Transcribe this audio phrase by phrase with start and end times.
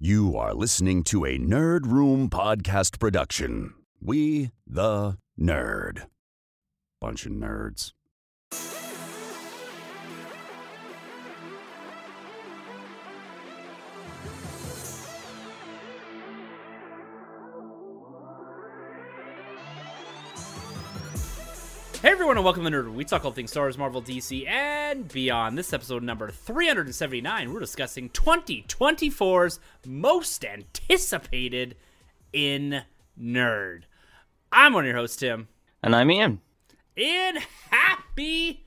[0.00, 3.74] You are listening to a Nerd Room podcast production.
[4.00, 6.06] We, the nerd.
[7.00, 7.94] Bunch of nerds.
[22.08, 22.94] Hey everyone, and welcome to Nerd.
[22.94, 25.58] We talk all things Star Wars, Marvel, DC, and beyond.
[25.58, 31.76] This episode number 379, we're discussing 2024's most anticipated
[32.32, 32.80] in
[33.20, 33.82] Nerd.
[34.50, 35.48] I'm one of your hosts, Tim.
[35.82, 36.40] And I'm Ian.
[36.96, 37.40] And
[37.70, 38.64] happy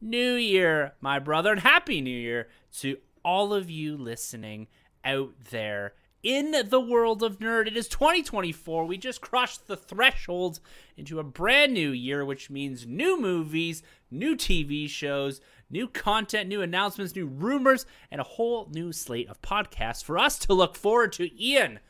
[0.00, 2.48] New Year, my brother, and happy New Year
[2.78, 4.66] to all of you listening
[5.04, 7.66] out there in the world of nerd.
[7.66, 8.84] It is 2024.
[8.84, 10.60] We just crossed the threshold
[10.96, 15.40] into a brand new year, which means new movies, new TV shows,
[15.70, 20.38] new content, new announcements, new rumors, and a whole new slate of podcasts for us
[20.38, 21.30] to look forward to.
[21.42, 21.80] Ian,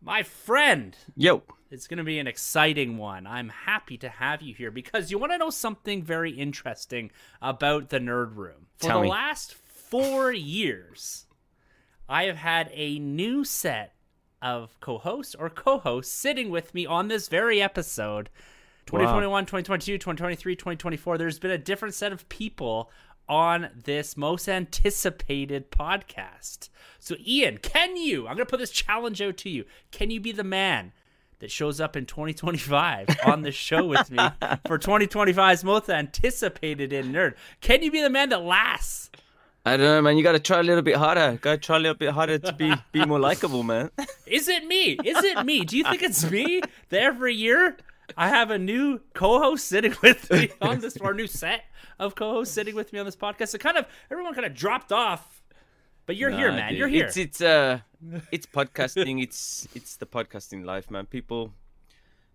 [0.00, 0.96] my friend.
[1.16, 1.42] Yo.
[1.68, 3.26] It's going to be an exciting one.
[3.26, 7.10] I'm happy to have you here because you want to know something very interesting
[7.42, 8.68] about the Nerd Room.
[8.76, 9.10] For Tell the me.
[9.10, 11.25] last four years,
[12.08, 13.94] I have had a new set
[14.40, 18.30] of co hosts or co hosts sitting with me on this very episode.
[18.86, 21.18] 2021, 2022, 2023, 2024.
[21.18, 22.90] There's been a different set of people
[23.28, 26.68] on this most anticipated podcast.
[27.00, 28.28] So, Ian, can you?
[28.28, 29.64] I'm going to put this challenge out to you.
[29.90, 30.92] Can you be the man
[31.40, 34.18] that shows up in 2025 on the show with me
[34.66, 37.34] for 2025's most anticipated in Nerd?
[37.60, 39.10] Can you be the man that lasts?
[39.66, 40.16] I don't know, man.
[40.16, 41.38] You got to try a little bit harder.
[41.42, 43.90] Got to try a little bit harder to be be more likable, man.
[44.26, 44.92] Is it me?
[45.04, 45.64] Is it me?
[45.64, 47.76] Do you think it's me that every year
[48.16, 51.64] I have a new co-host sitting with me on this, or new set
[51.98, 53.48] of co-hosts sitting with me on this podcast?
[53.48, 55.42] So kind of everyone kind of dropped off,
[56.06, 56.70] but you're here, man.
[56.70, 56.78] dude.
[56.78, 57.06] You're here.
[57.06, 57.80] It's it's uh
[58.30, 59.20] it's podcasting.
[59.20, 61.06] it's it's the podcasting life, man.
[61.06, 61.52] People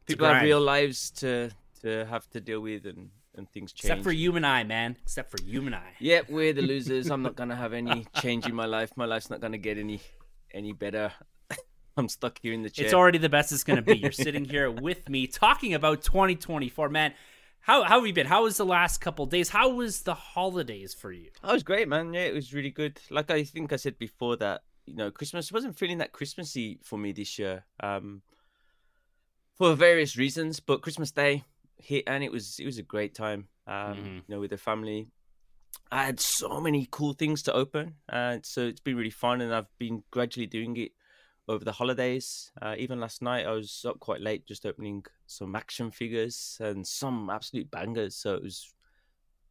[0.06, 3.10] people have real lives to to have to deal with, and
[3.42, 3.92] and things change.
[3.92, 4.96] Except for you and I, man.
[5.02, 5.94] Except for you and I.
[6.00, 7.10] Yeah, we're the losers.
[7.10, 8.92] I'm not gonna have any change in my life.
[8.96, 10.02] My life's not gonna get any
[10.54, 11.12] any better.
[11.98, 12.86] I'm stuck here in the chair.
[12.86, 13.98] It's already the best it's going to be.
[13.98, 17.14] You're sitting here with me talking about 2024, man.
[17.60, 18.28] How how have you been?
[18.28, 19.50] How was the last couple days?
[19.50, 21.30] How was the holidays for you?
[21.44, 22.14] That was great, man.
[22.14, 23.00] Yeah, it was really good.
[23.10, 26.98] Like I think I said before that, you know, Christmas wasn't feeling that Christmassy for
[26.98, 27.66] me this year.
[27.82, 28.24] Um
[29.58, 31.44] for various reasons, but Christmas Day
[31.84, 33.48] hit and it was it was a great time.
[33.68, 34.16] Um, Mhm.
[34.18, 35.08] you know, with the family.
[35.92, 37.96] I had so many cool things to open.
[38.10, 40.94] Uh, so it's been really fun and I've been gradually doing it
[41.48, 42.52] over the holidays.
[42.62, 46.88] Uh, even last night I was up quite late just opening some action figures and
[46.88, 48.16] some absolute bangers.
[48.16, 48.74] So it was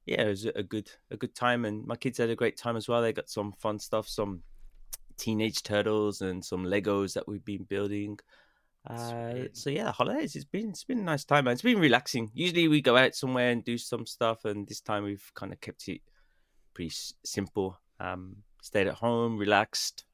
[0.07, 2.77] yeah, it was a good a good time, and my kids had a great time
[2.77, 3.03] as well.
[3.03, 4.43] They got some fun stuff, some
[5.19, 8.19] teenage turtles and some Legos that we've been building.
[8.87, 10.35] Uh, so yeah, holidays.
[10.37, 11.53] It's been it's been a nice time, man.
[11.53, 12.31] It's been relaxing.
[12.35, 15.61] Usually we go out somewhere and do some stuff, and this time we've kind of
[15.61, 16.01] kept it
[16.75, 17.79] pretty s- simple.
[17.99, 20.05] Um, stayed at home, relaxed.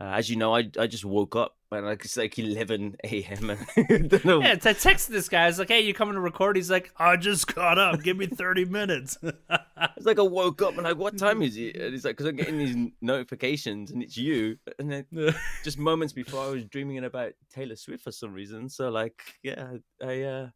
[0.00, 3.50] Uh, as you know, I I just woke up and like it's like eleven a.m.
[3.50, 3.60] and.
[4.24, 5.42] Yeah, I texted this guy.
[5.44, 8.02] I was like, "Hey, you coming to record?" He's like, "I just got up.
[8.02, 9.18] Give me 30 minutes."
[9.96, 11.76] It's like I woke up and like, what time is it?
[11.76, 14.58] And it's like, because I'm getting these notifications and it's you.
[14.78, 18.68] And then just moments before I was dreaming about Taylor Swift for some reason.
[18.68, 20.48] So like, yeah, I, uh,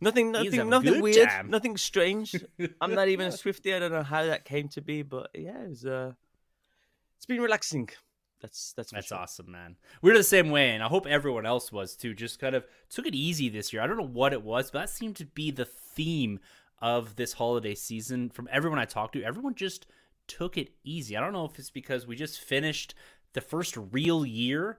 [0.00, 2.34] nothing, nothing, nothing weird, nothing strange.
[2.80, 3.74] I'm not even a Swiftie.
[3.74, 6.12] I don't know how that came to be, but yeah, it was, uh,
[7.16, 7.88] it's been relaxing.
[8.40, 9.18] That's, that's, That's sure.
[9.18, 9.76] awesome, man.
[10.00, 12.14] We're the same way, and I hope everyone else was too.
[12.14, 13.82] Just kind of took it easy this year.
[13.82, 16.38] I don't know what it was, but that seemed to be the theme
[16.80, 18.30] of this holiday season.
[18.30, 19.86] From everyone I talked to, everyone just
[20.26, 21.16] took it easy.
[21.16, 22.94] I don't know if it's because we just finished
[23.32, 24.78] the first real year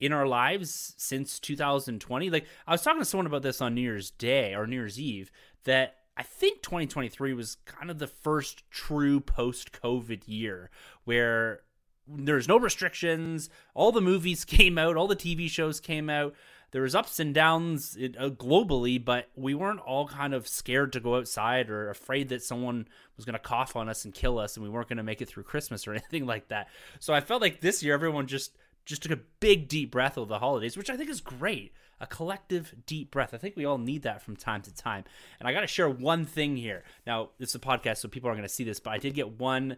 [0.00, 2.30] in our lives since 2020.
[2.30, 5.00] Like I was talking to someone about this on New Year's Day or New Year's
[5.00, 5.30] Eve
[5.64, 10.70] that I think 2023 was kind of the first true post-COVID year
[11.04, 11.60] where
[12.06, 13.48] there's no restrictions.
[13.74, 16.34] All the movies came out, all the TV shows came out.
[16.74, 21.00] There was ups and downs uh, globally, but we weren't all kind of scared to
[21.00, 24.56] go outside or afraid that someone was going to cough on us and kill us,
[24.56, 26.66] and we weren't going to make it through Christmas or anything like that.
[26.98, 30.26] So I felt like this year everyone just just took a big deep breath of
[30.26, 31.72] the holidays, which I think is great.
[32.00, 33.32] A collective deep breath.
[33.32, 35.04] I think we all need that from time to time.
[35.38, 36.82] And I got to share one thing here.
[37.06, 39.14] Now, this is a podcast, so people aren't going to see this, but I did
[39.14, 39.76] get one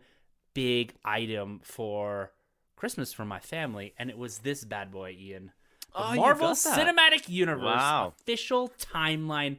[0.54, 2.32] big item for
[2.75, 5.52] Christmas for my family, and it was this bad boy, Ian.
[5.98, 6.50] Oh, Marvel?
[6.50, 8.14] Cinematic Universe Wow.
[8.20, 9.56] official timeline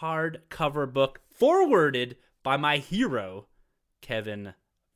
[0.00, 3.46] hardcover book forwarded by my hero,
[4.00, 4.54] Kevin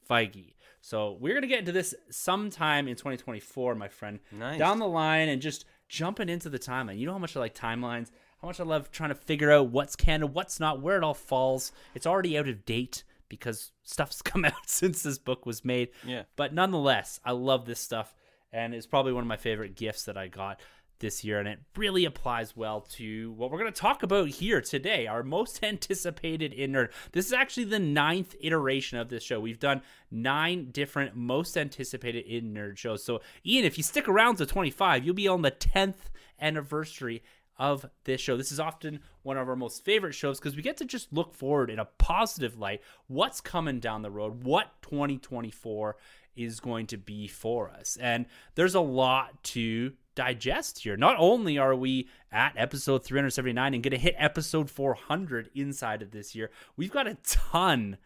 [0.08, 0.54] Feige.
[0.80, 4.58] So we're gonna get into this sometime in 2024, my friend, Nice.
[4.58, 6.98] down the line, and just jumping into the timeline.
[6.98, 8.10] You know how much I like timelines,
[8.40, 11.14] how much I love trying to figure out what's canon, what's not, where it all
[11.14, 11.72] falls.
[11.94, 15.90] It's already out of date because stuff's come out since this book was made.
[16.04, 16.22] Yeah.
[16.36, 18.14] But nonetheless, I love this stuff,
[18.52, 20.60] and it's probably one of my favorite gifts that I got
[21.00, 24.60] this year, and it really applies well to what we're going to talk about here
[24.60, 25.06] today.
[25.06, 26.90] Our most anticipated in nerd.
[27.12, 29.40] This is actually the ninth iteration of this show.
[29.40, 33.04] We've done nine different most anticipated in nerd shows.
[33.04, 36.10] So, Ian, if you stick around to 25, you'll be on the 10th
[36.40, 37.22] anniversary
[37.58, 38.36] of this show.
[38.36, 41.34] This is often one of our most favorite shows because we get to just look
[41.34, 42.82] forward in a positive light.
[43.08, 44.44] What's coming down the road?
[44.44, 45.96] What 2024
[46.38, 47.98] is going to be for us?
[48.00, 50.96] And there's a lot to digest here.
[50.96, 56.12] Not only are we at episode 379 and going to hit episode 400 inside of
[56.12, 57.98] this year, we've got a ton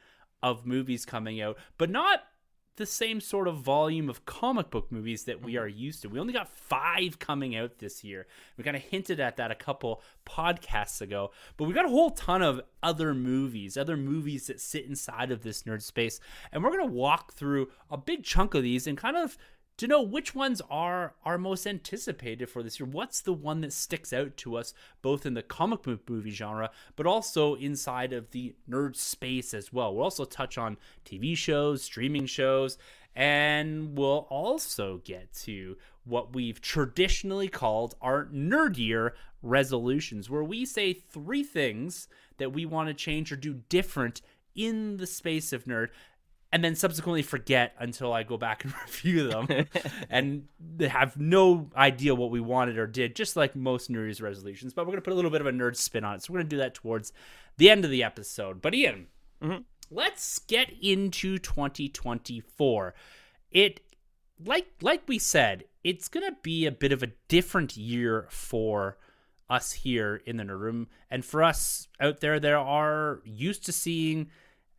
[0.43, 2.25] of movies coming out, but not
[2.82, 5.62] the same sort of volume of comic book movies that we mm-hmm.
[5.62, 6.08] are used to.
[6.08, 8.26] We only got five coming out this year.
[8.58, 12.11] We kind of hinted at that a couple podcasts ago, but we got a whole
[12.11, 16.19] ton of other movies, other movies that sit inside of this nerd space.
[16.50, 19.38] And we're going to walk through a big chunk of these and kind of
[19.79, 22.89] to know which ones are our most anticipated for this year.
[22.89, 26.71] What's the one that sticks out to us, both in the comic book movie genre,
[26.97, 29.95] but also inside of the nerd space as well?
[29.95, 32.79] We'll also touch on TV shows, streaming shows,
[33.15, 40.93] and we'll also get to what we've traditionally called our nerdier resolutions, where we say
[40.93, 42.09] three things
[42.39, 44.21] that we want to change or do different
[44.55, 45.89] in the space of nerd
[46.52, 49.66] and then subsequently forget until I go back and review them
[50.10, 54.20] and they have no idea what we wanted or did, just like most New Year's
[54.20, 54.75] resolutions.
[54.75, 56.22] But we're going to put a little bit of a nerd spin on it.
[56.22, 57.12] So we're going to do that towards
[57.56, 58.60] the end of the episode.
[58.60, 59.06] But Ian,
[59.43, 59.62] mm-hmm.
[59.90, 62.94] let's get into 2024.
[63.50, 63.81] It
[64.44, 68.99] like like we said, it's going to be a bit of a different year for
[69.49, 73.70] us here in the nerd room and for us out there there are used to
[73.72, 74.31] seeing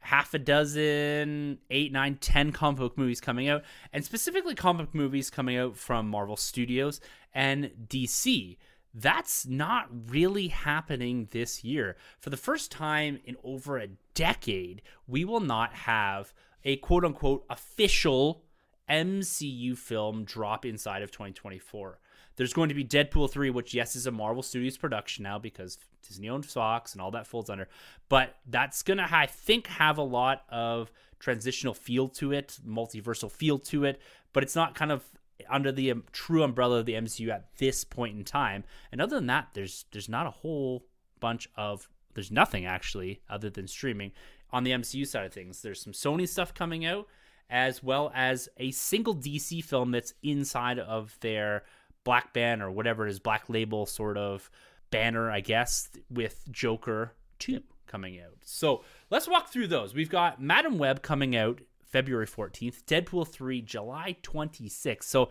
[0.03, 4.95] half a dozen, eight, nine, ten comic book movies coming out, and specifically comic book
[4.95, 6.99] movies coming out from Marvel Studios
[7.33, 8.57] and DC.
[8.93, 11.97] That's not really happening this year.
[12.19, 16.33] For the first time in over a decade, we will not have
[16.63, 18.43] a quote unquote official
[18.89, 21.99] MCU film drop inside of 2024.
[22.35, 25.77] There's going to be Deadpool 3, which, yes, is a Marvel Studios production now because
[26.07, 27.67] Disney owns Fox and all that folds under.
[28.09, 33.31] But that's going to, I think, have a lot of transitional feel to it, multiversal
[33.31, 34.01] feel to it.
[34.33, 35.03] But it's not kind of
[35.49, 38.63] under the um, true umbrella of the MCU at this point in time.
[38.91, 40.85] And other than that, there's there's not a whole
[41.19, 44.11] bunch of there's nothing actually other than streaming
[44.51, 45.61] on the MCU side of things.
[45.61, 47.07] There's some Sony stuff coming out
[47.49, 51.63] as well as a single DC film that's inside of their
[52.03, 54.49] black band or whatever it is, black label sort of
[54.91, 58.37] banner, I guess, with Joker 2 coming out.
[58.41, 59.93] So let's walk through those.
[59.93, 65.03] We've got Madame Web coming out February 14th, Deadpool 3 July 26th.
[65.03, 65.29] So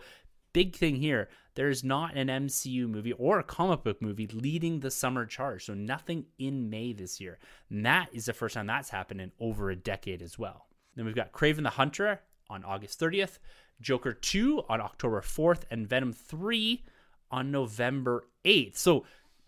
[0.53, 4.91] big thing here, there's not an MCU movie or a comic book movie leading the
[4.91, 5.65] summer charge.
[5.65, 7.39] So nothing in May this year.
[7.69, 10.67] And that is the first time that's happened in over a decade as well.
[10.95, 13.39] Then we've got Kraven the Hunter on August 30th,
[13.83, 16.83] Joker 2 on October 4th, and Venom 3
[17.29, 18.77] on November 8th.
[18.77, 19.05] So,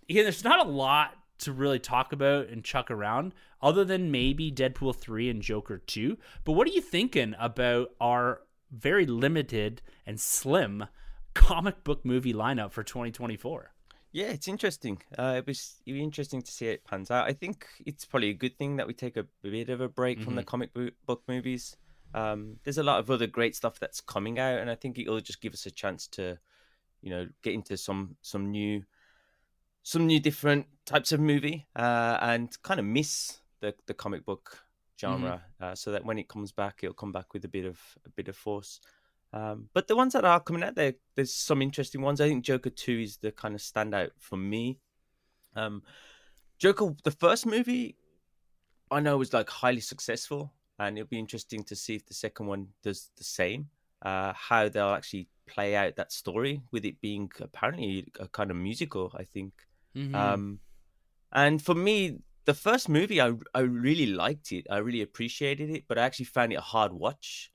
[0.10, 4.52] again, there's not a lot to really talk about and chuck around other than maybe
[4.52, 6.18] Deadpool 3 and Joker 2.
[6.44, 10.86] But what are you thinking about our very limited and slim
[11.34, 13.72] comic book movie lineup for 2024?
[14.12, 15.02] Yeah, it's interesting.
[15.18, 17.28] Uh, it was it'd be interesting to see how it pans out.
[17.28, 20.22] I think it's probably a good thing that we take a bit of a break
[20.22, 20.70] from the comic
[21.06, 21.76] book movies.
[22.16, 25.20] Um, there's a lot of other great stuff that's coming out, and I think it'll
[25.20, 26.40] just give us a chance to,
[27.02, 28.84] you know, get into some some new,
[29.84, 34.60] some new different types of movie, uh, and kind of miss the the comic book
[34.98, 37.80] genre, uh, so that when it comes back, it'll come back with a bit of
[38.06, 38.80] a bit of force.
[39.34, 42.22] Um, but the ones that are coming out there, there's some interesting ones.
[42.22, 44.80] I think Joker Two is the kind of standout for me.
[45.54, 45.84] Um,
[46.58, 47.98] Joker, the first movie,
[48.90, 52.48] I know was like highly successful, and it'll be interesting to see if the second
[52.48, 53.70] one does the same.
[54.02, 58.58] Uh, how they'll actually play out that story with it being apparently a kind of
[58.58, 59.12] musical.
[59.18, 59.54] I think.
[59.96, 60.16] Mm-hmm.
[60.16, 60.60] Um,
[61.32, 64.68] and for me, the first movie, I I really liked it.
[64.70, 67.52] I really appreciated it, but I actually found it a hard watch.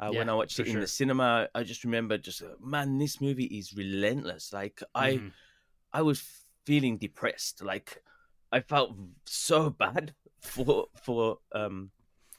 [0.00, 0.80] Uh, when I watched it in sure.
[0.80, 4.52] the cinema, I just remember just uh, man, this movie is relentless.
[4.52, 5.32] Like I, Mhm.
[5.92, 6.22] I was
[6.64, 7.62] feeling depressed.
[7.64, 8.00] Like
[8.52, 8.96] I felt
[9.26, 11.90] so bad for for um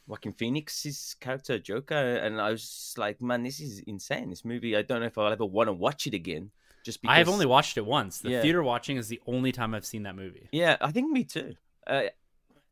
[0.09, 4.31] Joaquin Phoenix's character Joker, and I was like, man, this is insane.
[4.31, 6.49] This movie, I don't know if I'll ever want to watch it again.
[6.83, 8.17] Just because I have only watched it once.
[8.17, 8.41] The Yeah.
[8.41, 10.49] theater watching is the only time I've seen that movie.
[10.51, 11.53] Yeah, I think me too.
[11.85, 12.01] Uh,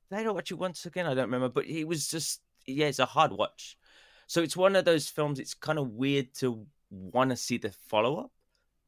[0.10, 1.06] did I don't watch it once again?
[1.06, 3.78] I don't remember, but it was just yeah, it's a hard watch.
[4.26, 5.40] So it's one of those films.
[5.40, 8.32] It's kind of weird to want to see the follow up,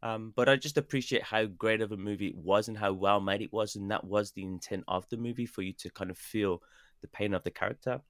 [0.02, 3.20] um, but I just appreciate how great of a movie it was and how well
[3.20, 6.10] made it was, and that was the intent of the movie for you to kind
[6.10, 6.64] of feel
[7.02, 8.02] the pain of the character.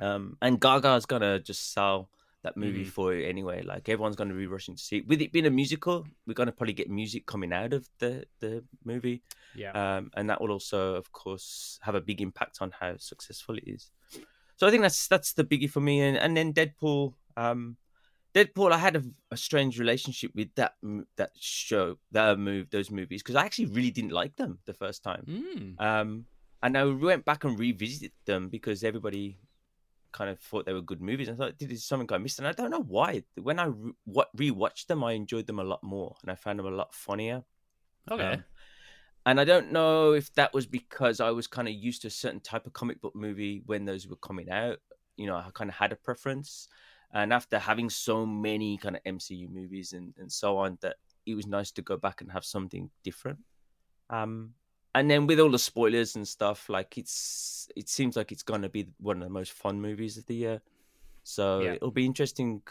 [0.00, 2.08] Um, and Gaga's gonna just sell
[2.42, 2.88] that movie Mhm.
[2.88, 3.62] for it anyway.
[3.62, 5.06] Like everyone's gonna be rushing to see it.
[5.06, 8.64] With it being a musical, we're gonna probably get music coming out of the the
[8.84, 9.22] movie
[9.54, 9.70] Yeah.
[9.98, 13.64] um, and that will also, of course, have a big impact on how successful it
[13.66, 13.90] is.
[14.56, 16.00] So I think that's that's the biggie for me.
[16.00, 17.76] And and then Deadpool, um,
[18.34, 20.74] Deadpool, I had a, a strange relationship with that
[21.16, 25.02] that show, that move, those movies, because I actually really didn't like them the first
[25.04, 25.24] time.
[25.28, 25.80] Mm.
[25.80, 26.26] Um,
[26.62, 29.38] and I went back and revisited them because everybody
[30.12, 31.28] kind of thought they were good movies.
[31.28, 32.38] I thought, did is something I missed?
[32.38, 33.24] And I don't know why.
[33.40, 36.58] When I re- what rewatched them, I enjoyed them a lot more, and I found
[36.58, 37.42] them a lot funnier.
[38.10, 38.32] Okay.
[38.32, 38.44] Um,
[39.24, 42.10] and I don't know if that was because I was kind of used to a
[42.10, 44.78] certain type of comic book movie when those were coming out.
[45.16, 46.68] You know, I kind of had a preference.
[47.12, 51.34] And after having so many kind of MCU movies and, and so on, that it
[51.34, 53.38] was nice to go back and have something different.
[54.10, 54.54] Um,
[54.94, 58.68] and then with all the spoilers and stuff, like it's it seems like it's gonna
[58.68, 60.62] be one of the most fun movies of the year.
[61.24, 61.72] So Yeah.
[61.74, 62.62] it'll be interesting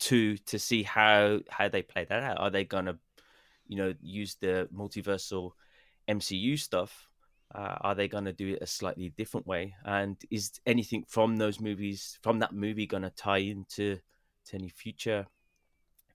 [0.00, 2.40] to to see how how they play that out.
[2.40, 2.98] Are they gonna
[3.68, 5.52] you know use the multiversal
[6.08, 7.08] MCU stuff?
[7.52, 9.74] Uh, are they going to do it a slightly different way?
[9.84, 13.98] And is anything from those movies, from that movie, going to tie into
[14.46, 15.26] to any future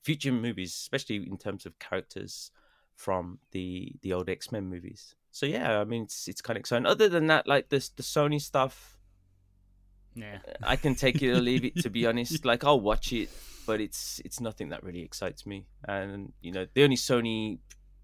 [0.02, 2.52] future movies, especially in terms of characters
[2.96, 5.16] from the the old X Men movies?
[5.32, 6.86] So yeah, I mean it's it's kind of exciting.
[6.86, 8.98] Other than that, like this the Sony stuff,
[10.16, 10.40] Yeah.
[10.64, 11.76] I can take it or leave it.
[11.84, 13.30] To be honest, like I'll watch it,
[13.66, 15.66] but it's it's nothing that really excites me.
[15.88, 17.60] And you know, the only Sony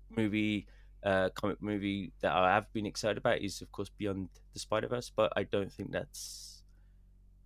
[0.09, 0.67] movie,
[1.03, 4.87] uh, comic movie that I have been excited about is, of course, Beyond the Spider
[4.89, 5.09] Verse.
[5.15, 6.63] But I don't think that's.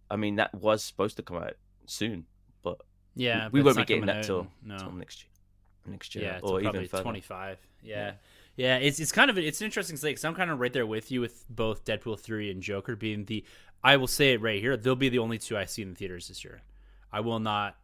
[0.10, 1.54] I mean, that was supposed to come out
[1.86, 2.25] soon,
[2.64, 2.78] but
[3.16, 3.50] Yeah.
[3.52, 4.78] we but won't be getting that out till, no.
[4.78, 5.32] till next year.
[5.88, 7.04] Next year, Yeah, or even probably further.
[7.04, 7.58] 25.
[7.84, 7.96] Yeah.
[7.96, 8.12] Yeah.
[8.56, 8.77] yeah.
[8.77, 11.12] it's it's kind of it's an interesting slate because I'm kind of right there with
[11.12, 13.44] you with both Deadpool 3 and Joker being the
[13.84, 15.96] I will say it right here, they'll be the only two I see in the
[15.96, 16.62] theaters this year.
[17.12, 17.75] I will not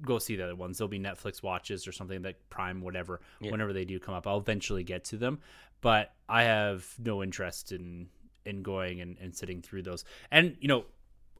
[0.00, 0.78] go see the other ones.
[0.78, 3.50] They'll be Netflix watches or something like Prime whatever Yeah.
[3.50, 4.26] whenever they do come up.
[4.26, 5.40] I'll eventually get to them,
[5.82, 8.08] but I have no interest in
[8.46, 10.04] in going and, and sitting through those.
[10.30, 10.86] And you know,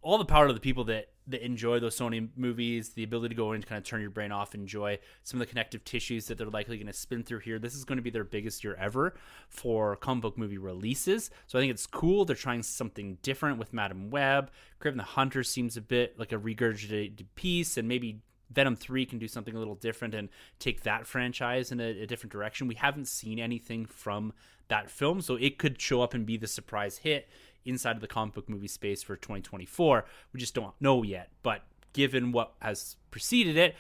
[0.03, 3.39] all the power to the people that that enjoy those Sony movies, the ability to
[3.39, 6.27] go in and kind of turn your brain off, enjoy some of the connective tissues
[6.27, 7.59] that they're likely going to spin through here.
[7.59, 9.15] This is going to be their biggest year ever
[9.49, 11.31] for comic book movie releases.
[11.47, 12.25] So I think it's cool.
[12.25, 14.51] They're trying something different with Madame Web.
[14.81, 18.21] Kraven the Hunter seems a bit like a regurgitated piece, and maybe
[18.51, 22.07] Venom 3 can do something a little different and take that franchise in a, a
[22.07, 22.67] different direction.
[22.67, 24.33] We haven't seen anything from
[24.69, 27.29] that film, so it could show up and be the surprise hit
[27.65, 30.05] inside of the comic book movie space for 2024.
[30.33, 31.31] We just don't know yet.
[31.43, 31.63] But
[31.93, 33.75] given what has preceded it,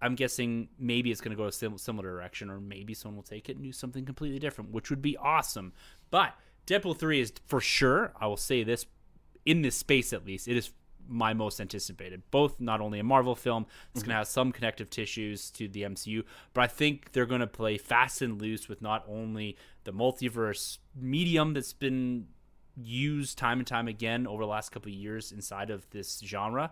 [0.00, 3.22] I'm guessing maybe it's going to go a sim- similar direction, or maybe someone will
[3.22, 5.72] take it and do something completely different, which would be awesome.
[6.10, 6.34] But
[6.66, 8.86] Deadpool 3 is for sure, I will say this,
[9.44, 10.70] in this space at least, it is
[11.08, 12.22] my most anticipated.
[12.30, 15.82] Both not only a Marvel film that's going to have some connective tissues to the
[15.82, 19.92] MCU, but I think they're going to play fast and loose with not only the
[19.92, 22.26] multiverse medium that's been
[22.82, 26.70] used time and time again over the last couple of years inside of this genre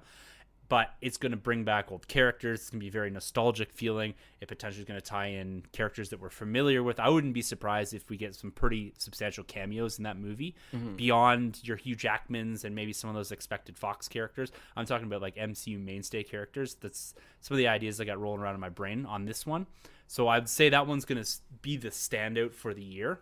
[0.68, 2.60] but it's going to bring back old characters.
[2.60, 4.14] It's going to be very nostalgic feeling.
[4.40, 6.98] It potentially is going to tie in characters that we're familiar with.
[6.98, 10.96] I wouldn't be surprised if we get some pretty substantial cameos in that movie mm-hmm.
[10.96, 14.50] beyond your Hugh Jackmans and maybe some of those expected Fox characters.
[14.76, 16.74] I'm talking about like MCU mainstay characters.
[16.74, 19.66] That's some of the ideas I got rolling around in my brain on this one.
[20.08, 21.30] So I'd say that one's going to
[21.62, 23.20] be the standout for the year.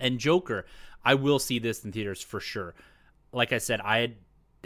[0.00, 0.66] And Joker,
[1.04, 2.74] I will see this in theaters for sure.
[3.32, 4.14] Like I said, I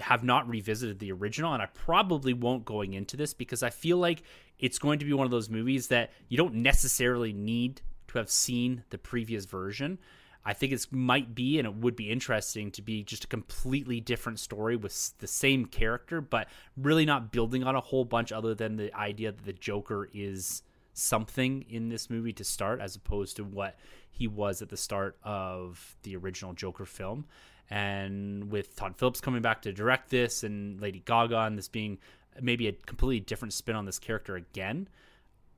[0.00, 3.98] have not revisited the original and I probably won't going into this because I feel
[3.98, 4.22] like
[4.58, 8.30] it's going to be one of those movies that you don't necessarily need to have
[8.30, 9.98] seen the previous version.
[10.44, 14.00] I think it might be and it would be interesting to be just a completely
[14.00, 18.54] different story with the same character but really not building on a whole bunch other
[18.54, 20.62] than the idea that the Joker is
[20.94, 23.76] something in this movie to start as opposed to what
[24.10, 27.26] he was at the start of the original Joker film.
[27.70, 31.98] And with Todd Phillips coming back to direct this and Lady Gaga and this being
[32.40, 34.88] maybe a completely different spin on this character again,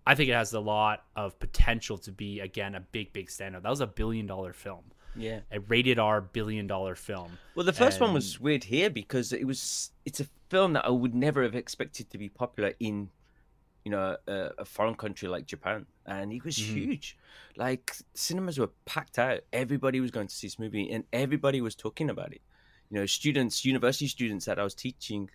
[0.07, 3.63] I think it has a lot of potential to be again a big, big standout.
[3.63, 4.85] That was a billion dollar film.
[5.19, 5.41] Yeah.
[5.51, 7.39] a rated R billion dollar film.
[7.55, 10.91] Well, the first one was weird here because it was it's a film that I
[10.91, 13.09] would never have expected to be popular in,
[13.87, 16.75] you know, a, a foreign country like Japan, and it was Mhm.
[16.75, 17.17] huge.
[17.57, 19.41] Like cinemas were packed out.
[19.53, 22.43] Everybody was going to see this movie, and everybody was talking about it.
[22.91, 25.31] You know, students, university students that I was teaching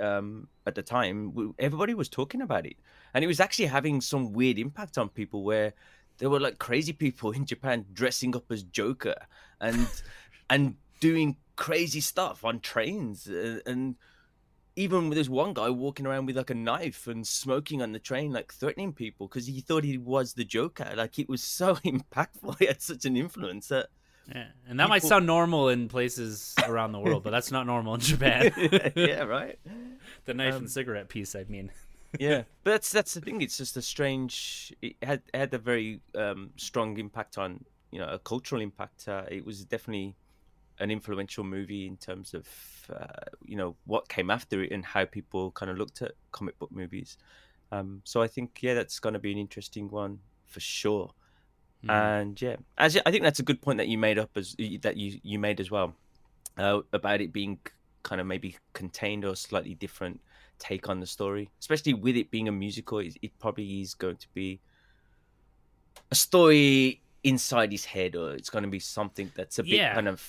[0.00, 2.76] um, at the time, everybody was talking about it,
[3.12, 5.74] and it was actually having some weird impact on people where
[6.16, 9.18] there were like crazy people in Japan dressing up as Joker
[9.60, 9.86] and
[10.50, 13.96] and doing crazy stuff on trains uh, and
[14.76, 17.98] even with this one guy walking around with like a knife and smoking on the
[17.98, 21.74] train like threatening people because he thought he was the joker like it was so
[21.84, 23.88] impactful he had such an influence that
[24.34, 24.46] Yeah.
[24.68, 28.00] And that might sound normal in places around the world, but that's not normal in
[28.12, 28.52] Japan.
[28.94, 29.58] yeah right
[30.24, 31.70] the knife Um, and cigarette piece, I mean.
[32.18, 35.58] yeah but that's that's the thing it's just a strange it had it had a
[35.58, 40.14] very um strong impact on you know a cultural impact uh, it was definitely
[40.78, 42.46] an influential movie in terms of
[42.92, 46.58] uh, you know what came after it and how people kind of looked at comic
[46.58, 47.16] book movies
[47.72, 51.12] um so i think yeah that's going to be an interesting one for sure
[51.82, 51.90] Mhm.
[51.92, 54.96] and yeah as i think that's a good point that you made up as that
[54.96, 55.94] you you made as well
[56.58, 57.58] uh, about it being
[58.02, 60.20] kind of maybe contained or slightly different
[60.58, 64.16] take on the story especially with it being a musical it, it probably is going
[64.16, 64.60] to be
[66.10, 69.92] a story inside his head or it's going to be something that's a bit Yeah.
[69.92, 70.20] kind of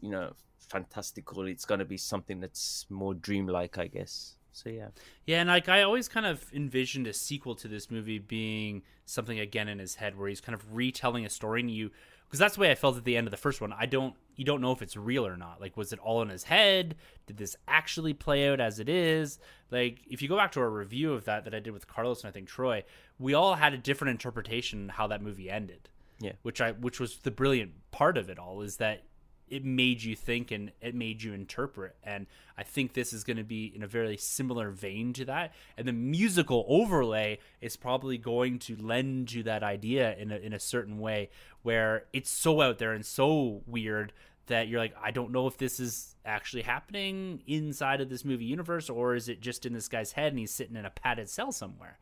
[0.00, 4.88] you know fantastical it's going to be something that's more dreamlike i guess so yeah
[5.26, 9.38] Yeah, and like I always kind of envisioned a sequel to this movie being something
[9.40, 11.90] again in his head where he's kind of retelling a story and you
[12.26, 13.72] because that's the way I felt at the end of the first one.
[13.72, 15.60] I don't you don't know if it's real or not.
[15.60, 16.96] Like was it all in his head?
[17.26, 19.38] Did this actually play out as it is?
[19.70, 22.22] Like if you go back to our review of that that I did with Carlos
[22.22, 22.84] and I think Troy,
[23.18, 25.88] we all had a different interpretation how that movie ended.
[26.20, 26.32] Yeah.
[26.42, 29.02] Which I which was the brilliant part of it all is that
[29.52, 31.94] it made you think and it made you interpret.
[32.02, 35.52] And I think this is going to be in a very similar vein to that.
[35.76, 40.54] And the musical overlay is probably going to lend to that idea in a, in
[40.54, 41.28] a certain way
[41.62, 44.14] where it's so out there and so weird
[44.46, 48.46] that you're like, I don't know if this is actually happening inside of this movie
[48.46, 51.28] universe or is it just in this guy's head and he's sitting in a padded
[51.28, 51.98] cell somewhere.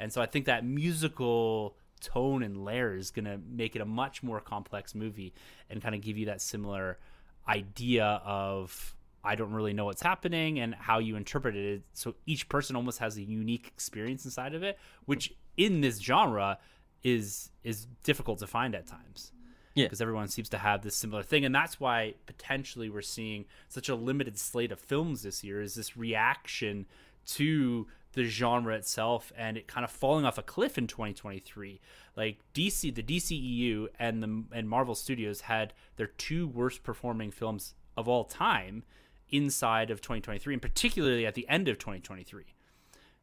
[0.00, 3.84] And so I think that musical tone and layer is going to make it a
[3.84, 5.32] much more complex movie
[5.70, 6.98] and kind of give you that similar
[7.48, 11.82] idea of I don't really know what's happening and how you interpret it.
[11.92, 16.58] So each person almost has a unique experience inside of it, which in this genre
[17.02, 19.32] is is difficult to find at times.
[19.74, 19.84] Yeah.
[19.84, 21.44] Because everyone seems to have this similar thing.
[21.44, 25.74] And that's why potentially we're seeing such a limited slate of films this year is
[25.74, 26.86] this reaction
[27.26, 31.80] to the genre itself and it kind of falling off a cliff in 2023.
[32.16, 37.74] Like DC, the DCEU and the and Marvel Studios had their two worst performing films
[37.96, 38.84] of all time
[39.30, 42.44] inside of 2023 and particularly at the end of 2023.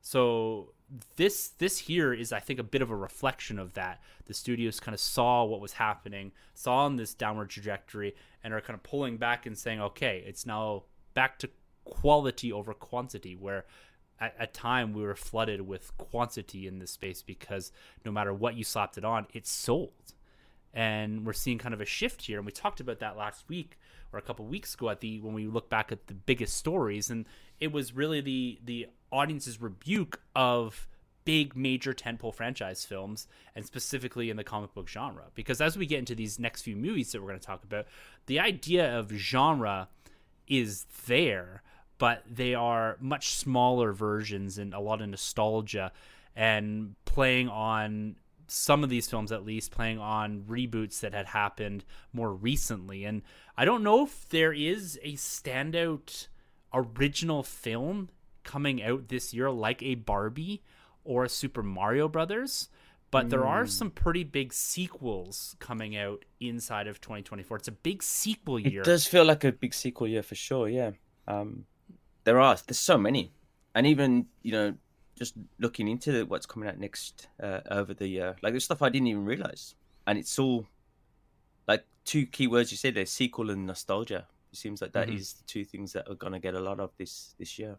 [0.02, 0.74] So
[1.16, 4.02] this this here is I think a bit of a reflection of that.
[4.28, 8.62] The studios kind of saw what was happening, saw on this downward trajectory and are
[8.62, 10.84] kind of pulling back and saying, "Okay, it's now
[11.16, 11.50] back to
[11.86, 13.66] quality over quantity where
[14.20, 17.72] at, a time we were flooded with quantity in this space because
[18.06, 19.92] no matter what you slapped it on, it sold."
[20.76, 22.38] and we're seeing kind of a shift here.
[22.38, 23.80] And we talked about that last week
[24.12, 27.10] or a couple weeks ago at the when we look back at the biggest stories.
[27.10, 27.26] And
[27.60, 30.88] it was really the the audience's rebuke of
[31.24, 35.24] big major tentpole franchise films and specifically in the comic book genre.
[35.34, 37.88] Because as we get into these next few movies that we're going to talk about
[38.26, 39.88] the idea of genre
[40.48, 41.64] is there
[41.98, 45.92] but they are much smaller versions and a lot of nostalgia
[46.36, 48.16] and playing on
[48.48, 53.06] some of these films at least playing on reboots that had happened more recently.
[53.06, 53.22] And
[53.58, 56.28] i don't know if there is a standout
[56.74, 58.10] original film
[58.44, 60.62] coming out this year like a barbie
[61.04, 62.70] or a super mario brothers
[63.12, 68.04] but there are some pretty big sequels coming out inside of 2024 it's a big
[68.04, 68.82] sequel year.
[68.82, 70.68] It does feel like a big sequel, year for sure.
[70.68, 70.92] Yeah,
[71.28, 71.66] um,
[72.26, 72.56] there are.
[72.68, 73.32] There's so many,
[73.74, 74.74] and even you know,
[75.18, 78.90] just looking into what's coming out next uh, over the year, like there's stuff I
[78.90, 80.68] didn't even realize, and it's all
[81.68, 84.28] like two key words you said there: sequel and nostalgia.
[84.52, 85.38] It seems like that is Mhm.
[85.40, 87.78] the two things that are gonna get a lot of this this year.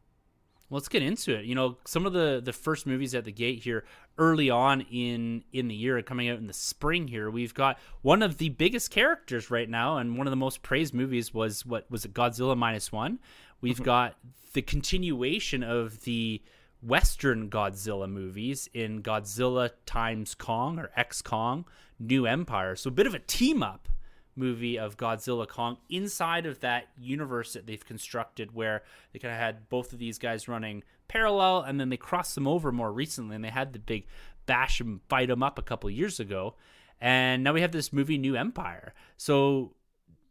[0.71, 1.45] Let's get into it.
[1.45, 3.85] You know, some of the the first movies at the gate here
[4.19, 7.31] early on in in the year coming out in the spring here.
[7.31, 10.95] We've got one of the biggest characters right now and one of the most praised
[10.95, 13.19] movies was what was it Godzilla minus 1.
[13.61, 13.85] We've mm-hmm.
[13.85, 14.17] got
[14.53, 16.43] the continuation of the
[16.83, 21.65] Western Godzilla movies in Godzilla times Kong or X Kong,
[21.99, 22.77] New Empire.
[22.77, 23.89] So a bit of a team up
[24.37, 29.41] movie of Godzilla Kong inside of that universe that they've constructed where they kind of
[29.41, 33.37] had both of these guys running parallel and then they crossed them over more recently
[33.37, 34.07] and they had the big
[34.47, 36.55] bash and fight them up a couple years ago
[37.01, 38.95] and now we have this movie New Empire.
[39.17, 39.75] So,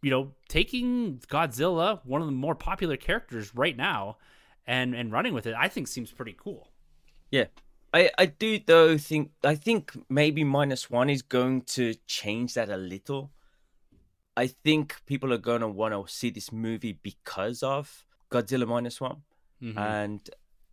[0.02, 4.18] you know, taking Godzilla, one of the more popular characters right now
[4.66, 6.70] and and running with it, I think seems pretty cool.
[7.32, 7.46] Yeah.
[7.94, 12.70] I, I do though think I think maybe minus one is going to change that
[12.70, 13.32] a little.
[14.38, 19.24] I think people are gonna want to see this movie because of Godzilla minus one,
[19.62, 19.78] Mhm.
[19.78, 20.30] and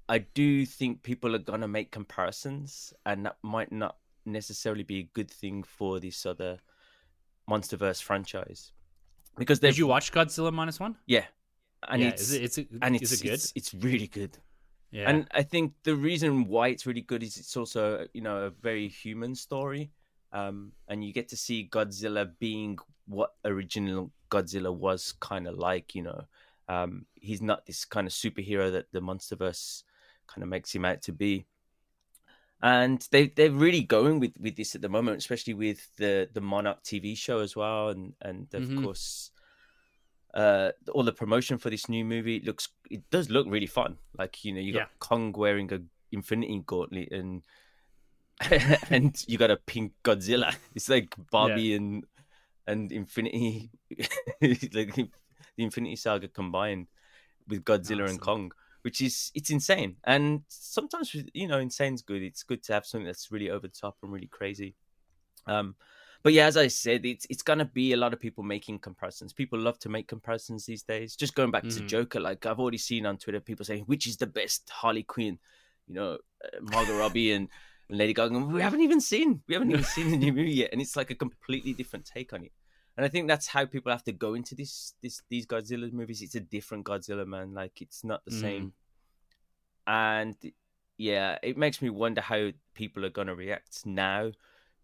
[0.09, 5.03] I do think people are gonna make comparisons, and that might not necessarily be a
[5.15, 6.59] good thing for this other
[7.49, 8.73] MonsterVerse franchise
[9.37, 10.97] because Did you watch Godzilla minus one?
[11.07, 11.27] yeah,
[11.89, 13.33] and yeah, it's it, it's and is it's, it good?
[13.35, 14.39] it's it's really good.
[14.91, 18.47] yeah, And I think the reason why it's really good is it's also you know
[18.47, 19.91] a very human story,
[20.33, 25.95] um, and you get to see Godzilla being what original Godzilla was kind of like.
[25.95, 26.25] You know,
[26.69, 29.83] um, he's not this kind of superhero that the MonsterVerse
[30.27, 31.47] kind of makes him out to be.
[32.63, 36.41] And they they're really going with, with this at the moment, especially with the the
[36.41, 38.85] Monarch TV show as well, and and of Mhm.
[38.85, 39.31] course
[40.35, 43.99] uh all the promotion for this new movie it looks it does look really fun
[44.17, 44.89] like you know you got Yeah.
[44.99, 47.43] kong wearing a infinity gauntlet and
[48.91, 50.55] and you got a pink godzilla.
[50.75, 52.05] It's like barbie and
[52.67, 53.71] and infinity
[54.73, 55.09] like the
[55.59, 56.87] infinity saga combined
[57.49, 58.53] with godzilla and kong
[58.83, 59.97] which is it's insane.
[60.05, 62.23] And sometimes you know insane's good.
[62.23, 64.75] It's good to have something that's really over the top and really crazy.
[65.47, 65.77] Um
[66.25, 69.33] but yeah, as I said, it's it's gonna be a lot of people making comparisons.
[69.33, 71.17] People love to make comparisons these days.
[71.17, 71.87] Just going back to Mhm.
[71.89, 75.39] Joker, like I've already seen on Twitter people saying which is the best Harley Quinn,
[75.89, 77.49] you know, uh, Margot Robbie and,
[77.93, 78.39] and Lady Gaga.
[78.39, 81.11] We haven't even seen we haven't even seen the new movie yet, and it's like
[81.11, 82.53] a completely different take on it.
[82.97, 86.23] And I think that's how people have to go into this this these Godzilla movies.
[86.23, 87.55] It's a different Godzilla, man.
[87.55, 88.41] Like it's not the Mhm.
[88.41, 88.73] same.
[89.87, 90.37] And
[90.97, 94.33] yeah, it makes me wonder how people are gonna react now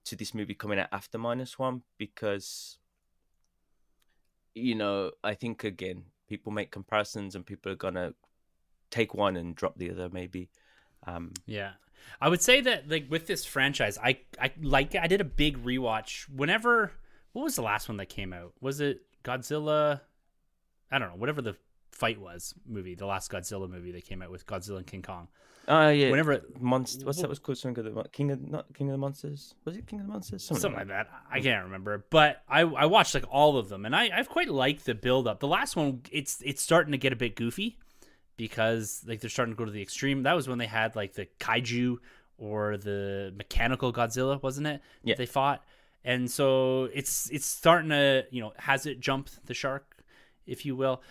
[0.05, 2.79] to this movie coming out after minus one because
[4.55, 8.15] you know i think again people make comparisons and people are gonna
[8.91, 10.49] take one and drop the other maybe
[11.07, 11.73] um Yeah.
[12.21, 15.63] I would say that like with this franchise, I I like I did a big
[15.65, 16.93] rewatch whenever
[17.33, 18.53] what was the last one that came out?
[18.61, 20.01] Was it Godzilla
[20.91, 21.57] I don't know, whatever the
[21.93, 25.29] fight was movie, the last Godzilla movie that came out with Godzilla and King Kong.
[25.67, 28.73] oh yeah Whenever it, monster what's that was called something of the king of not
[28.75, 31.09] king of the monsters was it king of the monsters something like that.
[31.31, 34.49] I can't remember, but I I watched like all of them, and I I've quite
[34.49, 35.41] liked the build up.
[35.41, 37.79] The last one, it's it's starting to get a bit goofy
[38.39, 40.23] because like they're starting to go to the extreme.
[40.23, 41.99] That was when they had like the kaiju
[42.39, 44.81] or the mechanical Godzilla, wasn't it?
[45.03, 45.15] that Yeah.
[45.17, 45.63] they fought,
[46.05, 50.03] and so it's it's starting to you know has it jumped the shark,
[50.47, 51.03] if you will.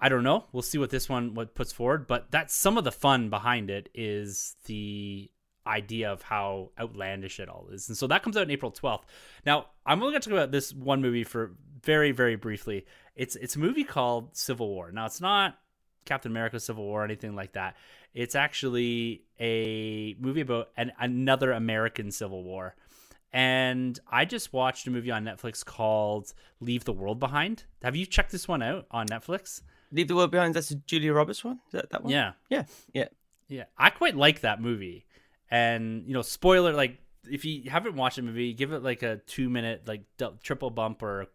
[0.00, 0.44] I don't know.
[0.52, 3.68] We'll see what this one what puts forward, but that's some of the fun behind
[3.70, 5.30] it is the
[5.66, 7.88] idea of how outlandish it all is.
[7.88, 9.02] And so that comes out in April 12th.
[9.44, 12.86] Now, I'm only going to talk about this one movie for very very briefly.
[13.16, 14.92] It's it's a movie called Civil War.
[14.92, 15.58] Now, it's not
[16.06, 17.76] Captain America Civil War or anything like that.
[18.14, 22.74] It's actually a movie about an, another American Civil War.
[23.32, 27.64] And I just watched a movie on Netflix called Leave the World Behind.
[27.82, 29.62] Have you checked this one out on Netflix?
[29.92, 32.32] leave the world behind that's a julia roberts one is that that one Yeah.
[32.50, 33.06] yeah yeah
[33.48, 35.06] Yeah, I quite like that movie.
[35.48, 36.98] And you know, spoiler like
[37.30, 40.70] if you haven't watched the movie, give it like a two minute like d- triple
[40.70, 41.26] bump or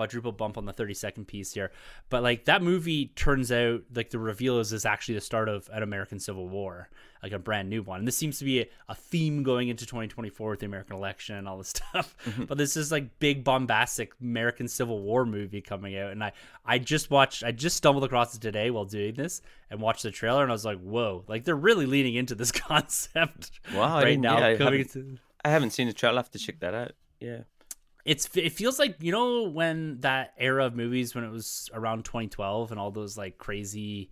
[0.00, 1.70] quadruple bump on the thirty second piece here.
[2.08, 5.68] But like that movie turns out like the reveal is is actually the start of
[5.72, 6.88] an American Civil War,
[7.22, 7.98] like a brand new one.
[7.98, 10.66] And this seems to be a, a theme going into twenty twenty four with the
[10.66, 12.16] American election and all this stuff.
[12.24, 12.44] Mm-hmm.
[12.44, 16.32] But this is like big bombastic American Civil War movie coming out, and I
[16.64, 20.10] I just watched I just stumbled across it today while doing this and watched the
[20.10, 24.18] trailer, and I was like, whoa, like they're really leaning into this concept Wow, right
[24.18, 24.38] now.
[24.38, 26.92] yeah, I haven't- into- i haven't seen the trailer i have to check that out
[27.18, 27.38] yeah
[28.04, 32.04] it's it feels like you know when that era of movies when it was around
[32.04, 34.10] 2012 and all those like crazy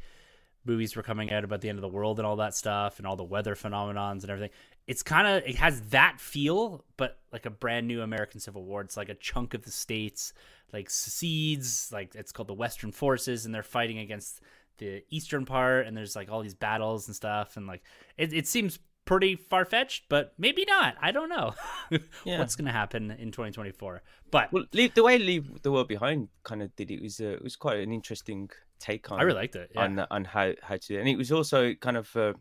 [0.64, 3.07] movies were coming out about the end of the world and all that stuff and
[3.07, 4.51] all the weather phenomenons and everything
[4.87, 8.81] it's kind of it has that feel but like a brand new american civil war.
[8.83, 10.33] It's like a chunk of the states
[10.72, 14.40] like secedes like it's called the western forces and they're fighting against
[14.79, 17.83] the eastern part and there's like all these battles and stuff and like
[18.16, 21.55] it, it seems pretty far-fetched but maybe not i don't know
[22.25, 22.38] Yeah.
[22.38, 26.62] what's gonna happen in 2024 but well leave the way leave the world behind kind
[26.62, 29.57] of did it was uh, it was quite an interesting take on i really liked
[29.57, 29.83] it yeah.
[29.83, 32.33] on on how how to and it was also kind of uh,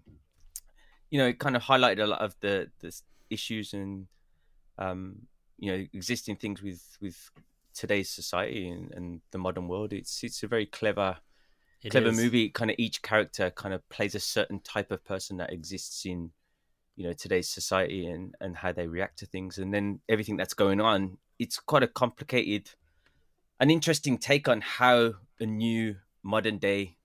[1.09, 2.91] you know it kind of highlighted a lot of the the
[3.29, 4.07] issues and
[4.77, 5.01] um
[5.57, 7.31] you know existing things with with
[7.73, 9.93] today's society and, and the modern world.
[9.93, 11.17] It's it's a very clever
[11.83, 12.17] It clever is.
[12.17, 12.49] movie.
[12.49, 16.31] Kind of each character kind of plays a certain type of person that exists in
[16.97, 20.53] you know today's society and and how they react to things, and then everything that's
[20.53, 21.17] going on.
[21.39, 22.71] It's quite a complicated,
[23.59, 26.97] an interesting take on how a new modern day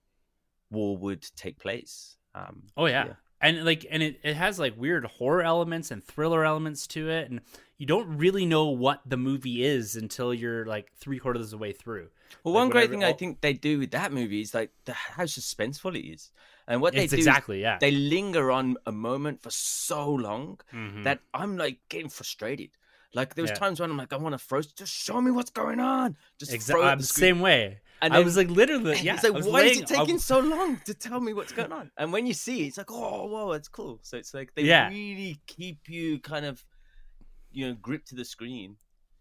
[0.71, 2.17] war would take place.
[2.35, 3.07] Um, Oh yeah.
[3.07, 3.13] Yeah.
[3.41, 7.31] And like and it, it has like weird horror elements and thriller elements to it
[7.31, 7.41] and
[7.77, 11.59] you don't really know what the movie is until you're like three quarters of the
[11.59, 12.09] way through.
[12.45, 14.93] Well, Like, one great thing I think they do with that movie is like the,
[14.93, 16.31] how suspenseful it is,
[16.69, 17.79] and what they It's do exactly, yeah.
[17.81, 21.05] they linger on a moment for so long Mhm.
[21.05, 22.71] that I'm like getting frustrated.
[23.15, 23.57] Like there was Yeah.
[23.57, 24.67] times when I'm like, I want to froze.
[24.73, 26.17] Just show me what's going on.
[26.39, 27.81] Just Exa- throw it the same way.
[28.01, 29.15] And I then- was like literally yeah.
[29.15, 31.91] it's like, why is it taking I- so long to tell me what's going on?
[31.99, 34.01] And when you see it, it's like, oh, whoa, it's cool.
[34.03, 34.89] So it's like they Yeah.
[34.89, 36.65] really keep you kind of,
[37.53, 38.77] you know, gripped to the screen.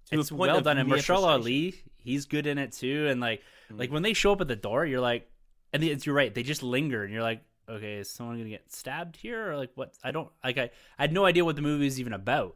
[0.09, 3.89] to it's well done and Mahershala Ali, he's good in it too and like like
[3.89, 3.93] Mm.
[3.93, 5.30] when they show up at the door, you're like
[5.73, 8.71] and the, you're right, they just linger and you're like okay, is someone to get
[8.71, 11.61] stabbed here or like what I don't like I, I had no idea what the
[11.61, 12.55] movie is even about.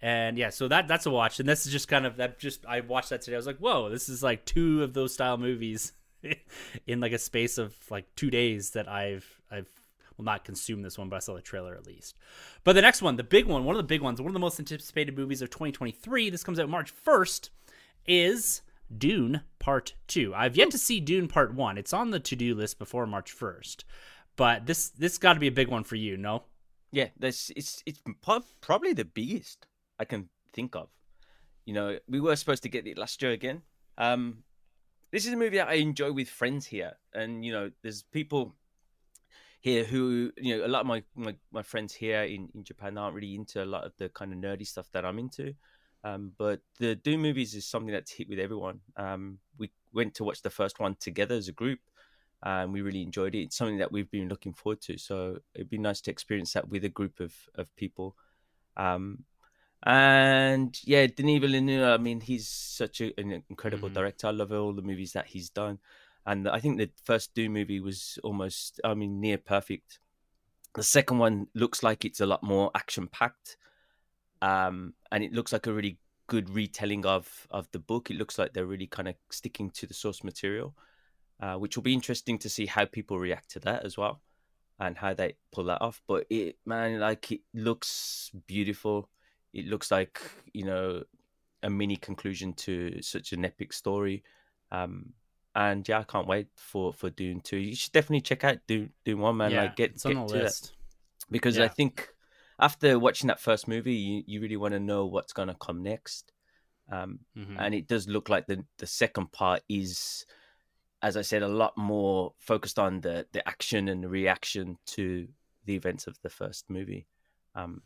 [0.00, 2.38] And yeah, so that that's a watch, and this is just kind of that.
[2.38, 3.36] Just I watched that today.
[3.36, 5.92] I was like, "Whoa, this is like two of those style movies
[6.86, 9.68] in like a space of like two days that I've I've
[10.16, 12.18] will not consume this one, but I saw the trailer at least.
[12.64, 14.40] But the next one, the big one, one of the big ones, one of the
[14.40, 16.30] most anticipated movies of 2023.
[16.30, 17.50] This comes out March 1st.
[18.06, 18.60] Is
[18.98, 20.34] Dune Part Two?
[20.34, 21.78] I've yet to see Dune Part One.
[21.78, 23.84] It's on the to do list before March 1st,
[24.36, 26.16] but this this got to be a big one for you.
[26.16, 26.44] No,
[26.92, 28.00] Yeah, that's it's it's
[28.60, 29.66] probably the biggest
[29.98, 30.88] I can think of.
[31.64, 33.62] You know, we were supposed to get it last year again.
[33.98, 34.44] Um,
[35.10, 38.54] this is a movie that I enjoy with friends here, and you know, there's people
[39.60, 42.98] here who you know a lot of my my, my friends here in, in Japan
[42.98, 45.54] aren't really into a lot of the kind of nerdy stuff that I'm into.
[46.04, 48.80] Um, but the Dune movies is something that's hit with everyone.
[48.96, 51.80] Um, we went to watch the first one together as a group,
[52.42, 53.44] and we really enjoyed it.
[53.44, 54.98] It's something that we've been looking forward to.
[54.98, 58.16] So it'd be nice to experience that with a group of of people.
[58.76, 59.24] Um,
[59.82, 61.84] and yeah, Denis Villeneuve.
[61.88, 63.94] I mean, he's such a, an incredible Mhm.
[63.94, 64.26] director.
[64.28, 65.78] I love all the movies that he's done,
[66.26, 70.00] and I think the first Dune movie was almost, I mean, near perfect.
[70.74, 73.56] The second one looks like it's a lot more action packed,
[74.42, 78.10] um, and it looks like a really good retelling of of the book.
[78.10, 80.74] It looks like they're really kind of sticking to the source material,
[81.40, 84.20] uh, which will be interesting to see how people react to that as well,
[84.78, 86.02] and how they pull that off.
[86.06, 89.08] But it, man, like it looks beautiful.
[89.52, 90.20] It looks like
[90.52, 91.04] you know
[91.62, 94.22] a mini conclusion to such an epic story.
[94.70, 95.12] Um,
[95.54, 97.56] and yeah, I can't wait for for Dune two.
[97.56, 99.52] You should definitely check out Dune Dune one, man.
[99.52, 100.72] yeah, like get it's get on the to that list.
[101.30, 102.08] because I think
[102.58, 105.82] after watching that first movie, you, you really want to know what's going to come
[105.82, 106.32] next.
[106.90, 107.56] Um, Mhm.
[107.58, 110.26] And it does look like the the second part is,
[111.02, 115.28] as I said, a lot more focused on the the action and the reaction to
[115.64, 117.06] the events of the first movie.
[117.54, 117.80] Um,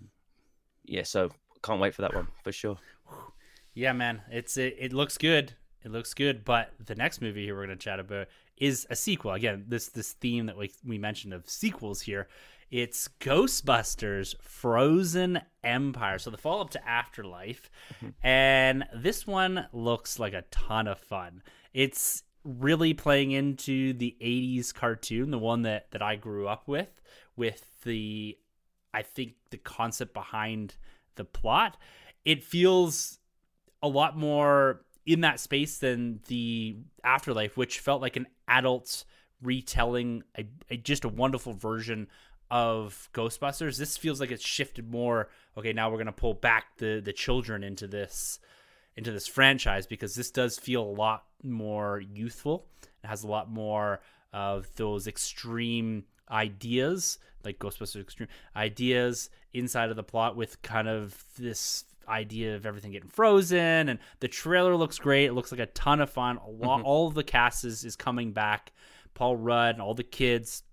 [0.85, 1.31] yeah, so
[1.63, 2.79] can't wait for that one for sure.
[3.75, 5.55] Yeah, man, it's it, it looks good.
[5.85, 8.27] It looks good, but the next movie here we're going to chat about
[8.57, 9.33] is a sequel.
[9.33, 12.29] Again, this this theme that we we mentioned of sequels here.
[12.71, 16.19] It's Ghostbusters Frozen Empire.
[16.19, 17.71] So the follow up to Afterlife.
[17.97, 18.09] Mm-hmm.
[18.27, 21.43] And this one looks like a ton of fun.
[21.73, 27.01] It's really playing into the 80s cartoon, the one that that I grew up with
[27.37, 28.37] with the
[28.93, 30.77] I think the concept behind
[31.15, 31.77] the plot.
[32.25, 33.19] It feels
[33.83, 39.05] a lot more in that space than the afterlife which felt like an adult
[39.41, 42.09] retelling a, a just a wonderful version
[42.51, 46.77] of ghostbusters this feels like it's shifted more okay now we're going to pull back
[46.79, 48.41] the the children into this
[48.99, 52.67] into this franchise because this does feel a lot more youthful.
[53.05, 54.01] It has a lot more
[54.33, 61.25] of those extreme ideas like ghostbusters extreme ideas inside of the plot with kind of
[61.39, 65.27] this idea of everything getting frozen and the trailer looks great.
[65.27, 66.39] It looks like a ton of fun.
[66.39, 66.87] A lot mm-hmm.
[66.87, 68.73] all of the cast is, is coming back
[69.15, 70.65] paul rudd and all the kids.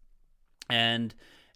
[0.67, 1.13] And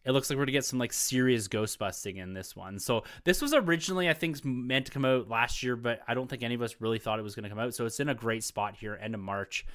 [0.09, 3.03] it looks like we're gonna get some like serious ghost busting in this one so
[3.23, 6.41] this was originally i think meant to come out last year but i don't think
[6.41, 8.43] any of us really thought it was gonna come out so it's in a great
[8.43, 9.65] spot here end of march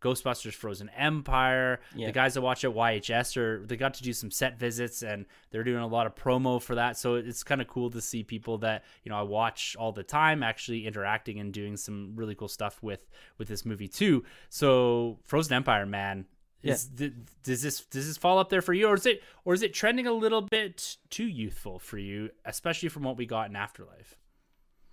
[0.00, 1.80] Ghostbusters Frozen Empire.
[1.94, 2.06] Yeah.
[2.06, 5.26] The guys that watch at YHS are they got to do some set visits and
[5.50, 6.96] they're doing a lot of promo for that.
[6.96, 10.02] So it's kind of cool to see people that you know I watch all the
[10.02, 14.24] time actually interacting and doing some really cool stuff with with this movie too.
[14.48, 16.24] So Frozen Empire, man,
[16.62, 19.54] is th- does this does this fall up there for you, or is it or
[19.54, 23.48] is it trending a little bit too youthful for you, especially from what we got
[23.48, 24.16] in Afterlife?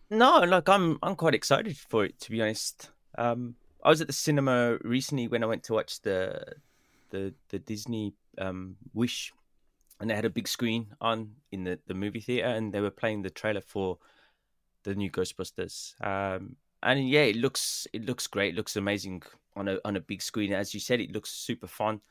[0.10, 2.92] No, like I'm I'm quite excited for it to be honest.
[3.18, 6.56] Um, I was at the cinema recently when I went to watch the
[7.10, 9.34] the the Disney um, Wish,
[10.00, 12.92] and they had a big screen on in the, the movie theater, and they were
[12.92, 13.98] playing the trailer for
[14.84, 15.94] the new Ghostbusters.
[16.06, 18.54] Um, and yeah, it looks it looks great.
[18.54, 19.24] It looks amazing
[19.58, 20.54] on a on a big screen.
[20.54, 22.02] As you said, it looks super fun.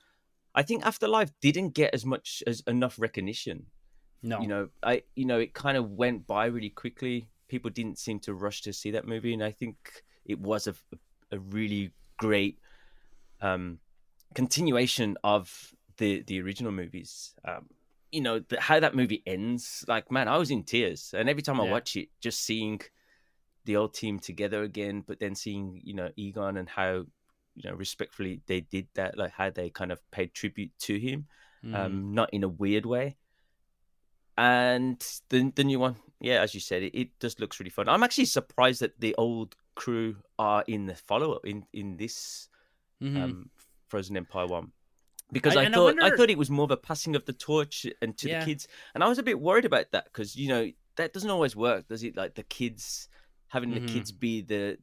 [0.54, 3.66] I think Afterlife didn't get as much as enough recognition.
[4.22, 7.28] No, You know, I you know it kind of went by really quickly.
[7.48, 9.76] People didn't seem to rush to see that movie, and I think
[10.24, 10.74] it was a
[11.30, 12.58] a really great
[13.40, 13.78] um,
[14.34, 17.34] continuation of the the original movies.
[17.44, 17.66] Um,
[18.10, 19.84] you know the, how that movie ends.
[19.86, 22.80] Like man, I was in tears, and every time I watch it, just seeing
[23.64, 27.04] the old team together again, but then seeing you know Egon and how
[27.56, 31.26] you know respectfully they did that, like how they kind of paid tribute to him,
[31.64, 31.74] Mhm.
[31.74, 33.16] um, not in a weird way.
[34.38, 37.88] And the the new one, yeah, as you said, it, it just looks really fun.
[37.88, 42.48] I'm actually surprised that the old crew are in the follow up in in this
[43.02, 43.22] Mhm.
[43.22, 43.50] um,
[43.88, 44.72] Frozen Empire one.
[45.32, 47.24] Because I- I, and I thought I, thought it was more of a passing of
[47.24, 48.40] the torch and to Yeah.
[48.40, 51.30] the kids, and I was a bit worried about that because you know that doesn't
[51.30, 52.16] always work, does it?
[52.16, 53.08] Like the kids
[53.48, 53.86] having Mhm.
[53.86, 54.78] the kids be the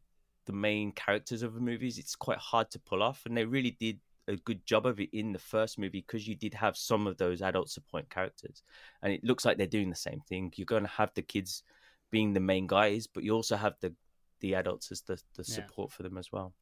[0.45, 3.71] the main characters of the movies, it's quite hard to pull off, and they really
[3.79, 7.07] did a good job of it in the first movie because you did have some
[7.07, 8.63] of those adult support characters,
[9.01, 10.51] and it looks like they're doing the same thing.
[10.55, 11.63] You're going to have the kids
[12.11, 13.93] being the main guys, but you also have the
[14.39, 15.55] the adults as the the Yeah.
[15.55, 16.53] support for them as well.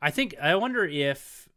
[0.00, 1.48] I think I wonder if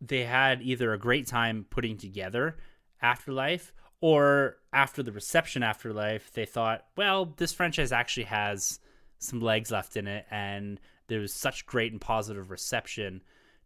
[0.00, 2.56] they had either a great time putting together
[3.00, 8.80] Afterlife or after the reception Afterlife, they thought, well, this franchise actually has
[9.22, 13.22] some legs left in it, and there was such great and positive reception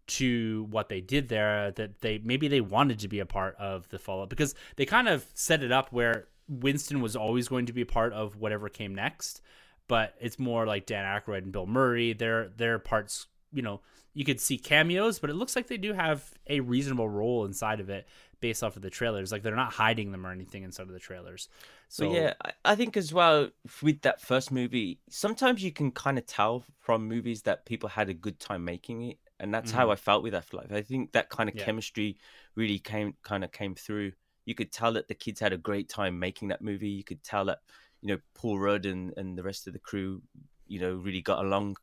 [0.06, 3.88] to what they did there that they maybe they wanted to be a part of
[3.88, 7.66] the follow up because they kind of set it up where Winston was always going
[7.66, 9.40] to be a part of whatever came next,
[9.88, 12.12] but it's more like Dan Aykroyd and Bill Murray.
[12.12, 13.80] Their their parts, you know,
[14.14, 17.80] you could see cameos, but it looks like they do have a reasonable role inside
[17.80, 18.06] of it
[18.40, 19.32] based off of the trailers.
[19.32, 21.48] Like they're not hiding them or anything inside of the trailers.
[21.88, 23.50] So So yeah, I, I think as well
[23.82, 28.08] with that first movie, sometimes you can kind of tell from movies that people had
[28.08, 29.92] a good time making it, and that's how Mhm.
[29.92, 30.72] I felt with Afterlife.
[30.72, 31.56] I think that kind of Yeah.
[31.56, 32.18] chemistry
[32.56, 34.12] really came kind of came through.
[34.44, 36.88] You could tell that the kids had a great time making that movie.
[36.90, 37.60] You could tell that
[38.02, 40.22] you know Paul Rudd and and the rest of the crew,
[40.66, 41.76] you know, really got along.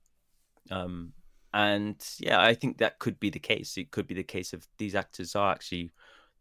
[0.71, 1.13] Um,
[1.53, 3.77] and yeah, I think that could be the case.
[3.77, 5.91] It could be the case of these actors are actually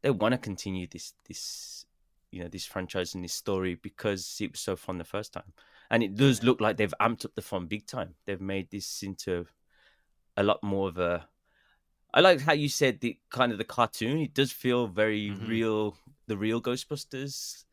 [0.02, 1.86] they want to continue this this
[2.30, 5.52] you know this franchise and this story because it was so fun the first time.
[5.90, 8.14] And it does look like they've amped up the fun big time.
[8.24, 9.46] They've made this into
[10.36, 11.28] a lot more of a
[12.14, 14.18] i like how you said the kind of the cartoon.
[14.18, 15.48] It does feel very Mhm.
[15.48, 17.64] real the real ghostbusters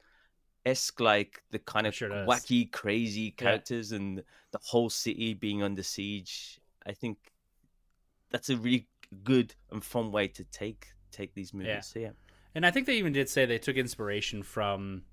[0.66, 5.84] esque like the kind of sure wacky crazy characters and the whole city being under
[5.84, 6.60] siege.
[6.86, 7.18] I think
[8.30, 8.88] that's a really
[9.24, 11.82] good and fun way to take take these movies Yeah.
[11.82, 12.10] so yeah
[12.56, 15.04] And I think they even did say they took inspiration from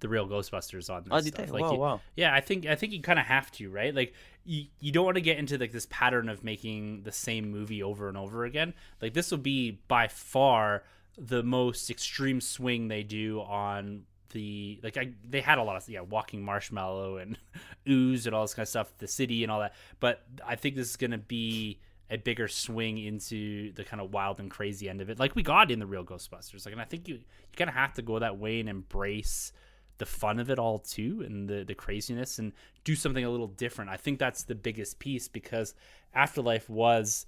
[0.00, 1.46] the real Ghostbusters on this oh did stuff.
[1.46, 3.68] they Like wow you- wow Yeah, I think I think you kind of have to,
[3.70, 3.94] right?
[3.94, 7.50] Like you you don't want to get into like this pattern of making the same
[7.50, 8.74] movie over and over again.
[9.02, 10.84] Like this will be by far
[11.16, 15.88] the most extreme swing they do on the like I, they had a lot of
[15.88, 17.36] yeah walking marshmallow and
[17.88, 20.76] ooze and all this kind of stuff the city and all that but i think
[20.76, 21.80] this is going to be
[22.10, 25.42] a bigger swing into the kind of wild and crazy end of it like we
[25.42, 28.02] got in the real ghostbusters like and i think you you kind of have to
[28.02, 29.52] go that way and embrace
[29.98, 32.52] the fun of it all too and the the craziness and
[32.84, 33.90] do something a little different.
[33.90, 35.74] I think that's the biggest piece because
[36.14, 37.26] afterlife was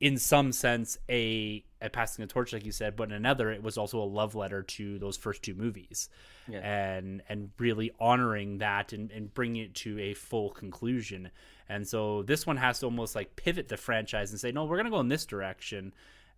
[0.00, 3.62] in some sense a a passing the torch like you said but in another it
[3.62, 6.08] was also a love letter to those first two movies.
[6.48, 6.60] Yeah.
[6.60, 11.30] and and really honoring that and, and bringing it to a full conclusion
[11.68, 14.76] and so this one has to almost like pivot the franchise and say no we're
[14.76, 15.92] gonna go in this direction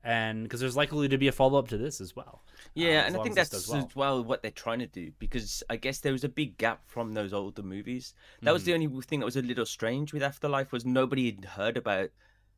[0.04, 2.42] and because there's likely to be a follow-up to this as well
[2.74, 5.12] Yeah, uh, as and I think that's does as well what they're trying to do
[5.18, 8.14] because I guess there was a big gap from those older movies.
[8.44, 8.74] That was the Mm-hmm.
[8.74, 12.10] only thing that was a little strange with Afterlife was nobody had heard about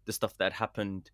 [0.07, 1.11] the stuff that happened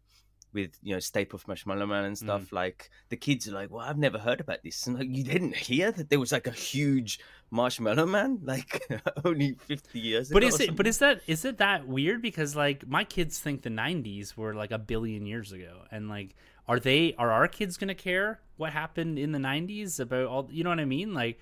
[0.54, 2.20] with you know Stay Puft Marshmallow Man and Mm.
[2.20, 2.52] stuff.
[2.52, 5.56] Like the kids are like, "Well, I've never heard about this," and like you didn't
[5.56, 7.18] hear that there was like a huge
[7.50, 8.86] Marshmallow Man like
[9.24, 10.54] only fifty years but ago.
[10.54, 13.68] is it but is that is it that weird because like my kids think the
[13.70, 16.34] 90s were like a billion years ago and like
[16.66, 20.64] are they are our kids gonna care what happened in the 90s about all you
[20.64, 21.38] know what i mean like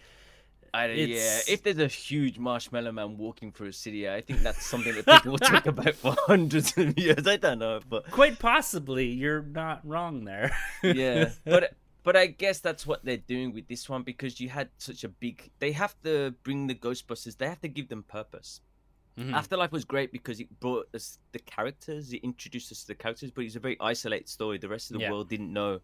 [0.75, 4.65] I, yeah, if there's a huge marshmallow man walking through a city, I think that's
[4.65, 7.27] something that people will talk about for hundreds of years.
[7.27, 12.61] I don't know, but quite possibly you're not wrong there yeah, but but I guess
[12.61, 15.51] that's what they're doing with this one because you had such a big.
[15.59, 17.37] They have to bring the Ghostbusters.
[17.37, 18.61] They have to give them purpose.
[19.19, 19.35] Mhm.
[19.35, 23.31] Afterlife was great because it brought us the characters, it introduced us to the characters,
[23.31, 24.57] but it's a very isolated story.
[24.57, 25.11] The rest of the Yeah.
[25.11, 25.81] world didn't know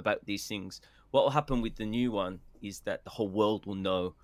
[0.00, 0.80] about these things.
[1.12, 4.14] What will happen with the new one is that the whole world will know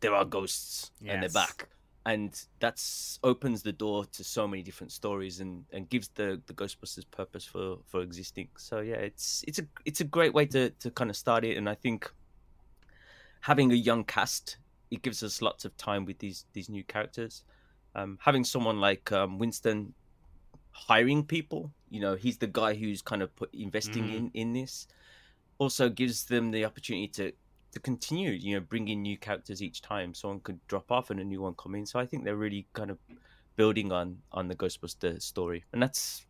[0.00, 1.68] there are ghosts and they're back.
[2.04, 6.52] And that's opens the door to so many different stories and, and gives the, the
[6.52, 8.48] Ghostbusters purpose for, for existing.
[8.56, 11.56] So yeah, it's it's a it's a great way to, to kind of start it
[11.56, 12.10] and I think
[13.42, 14.56] having a young cast
[14.90, 17.44] it gives us lots of time with these these new characters.
[17.94, 19.94] Um, having someone like um, Winston
[20.72, 24.14] hiring people, you know, he's the guy who's kind of put investing Mhm.
[24.16, 24.88] in in this.
[25.58, 27.32] Also gives them the opportunity to
[27.72, 30.12] to continue, you know, bringing new characters each time.
[30.12, 31.86] Someone could drop off and a new one come in.
[31.86, 32.98] So I think they're really kind of
[33.56, 36.26] building on on the Ghostbuster story, and that's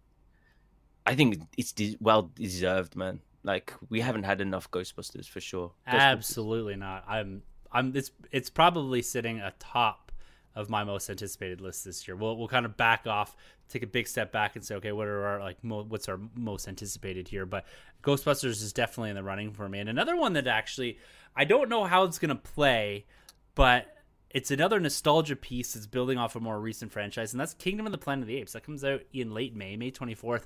[1.06, 3.20] I think it's de- well deserved, man.
[3.42, 5.72] Like we haven't had enough Ghostbusters for sure.
[5.88, 7.04] Ghostbusters- Absolutely not.
[7.08, 10.12] I'm I'm it's it's probably sitting atop
[10.54, 12.16] of my most anticipated list this year.
[12.16, 13.36] We'll we'll kind of back off,
[13.72, 16.20] take a big step back, and say, okay, what are our like mo- what's our
[16.34, 17.46] most anticipated here?
[17.46, 17.64] But
[18.02, 19.78] Ghostbusters is definitely in the running for me.
[19.78, 20.98] And another one that actually
[21.34, 23.06] I don't know how it's gonna play,
[23.54, 23.96] but
[24.30, 27.92] it's another nostalgia piece that's building off a more recent franchise, and that's Kingdom of
[27.92, 28.52] the Planet of the Apes.
[28.52, 30.44] That comes out in late May, May 24th,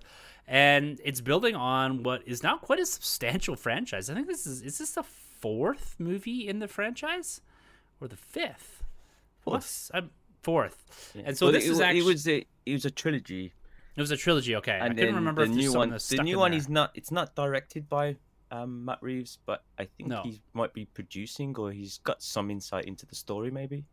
[0.48, 4.10] and it's building on what is now quite a substantial franchise.
[4.10, 7.40] I think this is is this the fourth movie in the franchise,
[8.00, 8.82] or the fifth?
[9.44, 10.10] What's I'm
[10.48, 10.78] fourth,
[11.14, 11.22] Yeah.
[11.26, 12.38] and so Well, this it, is actually it was a
[12.70, 13.44] it was a trilogy.
[13.96, 14.52] it was a trilogy.
[14.60, 15.90] Okay, I and couldn't remember the new one.
[15.90, 16.58] The new one there.
[16.62, 16.88] is not.
[16.98, 18.16] It's not directed by
[18.56, 20.22] um, Matt Reeves, but I think No.
[20.22, 23.84] he might be producing, or he's got some insight into the story, maybe.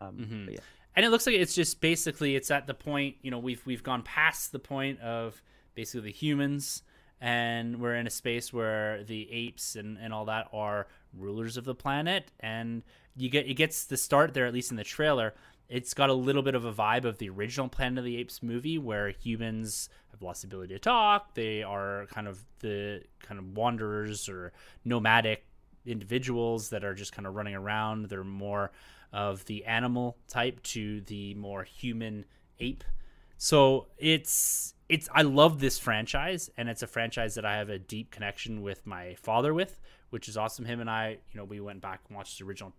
[0.00, 0.44] Um, Mhm.
[0.46, 0.60] But yeah,
[0.96, 3.84] and it looks like it's just basically it's at the point you know we've we've
[3.92, 5.40] gone past the point of
[5.74, 6.82] basically the humans
[7.20, 11.64] and we're in a space where the apes and, and all that are rulers of
[11.64, 12.82] the planet and
[13.16, 15.32] you get it gets the start there at least in the trailer
[15.72, 18.42] it's got a little bit of a vibe of the original planet of the apes
[18.42, 23.38] movie where humans have lost the ability to talk they are kind of the kind
[23.38, 24.52] of wanderers or
[24.84, 25.44] nomadic
[25.86, 28.70] individuals that are just kind of running around they're more
[29.12, 32.24] of the animal type to the more human
[32.60, 32.84] ape.
[33.36, 37.78] So it's it's I love this franchise and it's a franchise that I have a
[37.78, 39.78] deep connection with my father with,
[40.10, 40.64] which is awesome.
[40.64, 42.72] Him and I, you know, we went back and watched the original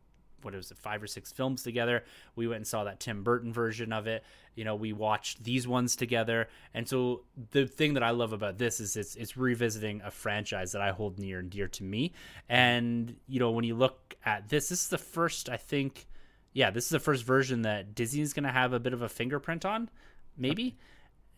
[0.44, 2.04] what was it, five or six films together.
[2.36, 4.24] We went and saw that Tim Burton version of it.
[4.56, 6.48] You know, we watched these ones together.
[6.74, 10.72] And so the thing that I love about this is it's it's revisiting a franchise
[10.74, 12.14] that I hold near and dear to me.
[12.50, 16.08] And you know, when you look at this, this is the first I think
[16.54, 19.10] yeah, this is the first version that Disney's going to have a bit of a
[19.10, 19.90] fingerprint on,
[20.38, 20.78] maybe,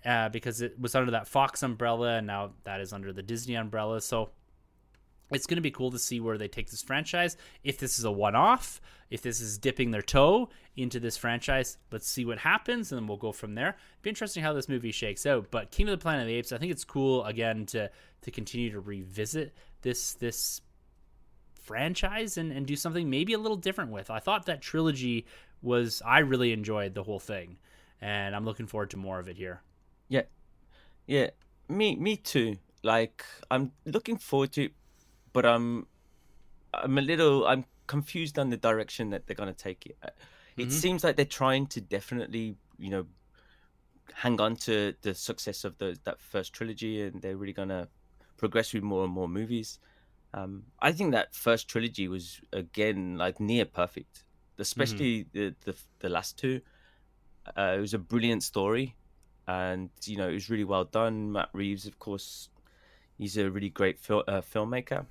[0.05, 3.55] uh, because it was under that Fox umbrella and now that is under the Disney
[3.55, 4.01] umbrella.
[4.01, 4.31] So
[5.31, 7.37] it's going to be cool to see where they take this franchise.
[7.63, 11.77] If this is a one off, if this is dipping their toe into this franchise,
[11.91, 13.69] let's see what happens and then we'll go from there.
[13.69, 15.49] It'd be interesting how this movie shakes out.
[15.49, 17.89] But King of the Planet of the Apes, I think it's cool again to
[18.21, 20.61] to continue to revisit this this
[21.61, 24.11] franchise and, and do something maybe a little different with.
[24.11, 25.25] I thought that trilogy
[25.61, 27.57] was I really enjoyed the whole thing.
[28.01, 29.61] And I'm looking forward to more of it here.
[30.09, 30.23] yeah,
[31.07, 31.29] yeah.
[31.67, 32.57] Me, me too.
[32.83, 34.69] Like I'm looking forward to
[35.35, 35.85] but I'm,
[36.73, 37.45] I'm a little.
[37.45, 39.97] I'm confused on the direction that they're gonna take it.
[40.57, 40.71] It Mhm.
[40.71, 43.05] seems like they're trying to definitely, you know,
[44.13, 47.89] hang on to the success of the that first trilogy, and they're really gonna
[48.37, 49.79] progress with more and more movies.
[50.33, 54.23] Um, I think that first trilogy was again like near perfect,
[54.57, 56.61] especially the, the the last two.
[57.57, 58.95] Uh, it was a brilliant story,
[59.47, 61.31] and you know it was really well done.
[61.31, 62.49] Matt Reeves, of course,
[63.17, 65.05] he's a really great fil- uh, filmmaker.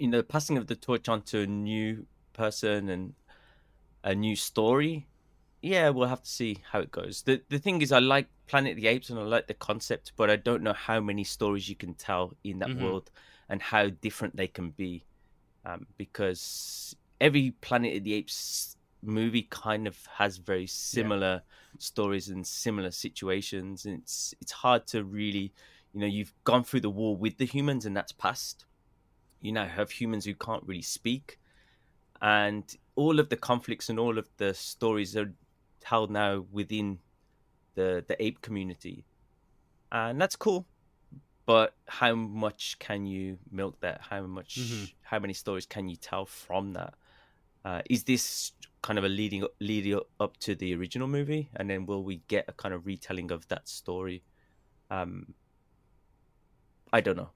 [0.00, 3.14] You know, passing of the torch onto a new person and
[4.04, 5.08] a new story.
[5.62, 7.22] Yeah, we'll have to see how it goes.
[7.22, 10.12] the The thing is, I like Planet of the Apes and I like the concept,
[10.16, 12.76] but I don't know how many stories you can tell in that Mhm.
[12.76, 13.10] world
[13.48, 15.06] and how different they can be,
[15.64, 21.42] um, because every Planet of the Apes movie kind of has very similar
[21.78, 25.54] stories and similar situations and it's it's hard to really
[25.92, 28.66] you know you've gone through the war with the humans and that's past
[29.40, 31.38] you now have humans who can't really speak.
[32.22, 32.64] And
[32.96, 35.32] all of the conflicts and all of the stories are
[35.82, 36.98] held now within
[37.74, 39.06] the the ape community.
[39.90, 40.66] And that's cool.
[41.46, 44.02] But how much can you milk that?
[44.02, 44.92] How much Mhm.
[45.02, 46.94] how many stories can you tell from that?
[47.64, 51.50] Uh, is this kind of a leading leading up to the original movie?
[51.56, 54.22] And then will we get a kind of retelling of that story?
[54.90, 55.34] Um
[56.92, 57.30] i don't know.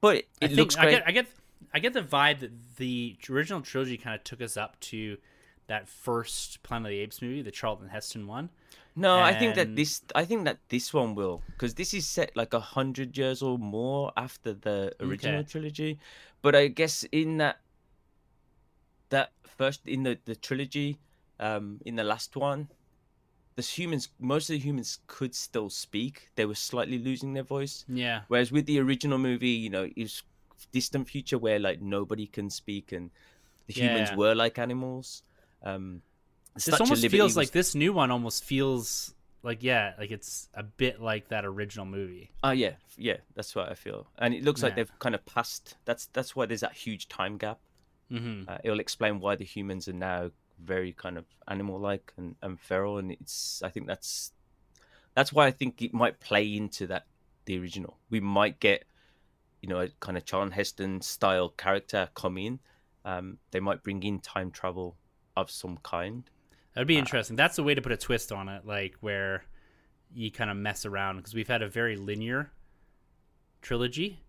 [0.00, 1.26] But it, I think looks I great get I get
[1.72, 5.18] I get the vibe that the original trilogy kind of took us up to
[5.66, 8.50] that first Planet of the Apes movie, the Charlton Heston one.
[8.94, 10.00] No, I think that this.
[10.14, 13.58] I think that this one will, because this is set like a hundred years or
[13.58, 15.48] more after the original Okay.
[15.48, 15.98] trilogy.
[16.40, 17.58] But I guess in that
[19.10, 20.98] that first in the the trilogy,
[21.38, 22.68] um, in the last one,
[23.56, 26.30] the humans, most of the humans could still speak.
[26.36, 27.84] They were slightly losing their voice.
[27.88, 28.22] Yeah.
[28.28, 30.22] Whereas with the original movie, you know, it was
[30.72, 33.10] distant future where like nobody can speak and
[33.66, 34.16] the humans Yeah.
[34.16, 35.22] were like animals.
[35.62, 36.02] Um,
[36.54, 40.62] This almost feels was- like this new one almost feels like yeah, like it's a
[40.62, 42.30] bit like that original movie.
[42.42, 45.76] Oh yeah, yeah, that's what I feel, and it looks like they've kind of passed.
[45.84, 47.58] That's that's why there's that huge time gap.
[48.10, 48.48] Mm-hmm.
[48.48, 52.98] Uh, it'll explain why the humans are now very kind of animal-like and, and feral,
[52.98, 53.62] and it's.
[53.62, 54.32] I think that's
[55.14, 57.04] that's why I think it might play into that
[57.44, 57.98] the original.
[58.10, 58.84] We might get,
[59.60, 62.60] you know, a kind of Charlton Heston style character come in.
[63.04, 64.96] Um, they might bring in time travel
[65.36, 66.28] of some kind.
[66.74, 67.36] That'd be interesting.
[67.36, 69.44] That's the way to put a twist on it, like where
[70.14, 72.50] you kind of mess around because we've had a very linear
[73.62, 74.20] trilogy,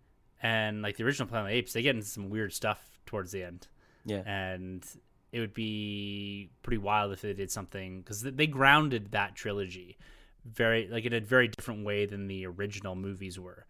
[0.42, 3.32] and like the original Planet of the Apes, they get into some weird stuff towards
[3.32, 3.68] the end,
[4.06, 4.86] Yeah, and
[5.32, 9.98] it would be pretty wild if they did something because they grounded that trilogy
[10.46, 13.66] very like in a very different way than the original movies were,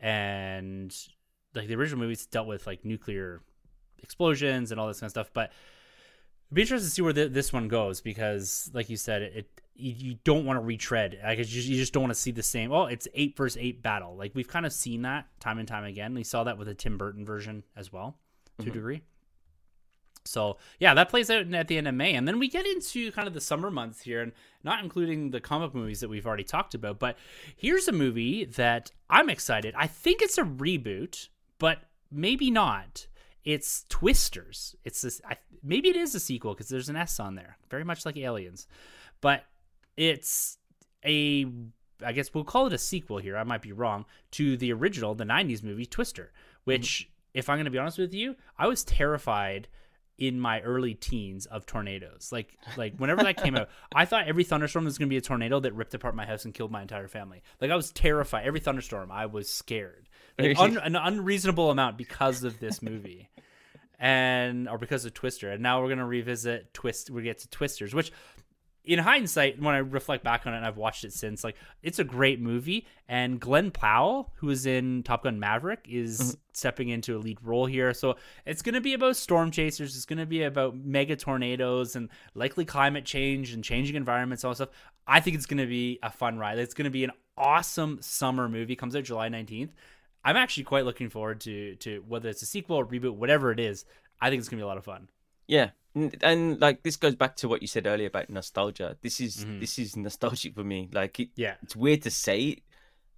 [0.00, 0.96] and
[1.54, 3.40] like the original movies dealt with like nuclear
[4.02, 5.52] explosions and all this kind of stuff, but
[6.50, 9.32] It'd be interesting to see where th- this one goes because, like you said, it,
[9.36, 11.16] it you, you don't want to retread.
[11.22, 12.72] Like it's just, you just don't want to see the same.
[12.72, 14.16] Oh, it's eight versus eight battle.
[14.16, 16.12] Like we've kind of seen that time and time again.
[16.12, 18.16] We saw that with the Tim Burton version as well,
[18.58, 18.72] to a mm-hmm.
[18.72, 19.02] degree.
[20.24, 23.10] So yeah, that plays out at the end of May, and then we get into
[23.12, 26.44] kind of the summer months here, and not including the comic movies that we've already
[26.44, 26.98] talked about.
[26.98, 27.16] But
[27.56, 29.74] here's a movie that I'm excited.
[29.76, 31.78] I think it's a reboot, but
[32.10, 33.06] maybe not.
[33.44, 34.76] It's Twisters.
[34.84, 35.20] It's this.
[35.24, 38.16] I, maybe it is a sequel because there's an S on there, very much like
[38.16, 38.66] Aliens,
[39.20, 39.44] but
[39.96, 40.58] it's
[41.04, 41.46] a.
[42.02, 43.36] I guess we'll call it a sequel here.
[43.36, 46.60] I might be wrong to the original, the '90s movie Twister, mm-hmm.
[46.64, 49.68] which, if I'm going to be honest with you, I was terrified
[50.20, 52.28] in my early teens of tornadoes.
[52.30, 55.22] Like like whenever that came out, I thought every thunderstorm was going to be a
[55.22, 57.42] tornado that ripped apart my house and killed my entire family.
[57.60, 58.46] Like I was terrified.
[58.46, 60.08] Every thunderstorm, I was scared.
[60.38, 63.30] Like un- an unreasonable amount because of this movie.
[63.98, 65.50] And or because of Twister.
[65.50, 68.12] And now we're going to revisit Twist we get to Twisters, which
[68.84, 71.98] in hindsight, when I reflect back on it and I've watched it since, like it's
[71.98, 72.86] a great movie.
[73.08, 76.40] And Glen Powell, who is in Top Gun Maverick, is mm-hmm.
[76.52, 77.92] stepping into a lead role here.
[77.92, 78.16] So
[78.46, 79.96] it's going to be about storm chasers.
[79.96, 84.52] It's going to be about mega tornadoes and likely climate change and changing environments, all
[84.52, 84.68] that stuff.
[85.06, 86.58] I think it's going to be a fun ride.
[86.58, 88.76] It's going to be an awesome summer movie.
[88.76, 89.72] Comes out July nineteenth.
[90.24, 93.58] I'm actually quite looking forward to to whether it's a sequel or reboot, whatever it
[93.58, 93.84] is.
[94.20, 95.08] I think it's going to be a lot of fun.
[95.46, 98.96] Yeah, and, like this goes back to what you said earlier about nostalgia.
[99.02, 99.60] This is Mm-hmm.
[99.60, 100.88] this is nostalgic for me.
[100.92, 101.54] Like it, Yeah.
[101.62, 102.58] it's weird to say it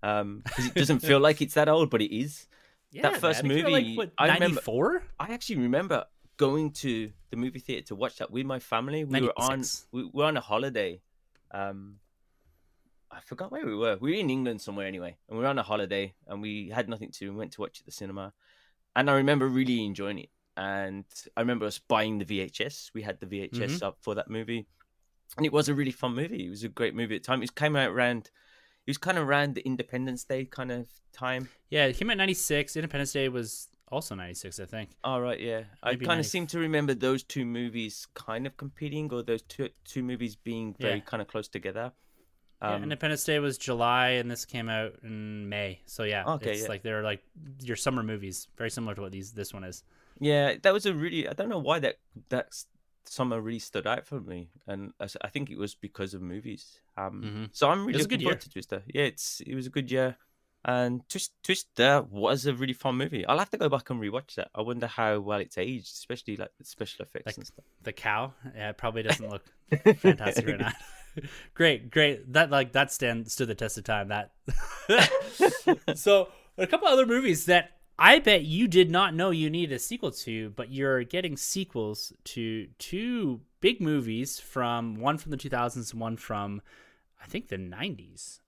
[0.02, 2.46] um because it doesn't feel like it's that old, but it is.
[2.94, 3.56] Yeah, That first man.
[3.56, 5.02] Movie, like, what, I remember- 94?
[5.18, 6.04] I actually remember
[6.36, 9.04] going to the movie theater to watch that with my family.
[9.04, 11.00] We were on we were on a holiday.
[11.52, 12.00] Um,
[13.10, 13.96] I forgot where we were.
[14.00, 16.88] We were in England somewhere anyway, and we were on a holiday, and we had
[16.88, 17.18] nothing to.
[17.20, 17.30] do.
[17.32, 18.32] We went to watch at the cinema,
[18.96, 20.28] and I remember really enjoying it.
[20.56, 21.04] And
[21.36, 22.90] I remember us buying the VHS.
[22.94, 24.66] We had the VHS up for that movie,
[25.36, 26.46] and it was a really fun movie.
[26.46, 27.42] It was a great movie at the time.
[27.42, 28.30] It came out around.
[28.86, 31.48] It was kind of around the Independence Day kind of time.
[31.70, 32.76] Yeah, it came out 96.
[32.76, 34.90] Independence Day was also 96, I think.
[35.04, 35.62] All right, yeah.
[35.82, 39.42] I kind 90 of seem to remember those two movies kind of competing, or those
[39.42, 41.00] two two movies being very Yeah.
[41.00, 41.92] kind of close together.
[42.60, 45.80] yeah, Um, Independence Day was July, and this came out in May.
[45.86, 46.68] So yeah, Okay, it's yeah.
[46.68, 47.22] like they're like
[47.60, 49.82] your summer movies, very similar to what these this one is.
[50.20, 51.28] Yeah, that was a really.
[51.28, 51.96] I don't know why that
[52.28, 52.48] that
[53.04, 56.78] summer really stood out for me, and I think it was because of movies.
[56.96, 57.48] Um, Mhm.
[57.52, 58.40] so I'm really looking good forward year.
[58.40, 58.82] to Twister.
[58.86, 60.16] Yeah, it's it was a good year,
[60.64, 63.26] and Twist, Twister was a really fun movie.
[63.26, 64.50] I'll have to go back and rewatch that.
[64.54, 67.64] I wonder how well it's aged, especially like the special effects Like- and stuff.
[67.82, 69.44] The cow, yeah, it probably doesn't look
[69.98, 70.72] fantastic right now.
[71.54, 72.32] great, great.
[72.32, 74.08] That like that stand stood the test of time.
[74.08, 74.30] That.
[75.94, 77.72] so a couple other movies that
[78.04, 82.12] I bet you did not know you needed a sequel to, but you're getting sequels
[82.24, 86.60] to two big movies from one from the 2000s and one from
[87.22, 88.40] I think the 90s.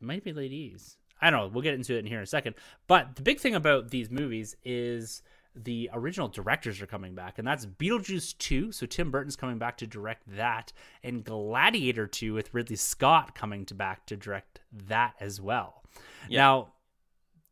[0.00, 0.96] It might be late 80s.
[1.22, 1.46] I don't know.
[1.46, 2.56] We'll get into it in here in a second.
[2.88, 5.22] But the big thing about these movies is
[5.54, 8.72] the original directors are coming back, and that's Beetlejuice 2.
[8.72, 10.72] So Tim Burton's coming back to direct that,
[11.04, 15.84] and Gladiator 2 with Ridley Scott coming to back to direct that as well.
[16.28, 16.72] Now,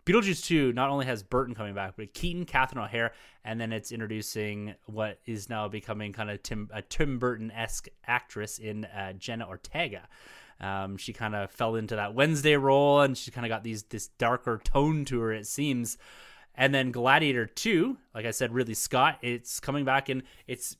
[0.08, 3.12] Beetlejuice 2 not only has Burton coming back, but Keaton, Catherine O'Hara,
[3.44, 7.88] and then it's introducing what is now becoming kind of Tim a Tim Burton esque
[8.06, 10.08] actress in uh, Jenna Ortega.
[10.60, 13.82] Um, she kind of fell into that Wednesday role, and she kind of got these
[13.82, 15.32] this darker tone to her.
[15.32, 15.98] It seems.
[16.54, 20.76] And then Gladiator 2, like I said, Ridley Scott, it's coming back and it's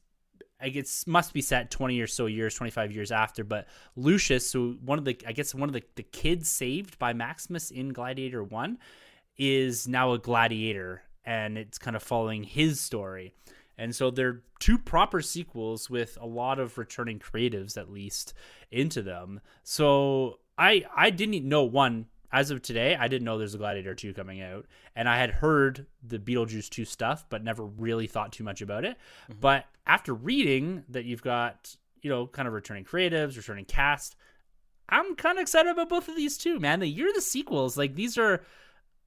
[0.60, 3.44] I guess must be set 20 or so years, 25 years after.
[3.44, 7.12] But Lucius, so one of the, I guess one of the, the kids saved by
[7.12, 8.78] Maximus in Gladiator 1
[9.38, 13.34] is now a gladiator and it's kind of following his story.
[13.76, 18.34] And so they're two proper sequels with a lot of returning creatives at least
[18.70, 19.40] into them.
[19.62, 23.94] So I I didn't know one as of today, I didn't know there's a Gladiator
[23.94, 24.66] 2 coming out.
[24.94, 28.84] And I had heard the Beetlejuice 2 stuff, but never really thought too much about
[28.84, 28.96] it.
[29.30, 29.40] Mm-hmm.
[29.40, 34.16] But after reading that you've got, you know, kind of returning creatives, returning cast,
[34.90, 36.80] I'm kind of excited about both of these two, man.
[36.80, 38.42] The year of the sequels, like these are,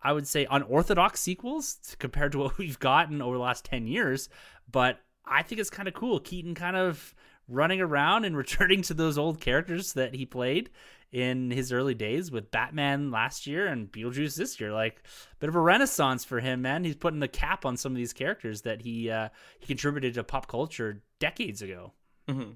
[0.04, 4.30] I would say, unorthodox sequels compared to what we've gotten over the last 10 years.
[4.72, 6.20] But I think it's kind of cool.
[6.20, 7.14] Keaton kind of
[7.48, 10.70] running around and returning to those old characters that he played
[11.12, 14.72] in his early days with Batman last year and Beetlejuice this year.
[14.72, 16.84] Like a bit of a renaissance for him, man.
[16.84, 19.30] He's putting the cap on some of these characters that he uh,
[19.60, 21.94] he contributed to pop culture decades ago.
[22.30, 22.52] Mm-hmm.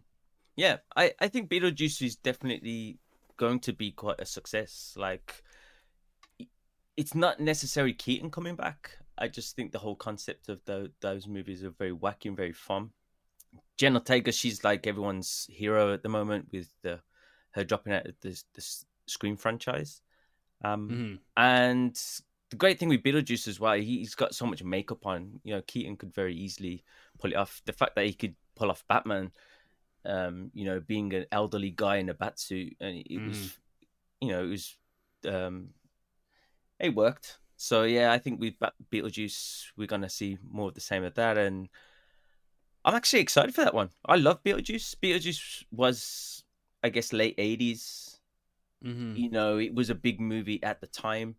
[0.56, 2.98] Yeah, I I think Beetlejuice is definitely
[3.38, 4.94] going to be quite a success.
[4.98, 5.44] Like
[6.98, 8.98] it's not necessarily Keaton coming back.
[9.18, 12.54] I just think the whole concept of the, those movies are very wacky and very
[12.54, 12.92] fun.
[13.78, 17.00] Jen Ortega, she's like everyone's hero at the moment with the
[17.52, 20.02] her dropping out of this, this Scream franchise.
[20.64, 21.16] Um, mm-hmm.
[21.38, 22.02] And
[22.50, 25.40] the great thing with Beetlejuice as well, he's got so much makeup on.
[25.44, 26.84] You know, Keaton could very easily
[27.20, 27.62] pull it off.
[27.66, 29.32] The fact that he could pull off Batman,
[30.06, 33.28] um, you know, being an elderly guy in a bat suit, and it mm-hmm.
[33.28, 33.58] was,
[34.22, 34.76] you know, it was,
[35.28, 35.70] um,
[36.80, 37.40] it worked.
[37.58, 38.56] So yeah, I think with
[38.92, 41.70] Beetlejuice, we're gonna see more of the same of that, and
[42.84, 43.90] I'm actually excited for that one.
[44.06, 44.96] I love Beetlejuice.
[45.02, 46.44] Beetlejuice was
[46.84, 48.20] I guess late 80s.
[48.86, 49.16] Mm-hmm.
[49.16, 51.36] You know, it was a big movie at the time.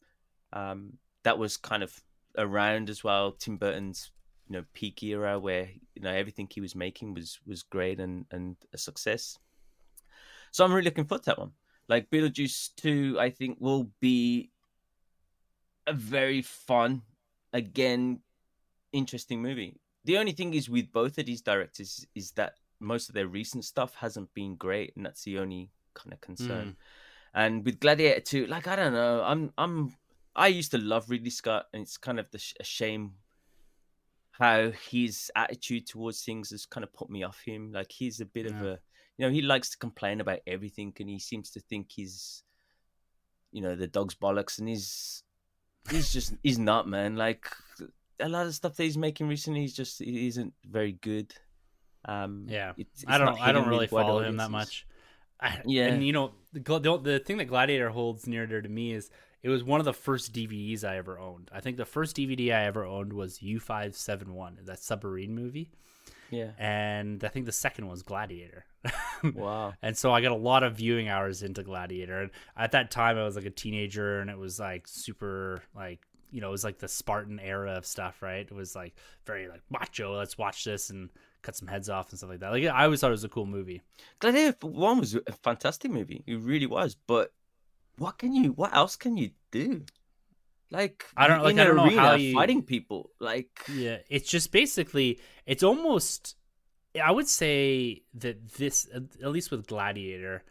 [0.52, 2.00] Um, that was kind of
[2.36, 3.32] around as well.
[3.32, 4.10] Tim Burton's
[4.48, 8.26] you know peak era where you know everything he was making was was great and
[8.30, 9.38] and a success.
[10.50, 11.52] So I'm really looking forward to that one.
[11.88, 14.50] Like Beetlejuice 2, I think will be
[15.86, 17.02] a very fun,
[17.52, 18.20] again,
[18.92, 19.80] interesting movie.
[20.04, 23.64] The only thing is with both of these directors is that most of their recent
[23.64, 26.68] stuff hasn't been great, and that's the only kind of concern.
[26.68, 26.76] Mm.
[27.34, 29.94] And with Gladiator 2, like I don't know, I'm I'm
[30.34, 33.14] I used to love Ridley Scott, and it's kind of the, a shame
[34.38, 37.72] how his attitude towards things has kind of put me off him.
[37.72, 38.56] Like he's a bit yeah.
[38.56, 38.78] of a,
[39.16, 42.42] you know, he likes to complain about everything, and he seems to think he's,
[43.50, 45.22] you know, the dog's bollocks, and he's
[45.90, 47.16] he's just he's not man.
[47.16, 47.46] Like
[48.20, 51.34] a lot of stuff that he's making recently, he's just he isn't very good.
[52.04, 54.86] Um, yeah, it's, it's I don't I don't really follow him that much.
[55.40, 56.60] I, yeah, and you know the,
[57.02, 59.10] the thing that Gladiator holds near there to me is
[59.42, 61.50] it was one of the first DVDs I ever owned.
[61.52, 65.34] I think the first DVD I ever owned was U five seven one, that submarine
[65.34, 65.70] movie.
[66.30, 68.64] Yeah, and I think the second was Gladiator.
[69.34, 69.74] wow!
[69.82, 73.18] and so I got a lot of viewing hours into Gladiator, and at that time
[73.18, 76.00] I was like a teenager, and it was like super like
[76.30, 78.46] you know it was like the Spartan era of stuff, right?
[78.46, 80.16] It was like very like macho.
[80.16, 81.10] Let's watch this and
[81.42, 82.50] cut some heads off and stuff like that.
[82.50, 83.82] Like I always thought it was a cool movie.
[84.18, 86.24] Gladiator One was a fantastic movie.
[86.26, 86.94] It really was.
[86.94, 87.32] But
[87.98, 88.50] what can you?
[88.52, 89.84] What else can you do?
[90.70, 93.10] Like I don't like I don't know how you fighting people.
[93.20, 96.36] Like yeah, it's just basically it's almost.
[97.02, 100.44] I would say that this, at least with Gladiator,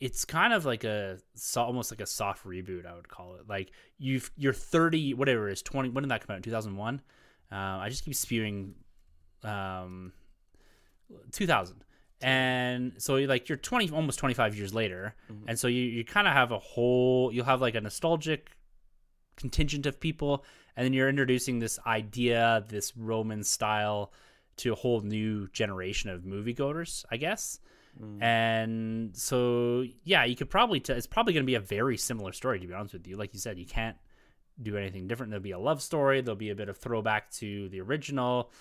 [0.00, 1.18] it's kind of like a
[1.56, 2.86] almost like a soft reboot.
[2.86, 3.48] I would call it.
[3.48, 5.90] Like you've you're 30, whatever it is 20.
[5.90, 6.42] When did that come out?
[6.42, 7.00] 2001.
[7.52, 8.74] Uh, I just keep spewing
[9.44, 10.12] um,
[11.32, 11.84] 2000
[12.22, 15.48] and so like you're 20 almost 25 years later mm-hmm.
[15.48, 18.50] and so you, you kind of have a whole you'll have like a nostalgic
[19.36, 20.44] contingent of people
[20.76, 24.12] and then you're introducing this idea this roman style
[24.56, 27.58] to a whole new generation of moviegoers i guess
[28.00, 28.22] mm.
[28.22, 32.32] and so yeah you could probably t- it's probably going to be a very similar
[32.32, 33.96] story to be honest with you like you said you can't
[34.62, 37.68] do anything different there'll be a love story there'll be a bit of throwback to
[37.70, 38.52] the original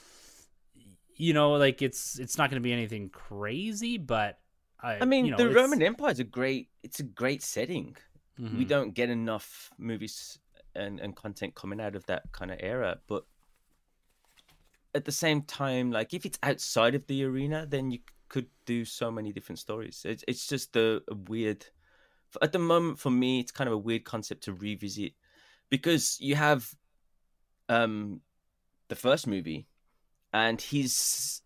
[1.15, 4.39] you know, like it's it's not going to be anything crazy, but
[4.81, 7.95] I, I mean, you know, the Roman Empire is a great it's a great setting.
[8.39, 8.57] Mm-hmm.
[8.57, 10.39] We don't get enough movies
[10.75, 13.25] and, and content coming out of that kind of era, but
[14.95, 17.99] at the same time, like if it's outside of the arena, then you
[18.29, 20.03] could do so many different stories.
[20.05, 21.65] It's it's just a, a weird.
[22.41, 25.13] At the moment, for me, it's kind of a weird concept to revisit
[25.69, 26.73] because you have
[27.69, 28.21] um
[28.89, 29.67] the first movie,
[30.33, 31.41] and he's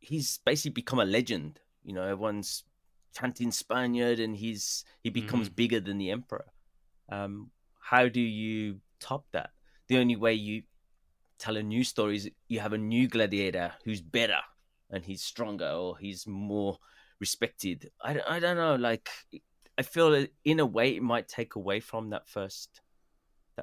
[0.00, 1.60] he's basically become a legend.
[1.84, 2.64] You know, everyone's
[3.16, 5.56] chanting Spaniard, and he's he becomes Mhm.
[5.56, 6.46] bigger than the emperor.
[7.10, 7.50] Um,
[7.80, 9.50] how do you top that?
[9.88, 10.62] The only way you
[11.38, 14.40] tell a new story is you have a new gladiator who's better
[14.90, 16.78] and he's stronger or he's more
[17.18, 17.90] respected.
[18.02, 18.76] I, I don't know.
[18.76, 19.08] Like,
[19.78, 22.80] I feel in a way it might take away from that first.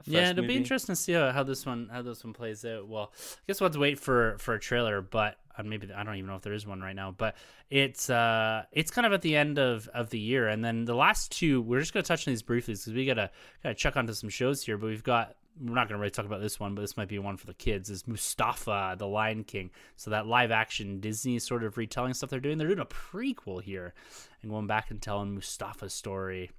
[0.06, 0.54] Yeah, it'll movie.
[0.54, 2.88] be interesting to see how, how this one how this one plays out.
[2.88, 6.04] Well, I guess we'll have to wait for for a trailer, but uh, maybe I
[6.04, 7.12] don't even know if there is one right now.
[7.12, 7.36] But
[7.70, 10.96] it's uh it's kind of at the end of of the year, and then the
[10.96, 13.32] last two we're just gonna touch on these briefly because we gotta
[13.64, 14.78] gotta chuck onto some shows here.
[14.78, 17.20] But we've got we're not gonna really talk about this one, but this might be
[17.20, 17.90] one for the kids.
[17.90, 19.72] Is Mufasa the Lion King?
[19.96, 22.58] So that live action Disney sort of retelling stuff they're doing.
[22.58, 23.94] They're doing a prequel here
[24.42, 26.52] and going back and telling Mufasa's story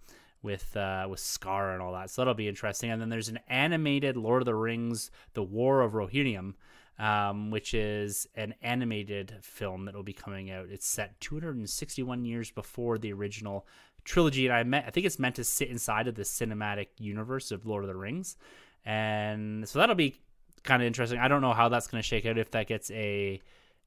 [0.42, 2.10] with uh, with Scar and all that.
[2.10, 2.90] So that'll be interesting.
[2.90, 6.54] And then there's an animated Lord of the Rings: The War of Rohirrim,
[6.98, 10.66] um, which is an animated film that will be coming out.
[10.70, 13.66] It's set 261 years before the original
[14.04, 17.50] trilogy, and I met, I think it's meant to sit inside of the cinematic universe
[17.50, 18.36] of Lord of the Rings,
[18.84, 20.20] and so that'll be
[20.64, 21.18] kind of interesting.
[21.18, 23.40] I don't know how that's going to shake out if that gets a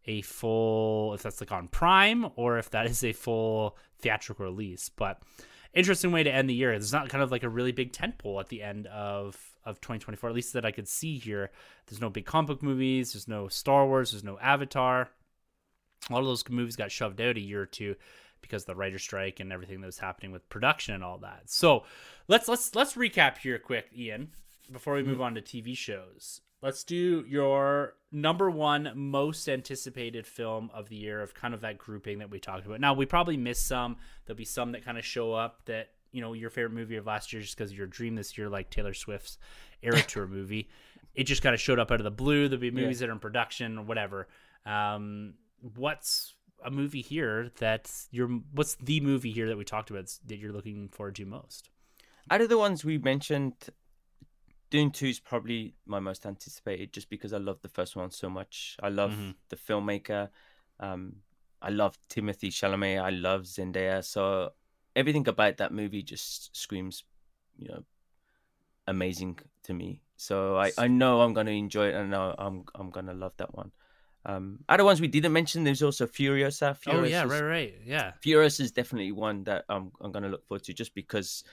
[0.08, 4.90] a full if that's like on Prime or if that is a full theatrical release,
[4.90, 5.22] but
[5.74, 6.72] interesting way to end the year.
[6.72, 10.30] There's not kind of like a really big tentpole at the end of of 2024,
[10.30, 11.52] at least that I could see here.
[11.86, 13.14] There's no big comic book movies.
[13.14, 14.12] There's no Star Wars.
[14.12, 15.10] There's no Avatar.
[16.10, 17.96] A lot of those movies got shoved out a year or two
[18.42, 21.44] because of the writer strike and everything that was happening with production and all that.
[21.46, 21.84] So
[22.28, 24.30] let's let's let's recap here quick, Ian,
[24.72, 25.24] before we move mm-hmm.
[25.24, 26.42] on to TV shows.
[26.62, 31.78] Let's do your number one most anticipated film of the year of kind of that
[31.80, 32.80] grouping that we talked about.
[32.80, 33.98] Now we probably missed some.
[34.26, 37.08] There'll be some that kind of show up that you know your favorite movie of
[37.08, 39.40] last year just because your dream this year, like Taylor Swift's
[39.82, 40.70] Era Tour movie.
[41.16, 42.48] It just kind of showed up out of the blue.
[42.48, 44.28] There'll be movies that are in production or whatever.
[44.66, 45.34] Um,
[45.76, 48.30] what's a movie here that you're?
[48.54, 51.70] What's the movie here that we talked about that you're looking forward to most?
[52.30, 53.56] Out of the ones we mentioned,
[54.72, 58.30] Dune 2 is probably my most anticipated just because I love the first one so
[58.30, 58.78] much.
[58.82, 59.36] I love Mhm.
[59.50, 60.30] the filmmaker.
[60.80, 61.22] Um,
[61.62, 63.00] I love Timothée Chalamet.
[63.00, 64.04] I love Zendaya.
[64.04, 64.54] So
[64.96, 67.04] everything about that movie just screams,
[67.58, 67.84] you know,
[68.88, 70.02] amazing to me.
[70.16, 72.64] So I, I know I'm going to enjoy it and I know I'm,
[73.08, 73.72] to love that one.
[74.24, 76.78] Um, other ones we didn't mention, there's also Furiosa.
[76.80, 78.12] Furiosa oh yeah, is- right, right, yeah.
[78.22, 81.44] Furious is definitely one that I'm I'm going to look forward to just because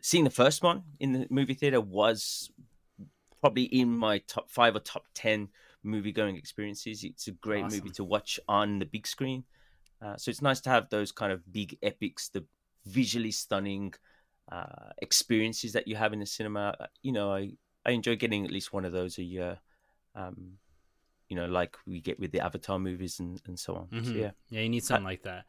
[0.00, 2.50] seeing the first one in the movie theater was
[3.40, 5.48] probably in my top five or top ten
[5.82, 7.04] movie going experiences.
[7.04, 7.78] It's a great Awesome.
[7.78, 9.44] movie to watch on the big screen.
[10.02, 12.44] Uh, so it's nice to have those kind of big epics, the
[12.86, 13.94] visually stunning
[14.52, 16.74] uh, experiences that you have in the cinema.
[16.78, 17.52] Uh, You know, I
[17.84, 19.58] I enjoy getting at least one of those a year.
[20.14, 20.58] Um,
[21.28, 23.88] you know, like we get with the Avatar movies and, and so on.
[24.02, 24.22] So Mhm.
[24.22, 25.44] yeah, yeah, you need something like that.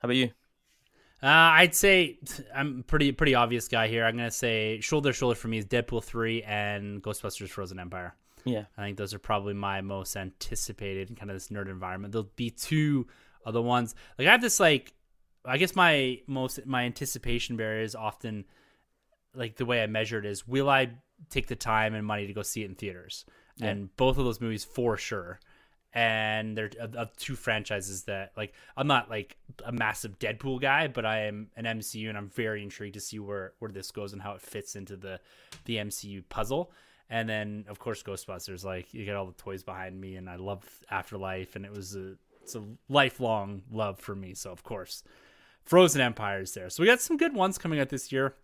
[0.00, 0.30] how about you?
[1.22, 2.18] Uh, I'd say
[2.52, 4.04] I'm pretty pretty obvious guy here.
[4.04, 8.16] I'm gonna say shoulder to shoulder for me is Deadpool three and Ghostbusters Frozen Empire.
[8.44, 8.64] Yeah.
[8.76, 12.12] I think those are probably my most anticipated in kind of this nerd environment.
[12.12, 13.06] There'll be two
[13.46, 13.94] other ones.
[14.18, 14.94] Like I have this like
[15.44, 18.44] I guess my most my anticipation barrier is often
[19.34, 20.90] like the way I measure it is will I
[21.30, 23.24] take the time and money to go see it in theaters?
[23.58, 23.68] Yeah.
[23.68, 25.38] And both of those movies for sure.
[25.94, 30.88] And they're of, of two franchises that like I'm not like a massive Deadpool guy,
[30.88, 34.12] but I am an MCU and I'm very intrigued to see where where this goes
[34.12, 35.20] and how it fits into the
[35.66, 36.72] the MCU puzzle.
[37.10, 40.36] And then of course Ghostbusters, like you get all the toys behind me, and I
[40.36, 44.34] love Afterlife, and it was a it's a lifelong love for me.
[44.34, 45.04] So of course,
[45.64, 46.70] Frozen Empire is there.
[46.70, 48.34] So we got some good ones coming out this year.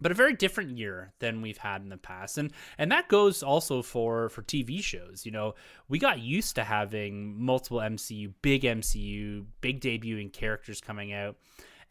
[0.00, 2.38] But a very different year than we've had in the past.
[2.38, 5.24] And and that goes also for for tv shows.
[5.24, 5.54] You know
[5.88, 11.36] we got used to having multiple mcu big mcu big debuting characters coming out.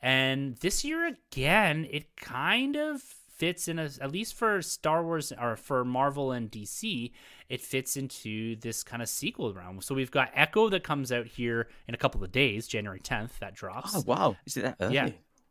[0.01, 5.33] And this year again it kind of fits in a, at least for star wars
[5.41, 7.11] or for marvel and dc
[7.49, 9.81] it fits into this kind of sequel realm.
[9.81, 13.39] So we've got echo that comes out here in a couple of days january 10th
[13.39, 13.95] that drops.
[13.95, 14.95] Oh wow, is it that early?
[14.95, 15.09] yeah.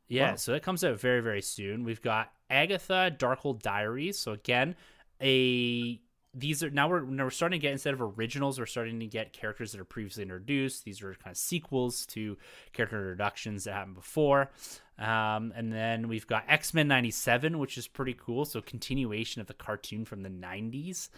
[0.08, 0.36] Yeah, Wow.
[0.36, 1.84] so it comes out very, very soon.
[1.84, 4.18] We've got Agatha Darkhold Diaries.
[4.18, 4.76] So again,
[5.20, 6.00] a
[6.36, 9.06] these are now we're now we're starting to get instead of originals, we're starting to
[9.06, 10.84] get characters that are previously introduced.
[10.84, 12.36] These are kind of sequels to
[12.72, 14.50] character introductions that happened before.
[14.98, 18.44] Um, and then we've got X Men '97, which is pretty cool.
[18.44, 21.08] So continuation of the cartoon from the '90s.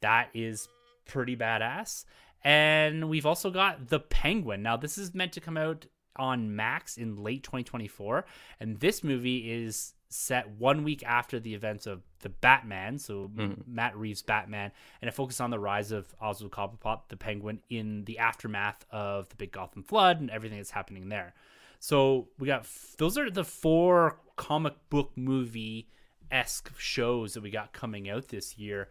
[0.00, 0.68] That is
[1.04, 2.04] pretty badass.
[2.44, 4.62] And we've also got The Penguin.
[4.62, 5.86] Now, this is meant to come out
[6.16, 8.24] on Max in late 2024,
[8.60, 13.66] and this movie is set one week after the events of the Batman, so Mhm.
[13.66, 18.04] Matt Reeves' Batman, and it focuses on the rise of Oswald Cobblepot, the Penguin, in
[18.04, 21.34] the aftermath of the Big Gotham flood and everything that's happening there.
[21.78, 25.88] So we got f- those are the four comic book movie
[26.30, 28.88] esque shows that we got coming out this year.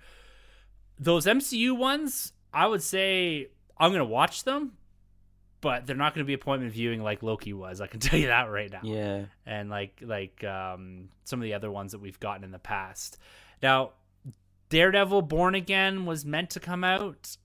[0.99, 4.77] Those MCU ones, I would say I'm gonna watch them,
[5.61, 7.79] but they're not gonna be appointment viewing like Loki was.
[7.81, 9.25] I can tell you that right now Yeah.
[9.45, 13.17] and like like um, some of the other ones that we've gotten in the past.
[13.61, 13.91] Now,
[14.69, 17.37] Daredevil Born Again was meant to come out.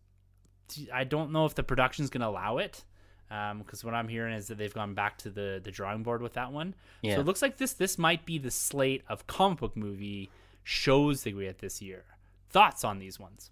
[0.93, 2.85] I don't know if the production's going to allow it
[3.29, 6.35] because what I'm hearing is that they've gone back to the the drawing board with
[6.35, 6.75] that one.
[7.03, 7.17] Yeah.
[7.17, 10.31] So it looks like this this might be the slate of comic book movie
[10.65, 12.05] shows that we get this year.
[12.51, 13.51] Thoughts on these ones?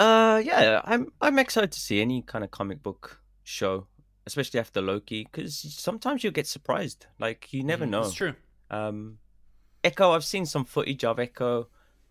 [0.00, 3.86] Uh, yeah, I'm I'm excited to see any kind of comic book show,
[4.26, 7.06] especially after Loki, because sometimes you'll get surprised.
[7.18, 8.02] Like you never Mhm, know.
[8.04, 8.34] It's true.
[8.70, 9.18] Um,
[9.84, 11.68] Echo, I've seen some footage of Echo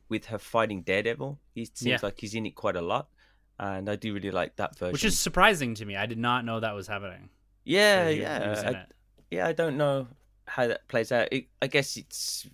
[0.08, 1.40] with her fighting Daredevil.
[1.56, 2.00] He seems Yeah.
[2.04, 3.10] like he's in it quite a lot,
[3.58, 4.94] and I do really like that version.
[4.94, 5.96] Which is surprising to me.
[5.96, 7.30] I did not know that was happening.
[7.66, 8.86] yeah, he- he yeah, in I,
[9.32, 9.48] yeah.
[9.48, 10.08] I don't know
[10.46, 11.28] how that plays out.
[11.32, 12.48] It, I guess it's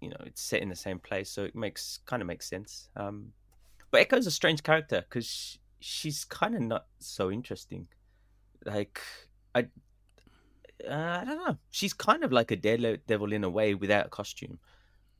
[0.00, 2.88] you know it's set in the same place, so it makes kind of makes sense.
[2.96, 3.32] Um,
[3.96, 7.88] but Echo's a strange character because she's kind of not so interesting.
[8.66, 9.00] Like
[9.54, 9.68] I,
[10.86, 11.56] uh, I don't know.
[11.70, 14.58] She's kind of like a daredevil in a way without a costume.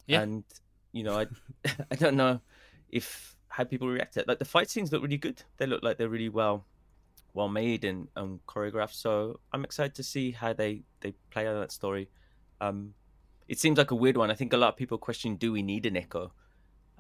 [0.07, 0.21] Yeah.
[0.21, 0.45] And
[0.93, 1.27] you know, I
[1.91, 2.43] I don't know
[2.91, 4.29] if how people react to it.
[4.29, 5.43] Like the fight scenes look really good.
[5.57, 6.67] They look like they're really well
[7.33, 8.93] well made and, and choreographed.
[8.93, 12.11] So I'm excited to see how they they play out that story.
[12.61, 12.93] Um,
[13.49, 14.31] it seems like a weird one.
[14.31, 16.33] I think a lot of people question, do we need an echo?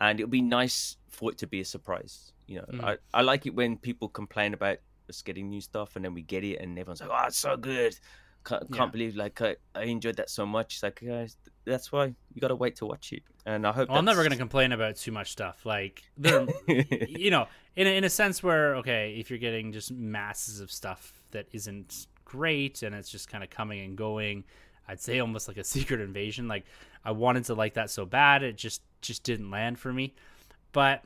[0.01, 2.33] And it'll be nice for it to be a surprise.
[2.47, 2.85] You know, Mhm.
[2.85, 4.79] I, I like it when people complain about
[5.09, 7.57] us getting new stuff and then we get it and everyone's like, oh, it's so
[7.57, 7.99] good.
[8.45, 8.77] Can't, Yeah.
[8.77, 10.75] can't believe like I, I enjoyed that so much.
[10.75, 13.23] It's like, guys, that's why you got to wait to watch it.
[13.45, 15.65] And I hope Well, I'm never going to complain about too much stuff.
[15.67, 16.03] Like
[16.69, 20.71] you know, in a, in a sense where okay, if you're getting just masses of
[20.71, 24.45] stuff that isn't great and it's just kind of coming and going,
[24.89, 26.47] I'd say almost like a secret invasion.
[26.49, 26.67] Like
[27.05, 30.15] I wanted to like that so bad, it just just didn't land for me.
[30.73, 31.05] But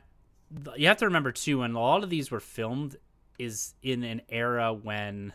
[0.75, 2.97] you have to remember too, when a lot of these were filmed,
[3.39, 5.33] is in an era when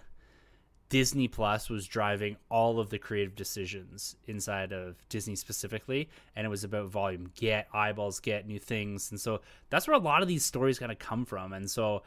[0.89, 6.49] Disney Plus was driving all of the creative decisions inside of Disney specifically, and it
[6.49, 9.41] was about volume, get eyeballs, get new things, and so
[9.71, 11.53] that's where a lot of these stories kind of come from.
[11.53, 12.03] And so,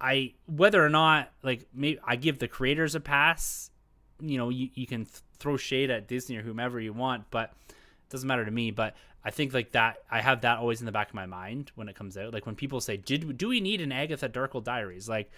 [0.00, 3.70] I whether or not like maybe I give the creators a pass,
[4.20, 7.52] you know, you you can th- throw shade at Disney or whomever you want, but
[7.68, 8.70] it doesn't matter to me.
[8.70, 8.94] But
[9.24, 11.88] I think like that, I have that always in the back of my mind when
[11.88, 12.32] it comes out.
[12.32, 15.30] Like when people say, "Did do we need an Agatha Darkhold Diaries?" Like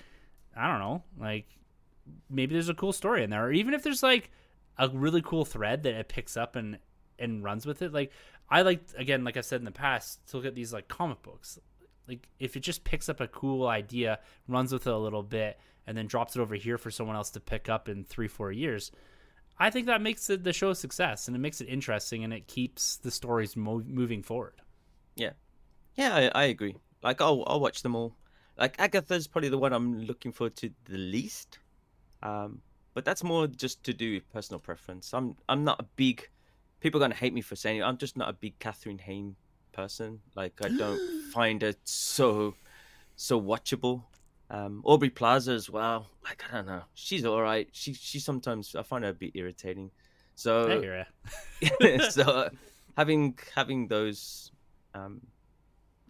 [0.56, 1.46] I don't know, like
[2.28, 4.30] maybe there's a cool story in there, or even if there's like
[4.78, 6.78] a really cool thread that it picks up and
[7.18, 7.92] and runs with it.
[7.92, 8.12] Like
[8.48, 11.22] I like again, like I said in the past, to look at these like comic
[11.22, 11.58] books.
[12.08, 14.18] Like if it just picks up a cool idea,
[14.48, 17.30] runs with it a little bit, and then drops it over here for someone else
[17.30, 18.90] to pick up in three four years.
[19.60, 22.32] I think that makes it the show a success, and it makes it interesting, and
[22.32, 24.54] it keeps the stories mo- moving forward.
[25.96, 26.76] Yeah, I, I agree.
[27.02, 28.16] Like I'll I'll watch them all.
[28.58, 31.58] Like Agatha's probably the one I'm looking forward to the least.
[32.22, 32.62] Um,
[32.94, 35.12] but that's more just to do with personal preference.
[35.12, 36.28] I'm I'm not a big.
[36.80, 37.82] People are gonna hate me for saying it.
[37.82, 39.36] I'm just not a big Kathryn Hahn
[39.72, 40.20] person.
[40.34, 41.00] Like I don't
[41.32, 42.54] find her so
[43.16, 44.04] so watchable.
[44.50, 46.08] Um, Aubrey Plaza as well.
[46.24, 46.82] Like I don't know.
[46.94, 47.68] She's all right.
[47.72, 49.90] She she sometimes I find her a bit irritating.
[50.34, 50.66] So
[52.10, 52.48] so uh,
[52.96, 54.50] having having those
[54.94, 55.20] um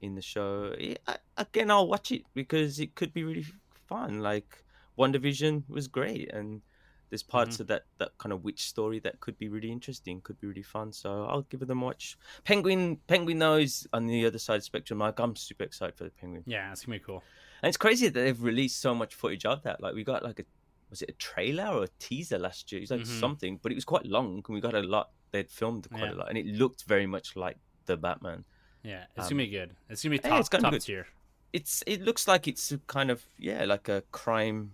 [0.01, 3.45] in the show yeah, I, again i'll watch it because it could be really
[3.87, 4.65] fun like
[4.99, 6.63] WandaVision was great and
[7.11, 10.41] there's parts of that that kind of witch story that could be really interesting could
[10.41, 14.25] be really fun so i'll give it a watch penguin penguin though is on the
[14.25, 16.99] other side of the spectrum like i'm super excited for the penguin Yeah, it's gonna
[16.99, 17.23] be cool.
[17.63, 20.39] And it's crazy that they've released so much footage of that like we got like
[20.41, 20.45] a
[20.91, 23.21] was it a trailer or a teaser last year it was like Mhm.
[23.21, 26.15] something but it was quite long and we got a lot they'd filmed quite Yeah.
[26.15, 28.45] a lot and it looked very much like the batman
[28.83, 29.77] Yeah, it's Um, gonna be good.
[29.91, 30.83] It's gonna be yeah, top it's gonna be good.
[30.83, 31.07] tier.
[31.53, 34.73] it's it looks like it's kind of yeah like a crime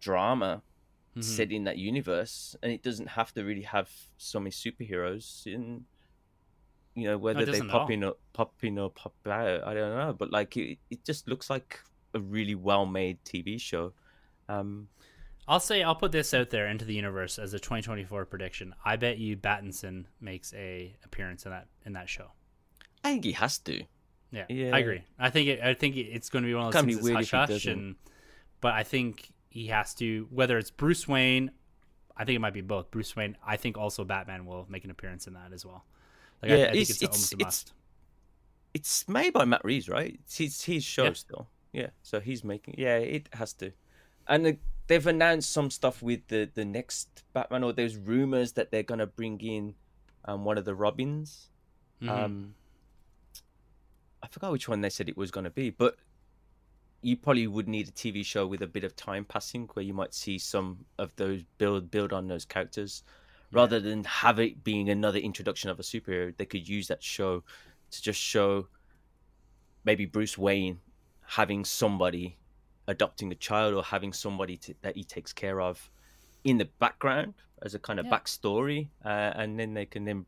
[0.00, 0.62] drama
[1.16, 1.22] Mhm.
[1.22, 5.84] set in that universe and it doesn't have to really have so many superheroes in
[6.94, 10.12] you know whether they pop in or pop in or pop out i don't know
[10.12, 11.80] but like it, it just looks like
[12.14, 13.92] a really well made tv show
[14.48, 14.88] um
[15.48, 18.74] I'll say I'll put this out there into the universe as a 2024 prediction.
[18.84, 22.28] I bet you Pattinson makes a appearance in that in that show.
[23.02, 23.82] i think he has to
[24.30, 24.74] Yeah, Yeah.
[24.74, 25.02] I agree.
[25.18, 27.48] I think it, I think it's going to be one of those things that's hush
[27.48, 27.96] hush, and
[28.60, 31.50] but I think he has to whether it's Bruce Wayne.
[32.16, 32.90] I think it might be both.
[32.90, 33.36] Bruce Wayne.
[33.44, 35.84] I think also Batman will make an appearance in that as well.
[36.42, 37.72] Like, yeah, I, I it's, it's, a must.
[38.74, 40.18] It's, made by Matt Reeves, right?
[40.24, 41.12] It's his, his show yeah.
[41.12, 41.48] still.
[41.72, 42.74] Yeah, so he's making.
[42.78, 43.72] Yeah, it has to.
[44.28, 48.70] And the, they've announced some stuff with the the next Batman, or there's rumors that
[48.70, 49.74] they're gonna bring in
[50.24, 51.48] um, one of the Robins.
[52.02, 52.10] Mm-hmm.
[52.10, 52.54] Um,
[54.22, 55.96] I forgot which one they said it was gonna be, but
[57.02, 59.92] you probably would need a TV show with a bit of time passing where you
[59.92, 63.02] might see some of those build build on those characters.
[63.52, 67.44] Rather than have it being another introduction of a superhero they could use that show
[67.90, 68.66] to just show
[69.84, 70.80] maybe Bruce Wayne
[71.26, 72.38] having somebody
[72.88, 75.90] adopting a child or having somebody to, that he takes care of
[76.42, 78.12] in the background as a kind of yeah.
[78.12, 80.26] backstory uh, and then they can then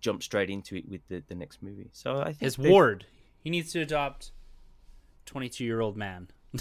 [0.00, 2.68] jump straight into it with the, the next movie so i think his they...
[2.68, 3.06] ward
[3.46, 4.32] he needs to adopt
[5.26, 6.28] 22 year old man.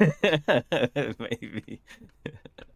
[0.00, 1.80] Maybe.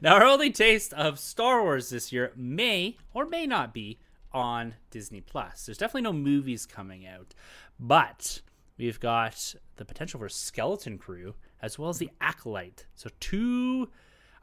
[0.00, 3.98] now, our only taste of Star Wars this year may or may not be
[4.32, 5.66] on Disney Plus.
[5.66, 7.34] There's definitely no movies coming out,
[7.78, 8.42] but
[8.76, 12.86] we've got the potential for Skeleton Crew as well as the Acolyte.
[12.94, 13.88] So two.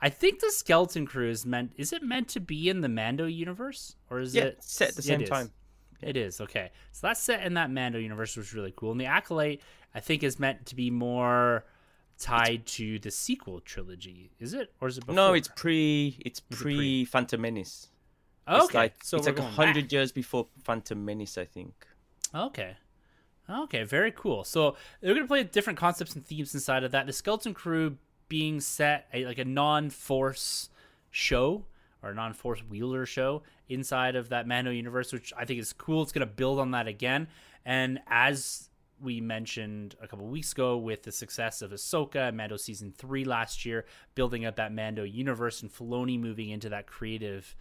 [0.04, 1.74] I think the Skeleton Crew is meant.
[1.78, 4.96] Is it meant to be in the Mando universe, or is yeah, it set at
[4.96, 5.52] the same time?
[6.02, 6.72] It is okay.
[6.92, 8.92] So that's set in that Mando universe, which is really cool.
[8.92, 9.62] And the Acolyte
[9.94, 11.66] I think is meant to be more
[12.22, 14.32] tied to the sequel trilogy.
[14.40, 15.02] Is it or is it?
[15.02, 15.16] Before?
[15.16, 16.18] No, it's pre.
[16.20, 17.90] It's pre, pre Phantom Menace.
[18.48, 21.88] Oh, okay, it's like, so it's like hundred years before Phantom Menace, I think.
[22.34, 22.78] Okay.
[23.50, 24.44] Okay, very cool.
[24.44, 27.06] So they're going to play different concepts and themes inside of that.
[27.06, 27.98] The Skeleton Crew
[28.30, 30.70] being set a, like a non-force
[31.10, 31.66] show
[32.02, 36.02] or a non-force wielder show inside of that Mando universe, which I think is cool.
[36.02, 37.28] It's going to build on that again.
[37.66, 38.70] And as
[39.02, 43.26] we mentioned a couple weeks ago with the success of Ahsoka, and Mando season three
[43.26, 43.86] last year,
[44.16, 47.56] building up that Mando universe, and Filoni moving into that creative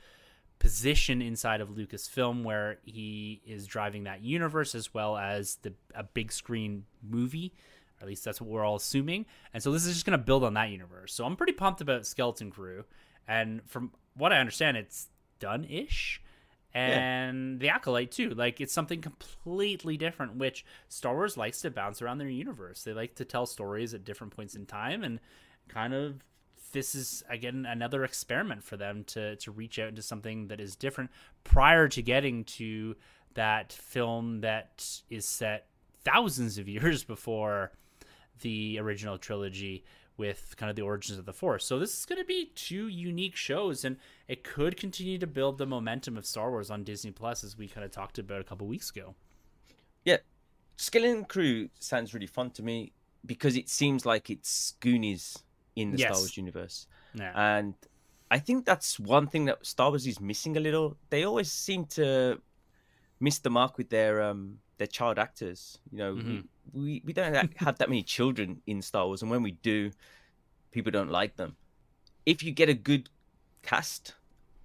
[0.58, 6.02] position inside of Lucasfilm where he is driving that universe as well as the a
[6.02, 7.54] big screen movie.
[8.00, 9.26] At least that's what we're all assuming.
[9.52, 11.12] And so this is just going to build on that universe.
[11.12, 12.84] So I'm pretty pumped about Skeleton Crew.
[13.26, 16.22] And from what I understand, it's done ish
[16.72, 17.58] and yeah.
[17.58, 18.30] the acolyte too.
[18.30, 22.84] Like it's something completely different which star wars likes to bounce around their universe.
[22.84, 25.20] They like to tell stories at different points in time and
[25.68, 26.24] kind of
[26.72, 30.76] this is again another experiment for them to to reach out into something that is
[30.76, 31.10] different
[31.44, 32.94] prior to getting to
[33.34, 35.66] that film that is set
[36.04, 37.72] thousands of years before
[38.40, 39.84] the original trilogy
[40.20, 41.64] with kind of the origins of the force.
[41.64, 43.96] So this is going to be two unique shows, and
[44.28, 47.66] it could continue to build the momentum of Star Wars on Disney Plus, as we
[47.66, 49.14] kind of talked about a couple weeks ago.
[50.04, 50.18] Yeah,
[50.76, 52.92] Skeleton Crew sounds really fun to me
[53.24, 55.42] because it seems like it's Goonies
[55.74, 56.08] in the yes.
[56.08, 57.56] Star Wars universe, yeah.
[57.56, 57.74] and
[58.30, 60.98] I think that's one thing that Star Wars is missing a little.
[61.08, 62.42] They always seem to
[63.20, 65.78] miss the mark with their um their child actors.
[65.90, 66.40] You know, mm-hmm
[66.72, 69.90] we, we don't have that many children in Star Wars, and when we do,
[70.70, 71.56] people don't like them.
[72.26, 73.08] If you get a good
[73.62, 74.14] cast,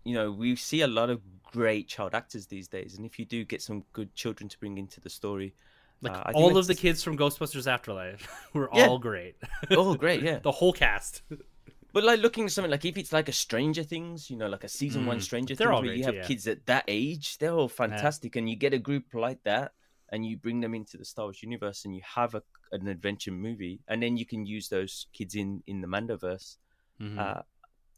[0.04, 3.26] you know, we see a lot of great child actors these days, and if you
[3.26, 5.54] do get some good children to bring into the story,
[6.02, 8.88] like uh, all of the kids from Ghostbusters Afterlife were yeah.
[8.88, 9.36] all great.
[9.72, 11.22] oh, great, yeah, the whole cast.
[11.94, 14.66] But like looking at something like if it's like a Stranger Things, you know, like
[14.66, 16.24] a season mm, one Stranger Things, where you have yeah.
[16.24, 18.40] kids at that age, they're all fantastic, yeah.
[18.40, 19.72] and you get a group like that
[20.16, 22.42] and you bring them into the Star Wars universe and you have a,
[22.72, 26.56] an adventure movie, and then you can use those kids in in the Mandoverse.
[27.02, 27.20] Mm-hmm.
[27.20, 27.42] Uh,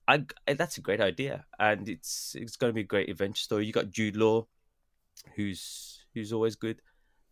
[0.07, 3.41] I, I, that's a great idea, and it's it's going to be a great adventure
[3.41, 3.65] story.
[3.65, 4.47] You got Jude Law,
[5.35, 6.81] who's who's always good.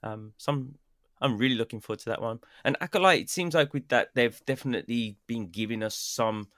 [0.04, 0.76] Um, some
[1.20, 2.40] I'm really looking forward to that one.
[2.64, 6.50] And Acolyte, it seems like with that they've definitely been giving us some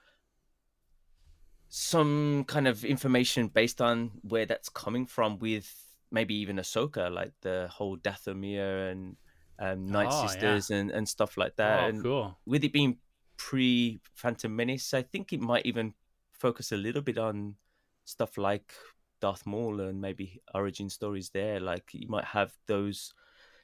[1.70, 7.32] some kind of information based on where that's coming from with maybe even Ahsoka, like
[7.42, 9.16] the whole Dathomir and
[9.58, 10.78] um, Night oh, Sisters yeah.
[10.78, 11.84] and, and stuff like that.
[11.84, 12.38] Oh, and cool.
[12.46, 12.98] with it being
[13.36, 15.94] pre Phantom Menace, I think it might even
[16.32, 17.56] focus a little bit on
[18.04, 18.72] stuff like
[19.20, 21.60] Darth Maul and maybe origin stories there.
[21.60, 23.12] Like you might have those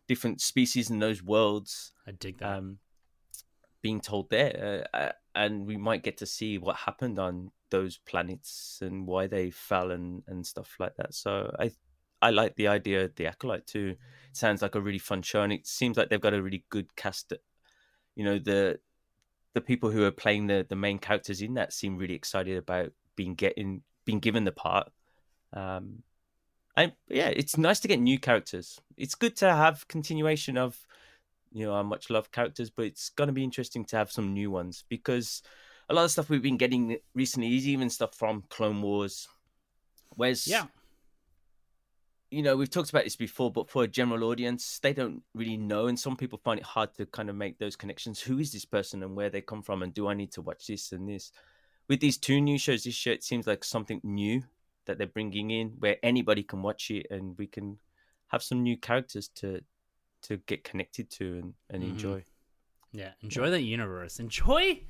[0.09, 1.93] different species in those worlds.
[2.07, 2.59] I dig that.
[2.59, 2.79] Um,
[3.83, 7.99] being told there, uh, uh, and we might get to see what happened on those
[7.99, 11.13] planets and why they fell and, and stuff like that.
[11.13, 11.71] So I
[12.25, 13.97] I like the idea of the acolyte too.
[14.31, 16.65] It sounds like a really fun show, and it seems like they've got a really
[16.71, 17.35] good cast.
[18.17, 18.81] You know the
[19.53, 22.93] the people who are playing the the main characters in that seem really excited about
[23.15, 24.91] being getting being given the part.
[25.53, 26.03] Um,
[26.77, 28.81] and yeah, it's nice to get new characters.
[28.97, 30.79] It's good to have continuation of
[31.53, 34.33] you know our much loved characters, but it's going to be interesting to have some
[34.33, 35.43] new ones because
[35.91, 39.29] a lot of stuff we've been getting recently is even stuff from Clone Wars.
[40.17, 40.67] Whereas, Yeah.
[42.35, 45.57] You know, we've talked about this before, but for a general audience, they don't really
[45.57, 48.21] know, and some people find it hard to kind of make those connections.
[48.21, 50.67] Who is this person and where they come from, and do I need to watch
[50.67, 51.31] this and this?
[51.89, 54.43] With these two new shows this year, it seems like something new
[54.87, 57.79] that they're bringing in, where anybody can watch it, and we can
[58.29, 59.61] have some new characters to
[60.23, 61.91] to get connected to and, and Mhm.
[61.91, 62.25] enjoy.
[62.93, 64.19] Yeah, enjoy the universe.
[64.19, 64.83] Enjoy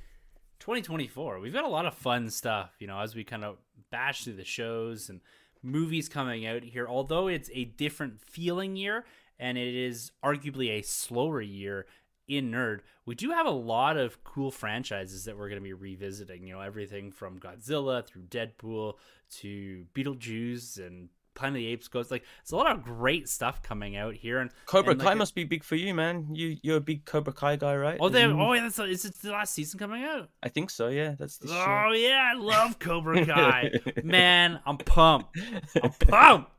[0.61, 1.41] 2024.
[1.41, 3.59] We've got a lot of fun stuff, you know, as we kind of
[3.91, 5.21] bash through the shows and
[5.65, 6.87] movies coming out here.
[6.87, 9.05] Although it's a different feeling year
[9.39, 11.87] and it is arguably a slower year
[12.29, 15.73] in nerd, we do have a lot of cool franchises that we're going to be
[15.73, 16.47] revisiting.
[16.47, 18.95] You know, everything from Godzilla through Deadpool
[19.39, 22.11] to Beetlejuice and Planet of the Apes goes.
[22.11, 24.39] Like, it's a lot of great stuff coming out here.
[24.39, 26.29] And Cobra and, Kai like, must be big for you, man.
[26.33, 27.99] You you're a big Cobra Kai guy, right?
[28.01, 30.29] Oh, they oh, yeah, that's is it the last season coming out?
[30.43, 30.89] I think so.
[30.89, 33.73] Yeah, that's the Oh yeah, I love Cobra Kai.
[34.03, 35.39] Man, I'm pumped.
[35.83, 36.51] I'm pumped.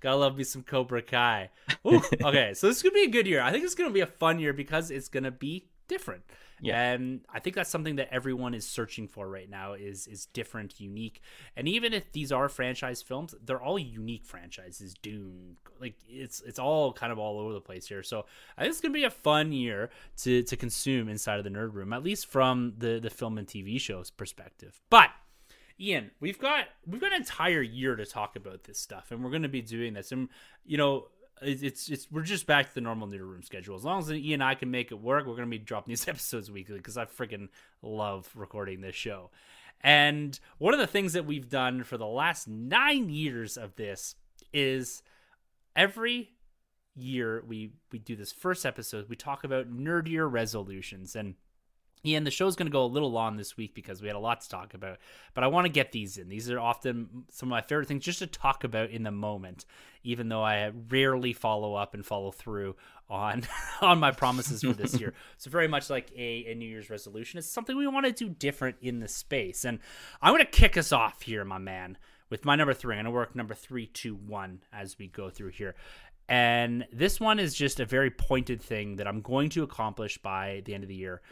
[0.00, 1.50] Gotta love me some Cobra Kai.
[1.86, 3.42] Ooh, okay, so this is gonna be a good year.
[3.42, 6.22] I think it's gonna be a fun year because it's gonna be different.
[6.60, 6.92] Yeah.
[6.92, 10.80] And I think that's something that everyone is searching for right now is is different,
[10.80, 11.22] unique.
[11.56, 14.94] And even if these are franchise films, they're all unique franchises.
[15.00, 18.02] Dune, like it's it's all kind of all over the place here.
[18.02, 21.50] So I think it's gonna be a fun year to to consume inside of the
[21.50, 24.80] nerd room, at least from the the film and TV shows perspective.
[24.90, 25.10] But
[25.80, 29.30] Ian, we've got we've got an entire year to talk about this stuff, and we're
[29.30, 30.12] going to be doing this.
[30.12, 30.28] And
[30.66, 31.06] you know,
[31.42, 33.76] it's it's we're just back to the normal nerd room schedule.
[33.76, 36.08] As long as Ian and I can make it work, we're to be dropping these
[36.08, 37.48] episodes weekly because I freaking
[37.82, 39.30] love recording this show.
[39.82, 44.14] And one of the things that we've done for the last nine years of this
[44.52, 45.02] is
[45.74, 46.30] every
[46.94, 49.08] year we we do this first episode.
[49.08, 51.34] We talk about nerdier resolutions and.
[52.04, 54.20] Ian, the show's going to go a little long this week because we had a
[54.20, 54.98] lot to talk about,
[55.34, 56.28] but I want to get these in.
[56.28, 59.66] These are often some of my favorite things just to talk about in the moment,
[60.02, 62.76] even though I rarely follow up and follow through
[63.10, 63.46] on
[63.82, 65.12] on my promises for this year.
[65.36, 68.28] So very much like a, a New Year's resolution, it's something we want to do
[68.28, 69.64] different in the space.
[69.64, 69.78] And
[70.20, 71.96] I'm going to kick us off here, my man,
[72.28, 72.96] with my number three.
[72.96, 75.74] I'm going to work number three, two, one as we go through here.
[76.28, 80.62] And this one is just a very pointed thing that I'm going to accomplish by
[80.64, 81.22] the end of the year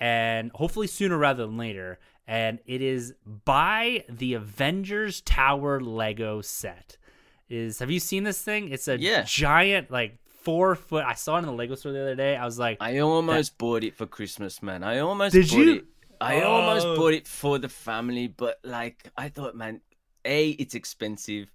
[0.00, 1.98] and hopefully sooner rather than later.
[2.26, 6.96] And it is by the Avengers Tower Lego set.
[7.48, 8.70] Is have you seen this thing?
[8.70, 9.24] It's a Yeah.
[9.26, 11.04] giant, like four foot.
[11.04, 12.36] I saw it in the Lego store the other day.
[12.36, 14.82] I was like, I almost bought it for Christmas, man.
[14.84, 15.72] I almost Did bought you?
[15.74, 15.84] it.
[16.20, 16.96] I almost Oh.
[16.96, 19.80] bought it for the family, but like I thought, man,
[20.24, 21.50] A, it's expensive.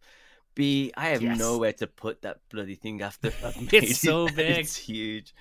[0.55, 1.37] B, I have Yes.
[1.37, 3.95] nowhere to put that bloody thing after I've made It's it.
[3.97, 4.57] so big.
[4.59, 5.33] It's huge.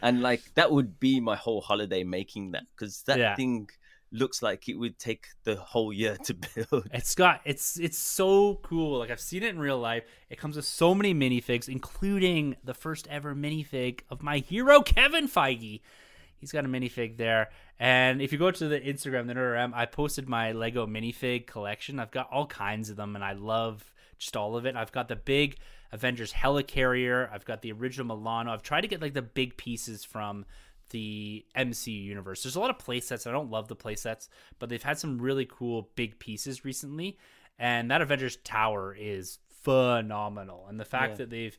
[0.00, 3.34] And like that would be my whole holiday making that because that Yeah.
[3.34, 3.68] thing
[4.14, 6.88] looks like it would take the whole year to build.
[6.92, 8.98] It's got it's it's so cool.
[8.98, 10.04] Like I've seen it in real life.
[10.30, 15.28] It comes with so many minifigs, including the first ever minifig of my hero Kevin
[15.28, 15.80] Feige.
[16.38, 17.50] He's got a minifig there.
[17.78, 21.98] And if you go to the Instagram, the NerdRM, I posted my Lego minifig collection.
[22.00, 23.91] I've got all kinds of them, and I love
[24.22, 24.76] just all of it.
[24.76, 25.56] I've got the big
[25.90, 27.28] Avengers Helicarrier.
[27.32, 28.52] I've got the original Milano.
[28.52, 30.44] I've tried to get like the big pieces from
[30.90, 32.42] the MCU universe.
[32.42, 33.26] There's a lot of playsets.
[33.26, 37.18] I don't love the playsets, but they've had some really cool big pieces recently.
[37.58, 40.66] And that Avengers Tower is phenomenal.
[40.68, 41.16] And the fact Yeah.
[41.18, 41.58] that they've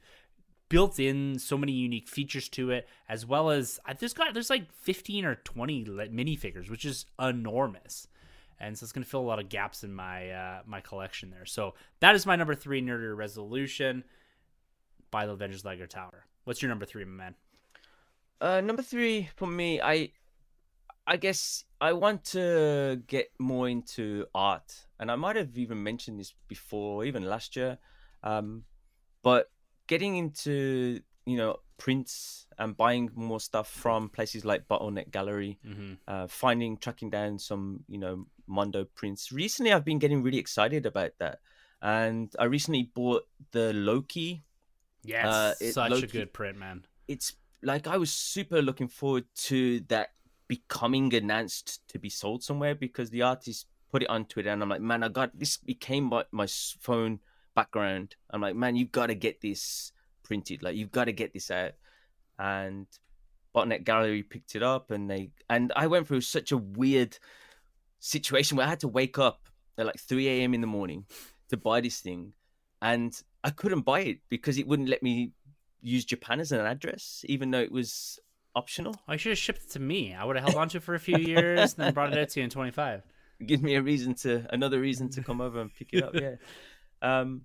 [0.70, 4.72] built in so many unique features to it, as well as there's got there's like
[4.72, 8.07] 15 or 20 minifigures, which is enormous.
[8.64, 11.30] And so it's going to fill a lot of gaps in my uh, my collection
[11.31, 11.45] there.
[11.45, 14.03] So that is my number three nerdy resolution
[15.11, 16.26] by the Avengers Lego Tower.
[16.45, 17.35] What's your number three, my man?
[18.40, 20.11] Uh, number three for me, I,
[21.06, 24.69] I guess I want to get more into art,
[24.99, 27.77] and I might have even mentioned this before, even last year.
[28.23, 28.64] Um,
[29.23, 29.52] but
[29.88, 35.94] getting into you know prints and buying more stuff from places like Bottleneck Gallery, Mm-hmm.
[36.07, 39.32] uh, finding tracking down some you know Mondo prints.
[39.32, 41.40] Recently, I've been getting really excited about that,
[41.82, 44.44] and I recently bought the Loki
[45.06, 46.86] Yes, Uh, it- such a good print, man.
[47.10, 50.14] it's like I was super looking forward to that
[50.48, 54.70] becoming announced to be sold somewhere because the artist put it on Twitter and I'm
[54.70, 57.20] like, man, I got this became my, my phone
[57.53, 58.15] background.
[58.30, 59.91] I'm like, man, you've got to get this
[60.24, 60.64] printed.
[60.64, 61.74] Like, you've got to get this out.
[62.40, 62.88] And
[63.53, 67.18] Bottleneck Gallery picked it up and they and I went through such a weird
[68.04, 69.48] situation where I had to wake up
[69.78, 70.54] at like 3 a.m.
[70.54, 71.06] in the morning
[71.50, 72.34] to buy this thing.
[72.82, 73.14] And
[73.44, 75.32] I couldn't buy it because it wouldn't let me
[75.82, 78.20] use Japan as an address, even though it was
[78.56, 78.96] optional.
[79.08, 80.14] I should have shipped it to me.
[80.14, 82.20] I would have held on to it for a few years, and then brought it
[82.20, 83.04] out to you in 25.
[83.46, 86.14] Give me a reason to another reason to come over and pick it up.
[86.14, 86.36] Yeah.
[87.02, 87.42] Um,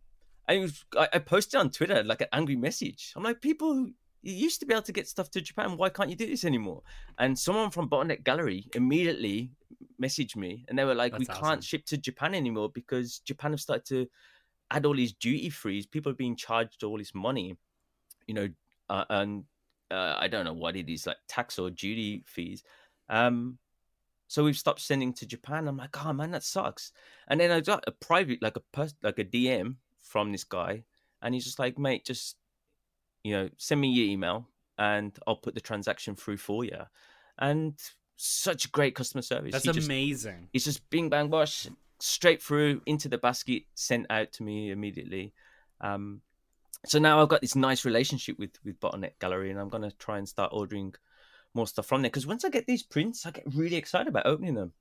[0.48, 3.12] I was I, posted on Twitter like an angry message.
[3.16, 5.76] I'm like, people who you used to be able to get stuff to Japan.
[5.76, 6.84] Why can't you do this anymore?
[7.18, 9.50] And someone from Bottleneck Gallery immediately
[10.00, 11.44] messaged me, and they were like, That's "We awesome.
[11.44, 14.06] can't ship to Japan anymore because Japan have started to
[14.70, 15.86] add all these duty frees.
[15.86, 17.56] People are being charged all this money,
[18.26, 18.48] you know,
[18.90, 19.44] uh, and
[19.90, 22.62] uh, I don't know what it is, like tax or duty fees.
[23.08, 23.58] Um,
[24.26, 25.66] so we've stopped sending to Japan.
[25.68, 26.92] I'm like, oh man, that sucks.
[27.28, 30.84] And then I got a private, like a pers- like a DM from this guy,
[31.22, 32.36] and he's just like, mate, just
[33.24, 34.48] you know, send me your email
[34.78, 36.78] and I'll put the transaction through for you.
[37.38, 37.74] And
[38.20, 39.52] such great customer service.
[39.52, 40.48] That's He just- amazing.
[40.52, 41.68] it's just bing bang bosh
[42.00, 45.32] straight through into the basket sent out to me immediately
[45.80, 46.20] um
[46.86, 49.90] so now i've got this nice relationship with with bottleneck gallery and i'm going to
[49.96, 50.94] try and start ordering
[51.54, 54.26] more stuff from there because once i get these prints i get really excited about
[54.26, 54.72] opening them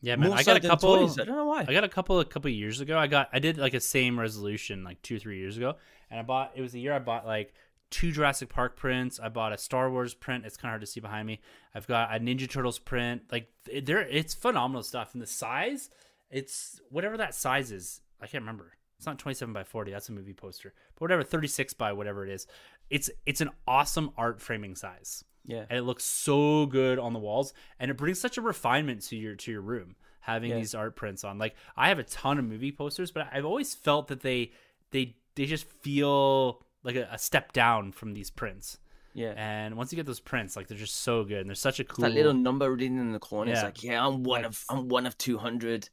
[0.00, 0.28] Yeah, man.
[0.28, 0.96] more I so got a couple.
[0.98, 1.18] toys.
[1.18, 2.96] i don't know why I got a couple a couple years ago.
[2.96, 5.74] I got I did like a same resolution like two three years ago,
[6.08, 7.52] and I bought it was the year I bought like
[7.90, 9.18] two Jurassic Park prints.
[9.20, 10.44] I bought a Star Wars print.
[10.46, 11.40] It's kind of hard to see behind me.
[11.74, 13.22] I've got a Ninja Turtles print.
[13.32, 13.48] Like
[13.82, 15.12] there, it's phenomenal stuff.
[15.12, 15.90] And the size,
[16.30, 18.00] it's whatever that size is.
[18.20, 18.72] I can't remember.
[18.96, 19.90] It's not twenty seven by forty.
[19.92, 20.72] That's a movie poster.
[20.94, 22.46] But whatever thirty six by whatever it is.
[22.90, 27.18] It's it's an awesome art framing size yeah and it looks so good on the
[27.18, 30.56] walls and it brings such a refinement to your to your room having Yeah.
[30.56, 33.74] these art prints on like i have a ton of movie posters but i've always
[33.74, 34.52] felt that they
[34.90, 38.78] they they just feel like a, a step down from these prints.
[39.14, 39.32] Yeah.
[39.36, 41.38] And once you get those prints like they're just so good.
[41.40, 44.06] And they're such a cool that little number written in the corner it's like yeah
[44.06, 45.88] i'm one of i'm one of 200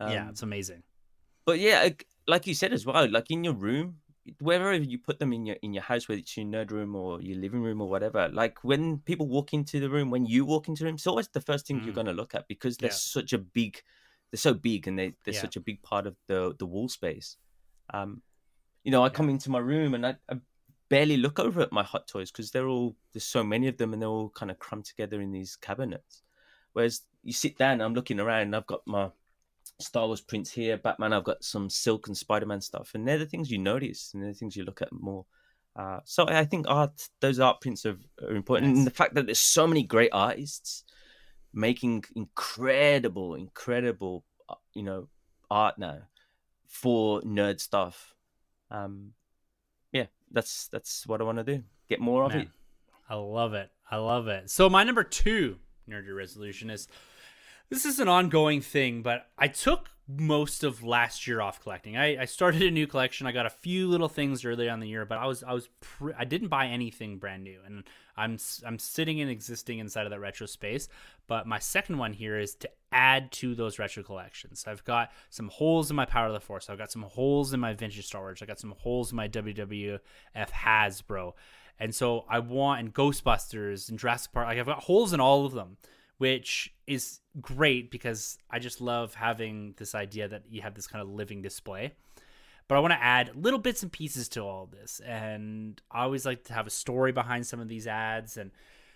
[0.00, 0.82] yeah Um, it's amazing.
[1.44, 3.96] but yeah like- like you said as well like in your room
[4.38, 7.20] wherever you put them in your in your house whether it's your nerd room or
[7.20, 10.68] your living room or whatever like when people walk into the room when you walk
[10.68, 11.94] into the room it's always the first thing you're Mm.
[11.96, 12.94] going to look at because they're Yeah.
[13.18, 13.82] such a big
[14.30, 15.40] they're so big and they, they're Yeah.
[15.40, 17.36] such a big part of the the wall space.
[17.92, 18.22] Um
[18.84, 20.36] you know i come into my room and i, I
[20.88, 23.92] barely look over at my hot toys because they're all there's so many of them
[23.92, 26.22] and they're all kind of crammed together in these cabinets
[26.74, 29.08] whereas you sit down i'm looking around and i've got my
[29.80, 31.12] Star Wars prints here, Batman.
[31.12, 34.22] I've got some Silk and Spider Man stuff, and they're the things you notice, and
[34.22, 35.24] they're the things you look at more.
[35.74, 38.78] Uh, so I think art, those art prints are, are important, Nice.
[38.78, 40.84] and the fact that there's so many great artists
[41.52, 45.08] making incredible, incredible, uh, you know,
[45.50, 45.98] art now
[46.68, 48.14] for nerd stuff.
[48.72, 49.12] Um,
[49.92, 51.62] yeah, that's that's what I want to do.
[51.88, 52.48] Get more of it.
[53.08, 53.70] I love it.
[53.90, 54.50] I love it.
[54.50, 55.58] So my number two
[55.88, 56.88] nerdy resolution is
[57.72, 61.96] this is an ongoing thing, but I took most of last year off collecting.
[61.96, 63.26] I, I started a new collection.
[63.26, 65.70] I got a few little things early on the year, but I was I was
[65.80, 67.84] pre- I didn't buy anything brand new, and
[68.14, 68.36] I'm
[68.66, 70.86] I'm sitting and existing inside of that retro space.
[71.28, 74.64] But my second one here is to add to those retro collections.
[74.66, 76.68] I've got some holes in my Power of the Force.
[76.68, 78.42] I've got some holes in my vintage Star Wars.
[78.42, 80.00] I got some holes in my WWF
[80.36, 81.32] Hasbro.
[81.80, 84.46] And so I want and Ghostbusters and Jurassic Park.
[84.46, 85.78] Like I've got holes in all of them,
[86.22, 91.02] which is great because I just love having this idea that you have this kind
[91.02, 91.94] of living display.
[92.68, 96.24] But I want to add little bits and pieces to all this, and I always
[96.24, 98.52] like to have a story behind some of these ads, and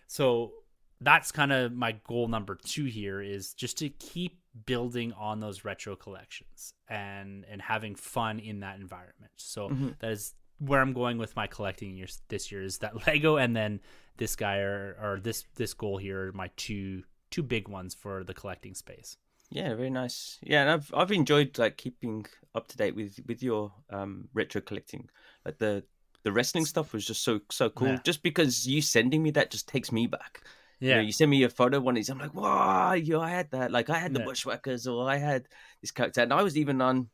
[0.06, 0.52] so
[1.00, 5.64] that's kind of my goal number two here is just to keep building on those
[5.64, 9.32] retro collections and and having fun in that environment.
[9.34, 9.88] So mm-hmm.
[9.98, 13.56] that is where I'm going with my collecting years this year is that Lego and
[13.56, 13.80] then
[14.16, 17.02] this guy or, or this this goal here are my two
[17.36, 19.16] two big ones for the collecting space.
[19.50, 20.38] Yeah, very nice.
[20.42, 24.60] Yeah, and I've I've enjoyed like keeping up to date with with your um retro
[24.60, 25.08] collecting.
[25.44, 25.84] Like the
[26.24, 27.88] the wrestling stuff was just so so cool.
[27.88, 28.00] Yeah.
[28.04, 30.40] Just because you sending me that just takes me back.
[30.80, 31.02] You, know, Yeah.
[31.02, 33.70] you send me a photo one of these, I'm like, wow, yo, I had that.
[33.70, 34.26] Like I had the Yeah.
[34.26, 35.48] Bushwhackers, or I had
[35.80, 37.08] this character, and I was even on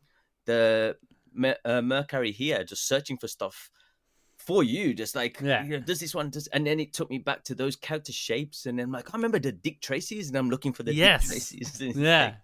[0.46, 0.96] the
[1.44, 3.70] uh, Mercari here, just searching for stuff
[4.46, 5.62] for you, just like, Yeah.
[5.64, 8.12] you know, does this one, does, and then it took me back to those character
[8.12, 11.22] shapes, and then like, I remember the Dick Tracy's, and I'm looking for the Yes.
[11.22, 11.80] Dick Tracy's.
[11.80, 12.24] It's Yeah.
[12.24, 12.36] like-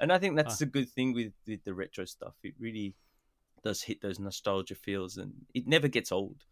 [0.00, 2.34] and I think that's a good thing with with the retro stuff.
[2.42, 2.94] It really
[3.62, 6.44] does hit those nostalgia feels, and it never gets old.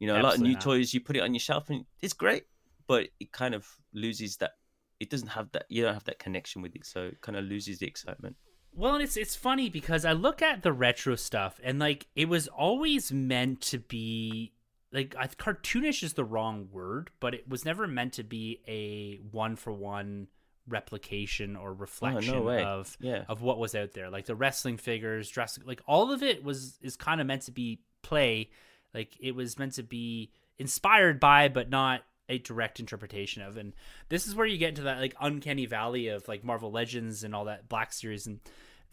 [0.00, 0.62] You know, a lot of new not.
[0.62, 2.44] toys you put it on your shelf, and it's great,
[2.86, 4.52] but it kind of loses that.
[4.98, 5.66] It doesn't have that.
[5.68, 8.36] You don't have that connection with it, so it kind of loses the excitement.
[8.76, 12.28] Well, and it's it's funny because I look at the retro stuff and like it
[12.28, 14.52] was always meant to be
[14.92, 19.16] like I, cartoonish is the wrong word, but it was never meant to be a
[19.30, 20.28] one for one
[20.68, 22.62] replication or oh, reflection way.
[22.62, 23.24] of Yeah.
[23.28, 24.10] of what was out there.
[24.10, 27.52] Like the wrestling figures, dress like all of it was is kind of meant to
[27.52, 28.50] be play.
[28.92, 33.56] Like it was meant to be inspired by, but not a direct interpretation of.
[33.56, 33.74] And
[34.08, 37.34] this is where you get into that like uncanny valley of like Marvel Legends and
[37.34, 38.40] all that Black Series, and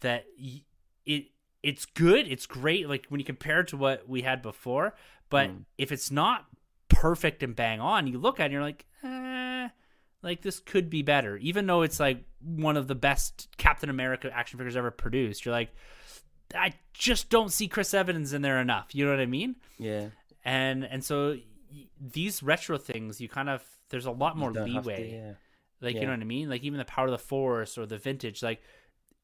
[0.00, 0.26] that
[1.06, 1.26] it
[1.62, 2.88] it's good, it's great.
[2.88, 4.94] Like when you compare it to what we had before,
[5.30, 5.64] but mm.
[5.78, 6.46] if it's not
[6.88, 9.68] perfect and bang on, you look at it and you're like, eh,
[10.22, 11.38] like this could be better.
[11.38, 15.54] Even though it's like one of the best Captain America action figures ever produced, you're
[15.54, 15.74] like,
[16.54, 18.94] I just don't see Chris Evans in there enough.
[18.94, 19.56] You know what I mean?
[19.78, 20.08] Yeah.
[20.44, 21.38] And and so
[21.98, 25.10] these retro things, you kind of there's a lot more leeway.
[25.10, 25.32] To, yeah.
[25.80, 26.00] Like yeah.
[26.00, 26.48] you know what I mean?
[26.48, 28.60] Like even the Power of the Force or the vintage, like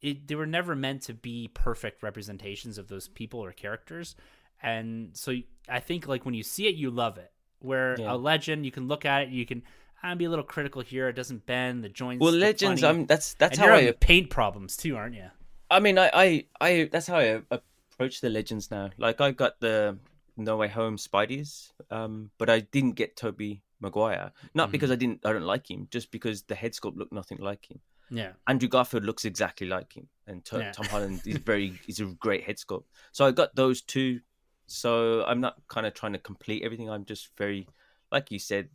[0.01, 4.17] it, they were never meant to be perfect representations of those people or characters.
[4.63, 5.35] And so
[5.69, 7.33] I think like when you see it, you love it.
[7.61, 8.15] Where yeah.
[8.15, 9.63] a legend, you can look at it, you can
[10.03, 11.09] I'm be a little critical here.
[11.09, 11.85] It doesn't bend.
[11.85, 12.23] The joints.
[12.23, 12.83] Well, legends.
[12.83, 13.07] I'm.
[13.07, 15.27] That's that's and how I paint problems too, aren't you?
[15.71, 16.89] I mean, I, I, I.
[16.91, 18.91] That's how I approach the legends now.
[18.97, 19.99] Like I got the
[20.37, 24.33] No Way Home Spideys, um, but I didn't get Tobey Maguire.
[24.55, 24.73] Not mm-hmm.
[24.73, 25.25] because I didn't.
[25.25, 25.89] I don't like him.
[25.91, 27.81] Just because the head sculpt looked nothing like him.
[28.11, 28.33] Yeah.
[28.47, 30.73] Andrew Garfield looks exactly like him, and T- yeah.
[30.73, 31.79] Tom Holland is very.
[31.87, 32.85] He's a great head sculpt.
[33.13, 34.21] So I got those two.
[34.67, 36.91] So I'm not kind of trying to complete everything.
[36.91, 37.67] I'm just very,
[38.13, 38.69] like you said,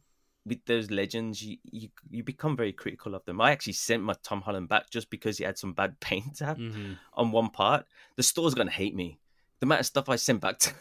[0.45, 3.41] with those legends, you, you you become very critical of them.
[3.41, 6.93] I actually sent my Tom Holland back just because he had some bad paint mm-hmm.
[7.13, 7.85] on one part.
[8.15, 9.19] The store's gonna hate me.
[9.59, 10.73] The amount of stuff I sent back to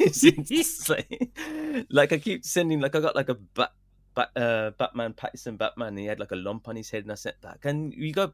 [0.00, 0.90] is
[1.90, 3.72] like I keep sending, like I got like a bat,
[4.16, 5.88] bat, uh, Batman Pattinson Batman.
[5.88, 7.64] And he had like a lump on his head, and I sent back.
[7.64, 8.32] And you go,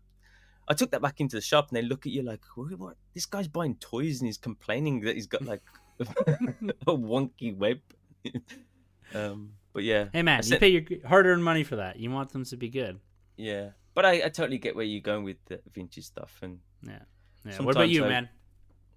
[0.69, 2.79] I took that back into the shop, and they look at you like, what?
[2.79, 2.97] what?
[3.13, 5.63] This guy's buying toys, and he's complaining that he's got like
[6.01, 6.07] a
[6.87, 7.81] wonky web.
[9.15, 10.07] um, but yeah.
[10.13, 11.99] Hey man, you pay your hard-earned money for that.
[11.99, 13.01] You want them to be good.
[13.37, 17.01] Yeah, but I, I totally get where you're going with the vintage stuff, and yeah,
[17.45, 17.61] yeah.
[17.61, 18.29] What about you, I, man?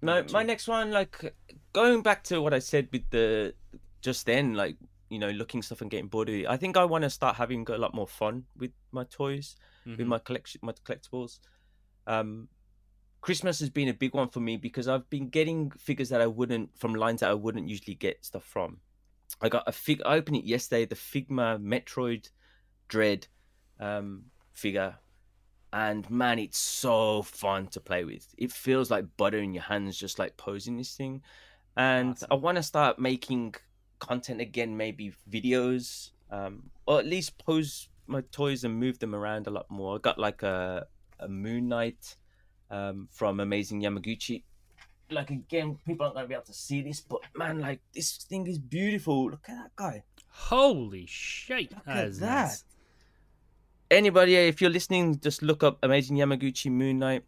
[0.02, 1.34] My my next one, like
[1.72, 3.54] going back to what I said with the
[4.02, 4.76] just then, like
[5.08, 6.46] you know, looking stuff and getting bored of it.
[6.46, 9.56] I think I want to start having a lot more fun with my toys,
[9.86, 9.98] mm-hmm.
[9.98, 11.38] with my collection, my collectibles.
[12.06, 12.48] Um,
[13.20, 16.26] Christmas has been a big one for me because I've been getting figures that I
[16.26, 18.78] wouldn't from lines that I wouldn't usually get stuff from.
[19.40, 20.00] I got a fig.
[20.04, 20.86] I opened it yesterday.
[20.86, 22.30] The Figma Metroid
[22.88, 23.26] Dread
[23.80, 24.96] um, figure,
[25.72, 28.26] and man, it's so fun to play with.
[28.38, 31.22] It feels like butter in your hands, just like posing this thing.
[31.76, 32.28] And awesome.
[32.30, 33.56] I want to start making
[33.98, 39.46] content again, maybe videos, um, or at least pose my toys and move them around
[39.46, 39.96] a lot more.
[39.96, 40.86] I got like a
[41.18, 42.16] a Moon Knight
[42.70, 44.42] um, from Amazing Yamaguchi
[45.10, 48.46] like again, people aren't gonna be able to see this, but man, like this thing
[48.46, 49.30] is beautiful.
[49.30, 50.02] Look at that guy.
[50.28, 51.72] Holy shit!
[51.72, 52.48] Look that at that.
[52.48, 52.64] Nice.
[53.90, 57.24] Anybody, if you're listening, just look up Amazing Yamaguchi Moon Knight.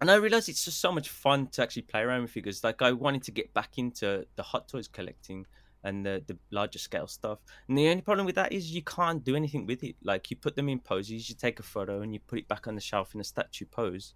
[0.00, 2.62] And I realized it's just so much fun to actually play around with figures.
[2.62, 5.46] Like I wanted to get back into the hot toys collecting
[5.84, 7.38] and the, the larger scale stuff.
[7.68, 9.96] And the only problem with that is you can't do anything with it.
[10.02, 12.66] Like you put them in poses, you take a photo and you put it back
[12.66, 14.14] on the shelf in a statue pose.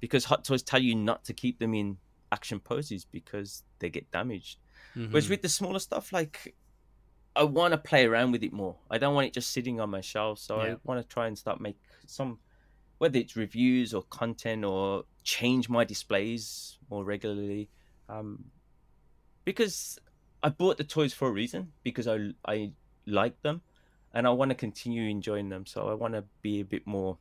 [0.00, 1.96] Because hot toys tell you not to keep them in
[2.30, 4.58] action poses because they get damaged.
[4.96, 5.12] Mm-hmm.
[5.12, 6.54] Whereas with the smaller stuff, like
[7.34, 8.76] I want to play around with it more.
[8.90, 10.38] I don't want it just sitting on my shelf.
[10.38, 10.72] So yeah.
[10.72, 12.38] I want to try and start make some,
[12.98, 17.70] whether it's reviews or content or change my displays more regularly.
[18.08, 18.44] Um,
[19.44, 19.98] because
[20.42, 22.72] I bought the toys for a reason because I I
[23.06, 23.62] like them,
[24.12, 25.66] and I want to continue enjoying them.
[25.66, 27.18] So I want to be a bit more,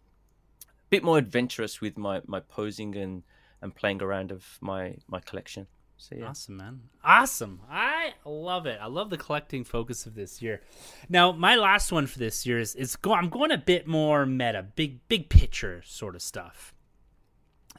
[0.89, 3.23] bit more adventurous with my my posing and
[3.61, 5.67] and playing around of my my collection.
[5.99, 6.27] So, yeah.
[6.27, 6.81] Awesome, man.
[7.03, 7.61] Awesome.
[7.69, 8.77] I love it.
[8.79, 10.61] I love the collecting focus of this year.
[11.09, 14.23] Now, my last one for this year is, is go, I'm going a bit more
[14.25, 16.75] meta, big big picture sort of stuff.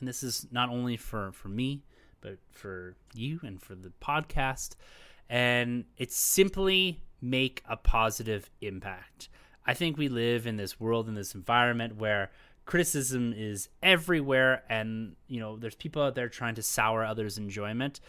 [0.01, 1.85] And this is not only for for me,
[2.20, 4.74] but for you and for the podcast.
[5.29, 9.29] And it's simply make a positive impact.
[9.67, 12.31] I think we live in this world in this environment where
[12.65, 18.01] criticism is everywhere and you know there's people out there trying to sour others enjoyment.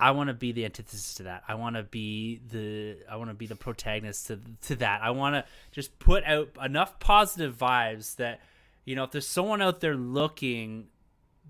[0.00, 1.44] I want to be the antithesis to that.
[1.46, 5.02] I want to be the i want to be the protagonist to, to that.
[5.02, 8.40] I want to just put out enough positive vibes that
[8.84, 10.88] you know if there's someone out there looking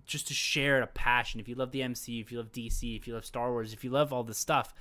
[0.06, 3.06] just to share a passion if you love the mcu if you love dc if
[3.06, 4.74] you love star wars if you love all this stuff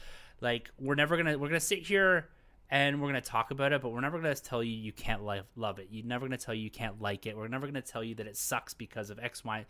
[0.43, 2.27] like we're never gonna we're gonna sit here
[2.69, 5.45] and we're to talk about it, but we're never to tell you you can't love,
[5.55, 5.87] love it.
[5.91, 7.37] You're never to tell you you can't like it.
[7.37, 9.65] We're never to tell you that it sucks because of X, Y.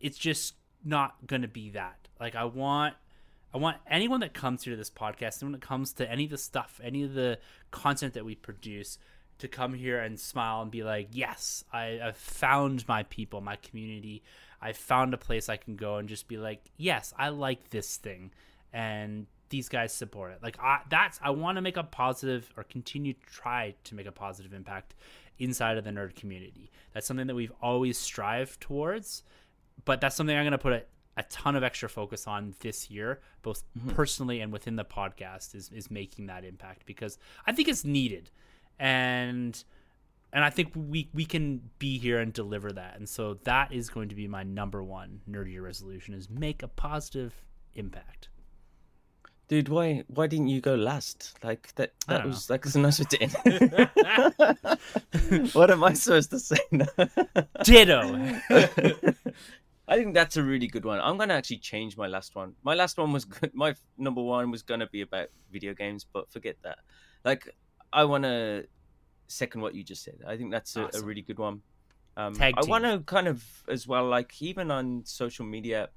[0.00, 2.08] It's just not to be that.
[2.20, 2.94] Like I want
[3.54, 6.24] I want anyone that comes here to this podcast, and when it comes to any
[6.24, 7.38] of the stuff, any of the
[7.70, 8.98] content that we produce,
[9.42, 13.56] to come here and smile and be like, yes, I, have found my people, my
[13.56, 14.22] community.
[14.60, 17.96] I found a place I can go and just be like, yes, I like this
[17.96, 18.30] thing.
[18.72, 20.42] And these guys support it.
[20.42, 24.06] Like I, that's I want to make a positive or continue to try to make
[24.06, 24.94] a positive impact
[25.38, 26.70] inside of the nerd community.
[26.92, 29.22] That's something that we've always strived towards,
[29.84, 30.82] but that's something I'm going to put a,
[31.16, 33.90] a ton of extra focus on this year, both Mm-hmm.
[33.90, 38.30] personally and within the podcast, is is making that impact because I think it's needed,
[38.78, 39.62] and
[40.32, 43.90] and I think we we can be here and deliver that, and so that is
[43.90, 47.34] going to be my number one nerdy resolution: is make a positive
[47.74, 48.28] impact.
[49.48, 51.34] Dude, why why didn't you go last?
[51.42, 53.32] Like that that don't was like a nice way to end.
[55.54, 56.86] what am I supposed to say now?
[57.62, 58.40] Ditto.
[59.88, 61.00] I think that's a really good one.
[61.00, 62.54] I'm gonna actually change my last one.
[62.62, 63.50] My last one was good.
[63.52, 66.78] My number one was gonna be about video games, but forget that.
[67.24, 67.54] Like,
[67.92, 68.66] I want to
[69.26, 70.18] second what you just said.
[70.26, 71.62] I think that's a, a really good one.
[72.16, 75.88] Um, Tag I want to kind of as well, like even on social media.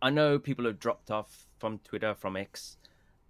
[0.00, 2.76] I know people have dropped off from Twitter, from X,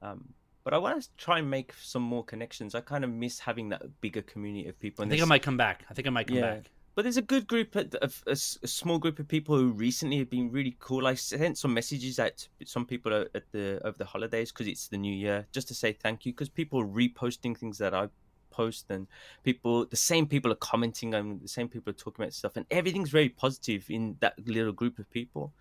[0.02, 0.28] um,
[0.64, 2.74] but I want to try and make some more connections.
[2.74, 5.02] I kind of miss having that bigger community of people.
[5.02, 5.84] I and think I might come back.
[5.90, 6.55] I think I might come Yeah.
[6.56, 6.70] back.
[6.94, 10.18] but there's a good group of, of a, a small group of people who recently
[10.18, 11.06] have been really cool.
[11.06, 14.66] I sent some messages out to some people at at the over the holidays because
[14.66, 16.32] it's the new year, just to say thank you.
[16.32, 18.09] Because people are reposting things that I
[18.50, 19.06] post, and
[19.44, 22.66] people, the same people are commenting, and the same people are talking about stuff, and
[22.70, 25.52] everything's very positive in that little group of people.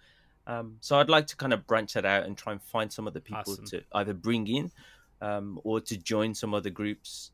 [0.47, 3.07] Um, so I'd like to kind of branch that out and try and find some
[3.07, 3.65] other people Awesome.
[3.65, 4.71] to either bring in
[5.21, 7.31] um, or to join some other groups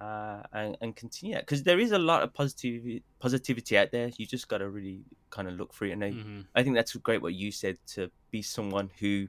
[0.00, 4.10] uh, and, and continue that because there is a lot of positivity positivity out there.
[4.16, 5.92] You just got to really kind of look for it.
[5.92, 9.28] And I, hmm I think that's great what you said to be someone who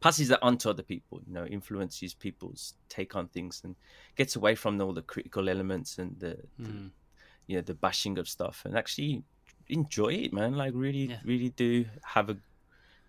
[0.00, 1.20] passes that on to other people.
[1.26, 3.76] You know, influences people's take on things and
[4.16, 6.88] gets away from all the critical elements and the, the hmm
[7.46, 9.24] you know the bashing of stuff and actually
[9.70, 10.56] enjoy it, man.
[10.56, 11.20] Like really, Yeah.
[11.24, 12.36] really do have a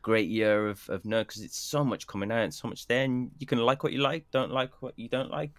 [0.01, 3.03] great year of of nerd because it's so much coming out and so much there,
[3.03, 5.51] and you can like what you like, don't like what you don't like.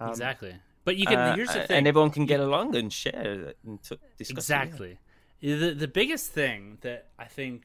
[0.00, 0.54] Um, exactly.
[0.84, 1.18] But you can.
[1.18, 1.76] uh, here's the thing.
[1.78, 4.30] and everyone can get along and share and t- discuss.
[4.48, 4.62] it, yeah.
[4.62, 4.98] exactly.
[5.42, 7.62] The the biggest thing that I think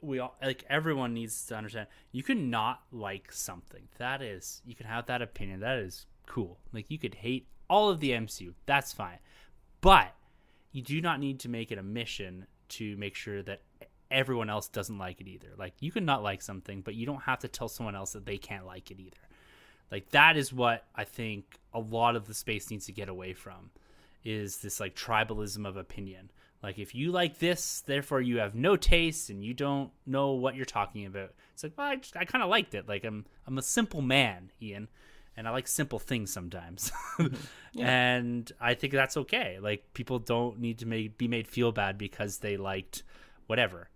[0.00, 1.88] we all like everyone needs to understand.
[2.12, 3.88] You can not like something.
[3.98, 5.60] That is, you can have that opinion.
[5.60, 6.58] That is cool.
[6.72, 8.52] Like you could hate all of the MCU.
[8.66, 9.18] That's fine.
[9.80, 10.14] But
[10.74, 13.62] you do not need to make it a mission to make sure that
[14.10, 15.48] everyone else doesn't like it either.
[15.56, 18.26] Like you can not like something, but you don't have to tell someone else that
[18.26, 19.16] they can't like it either.
[19.92, 23.34] Like that is what I think a lot of the space needs to get away
[23.34, 23.70] from
[24.24, 26.32] is this like tribalism of opinion.
[26.60, 30.56] Like if you like this, therefore you have no taste and you don't know what
[30.56, 31.34] you're talking about.
[31.52, 32.88] It's like, well, I, I kind of liked it.
[32.88, 34.88] Like I'm I'm a simple man, Ian,
[35.36, 36.92] and I like simple things sometimes.
[37.76, 39.58] And I think that's okay.
[39.60, 43.02] Like people don't need to make, be made feel bad because they liked
[43.48, 43.90] whatever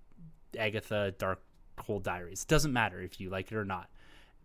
[0.59, 1.41] Agatha Dark
[1.79, 2.43] Hole Diaries.
[2.43, 3.89] It doesn't matter if you like it or not.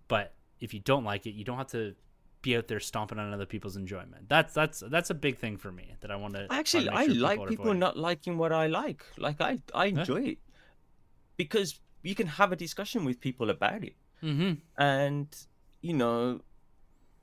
[0.07, 1.95] But if you don't like it, you don't have to
[2.43, 4.29] be out there stomping on other people's enjoyment.
[4.29, 7.43] That's that's that's a big thing for me that I want to Actually, I like
[7.47, 9.03] people not liking what I like.
[9.17, 10.37] Like I, I enjoy it
[11.37, 14.53] because you can have a discussion with people about it, Mm-hmm.
[14.81, 15.27] and
[15.81, 16.41] you know,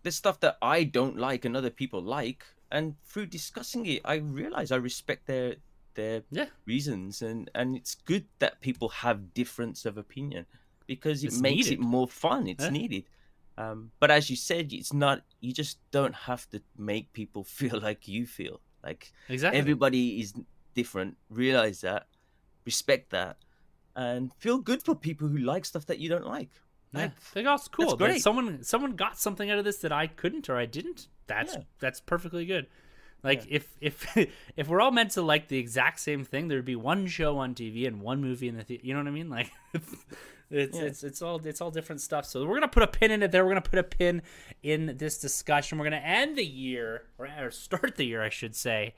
[0.03, 4.17] there's stuff that I don't like and other people like, and through discussing it, I
[4.17, 5.57] realize I respect their
[5.95, 6.47] their Yeah.
[6.67, 10.47] reasons, and and it's good that people have difference of opinion
[10.87, 11.81] because it It's makes needed.
[11.81, 12.47] it more fun.
[12.47, 12.71] It's Yeah.
[12.71, 13.05] needed.
[13.59, 15.23] Um, but as you said, it's not.
[15.41, 18.61] You just don't have to make people feel like you feel.
[18.83, 19.59] Like Exactly.
[19.59, 20.33] everybody is
[20.75, 21.19] different.
[21.29, 22.07] Realize that,
[22.65, 23.37] respect that,
[23.97, 26.51] and feel good for people who like stuff that you don't like.
[26.93, 27.97] Yeah, Like, like, oh, cool.
[27.97, 28.21] that great.
[28.23, 31.07] Someone someone got something out of this that I couldn't or I didn't.
[31.27, 31.63] That's Yeah.
[31.79, 32.67] that's perfectly good.
[33.23, 34.17] Like if if
[34.57, 37.55] if we're all meant to like the exact same thing, there'd be one show on
[37.55, 38.87] TV and one movie in the theater.
[38.87, 39.29] You know what I mean?
[39.31, 39.51] Like
[40.51, 40.83] it's Yeah.
[40.85, 42.27] it's it's all it's all different stuff.
[42.27, 43.45] So we're gonna put a pin in it there.
[43.45, 44.23] We're gonna put a pin
[44.63, 45.79] in this discussion.
[45.79, 48.95] We're gonna end the year or, or start the year, I should say,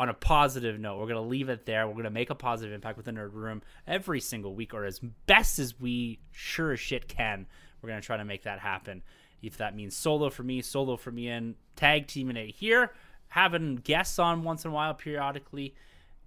[0.00, 0.98] on a positive note.
[0.98, 1.86] We're gonna leave it there.
[1.86, 5.58] We're gonna make a positive impact within our room every single week, or as best
[5.58, 7.46] as we sure as shit can.
[7.82, 9.02] We're gonna try to make that happen.
[9.42, 12.94] If that means solo for me, solo for me, and tag teaming it here,
[13.28, 15.74] having guests on once in a while periodically.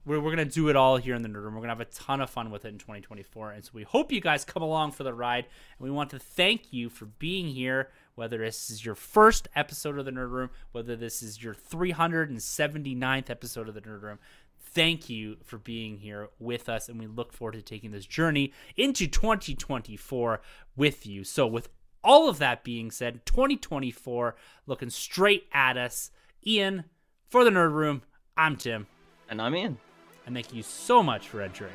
[0.06, 1.56] We're, we're gonna do it all here in the nerd room.
[1.56, 4.12] We're gonna have a ton of fun with it in 2024, and so we hope
[4.12, 5.45] you guys come along for the ride.
[5.45, 7.90] And we want to thank you for being here.
[8.15, 13.30] Whether this is your first episode of the Nerd Room, whether this is your 379th
[13.30, 14.19] episode of the Nerd Room,
[14.60, 18.53] thank you for being here with us, and we look forward to taking this journey
[18.77, 20.41] into 2024
[20.76, 21.23] with you.
[21.23, 21.69] So, with
[22.03, 24.35] all of that being said, 2024
[24.68, 26.11] looking straight at us.
[26.45, 26.84] Ian,
[27.30, 28.02] for the Nerd Room,
[28.38, 28.88] I'm Tim,
[29.30, 29.77] And I'm Ian.
[30.26, 31.72] and thank you so much for entering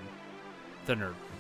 [0.87, 1.38] the Nerd Room.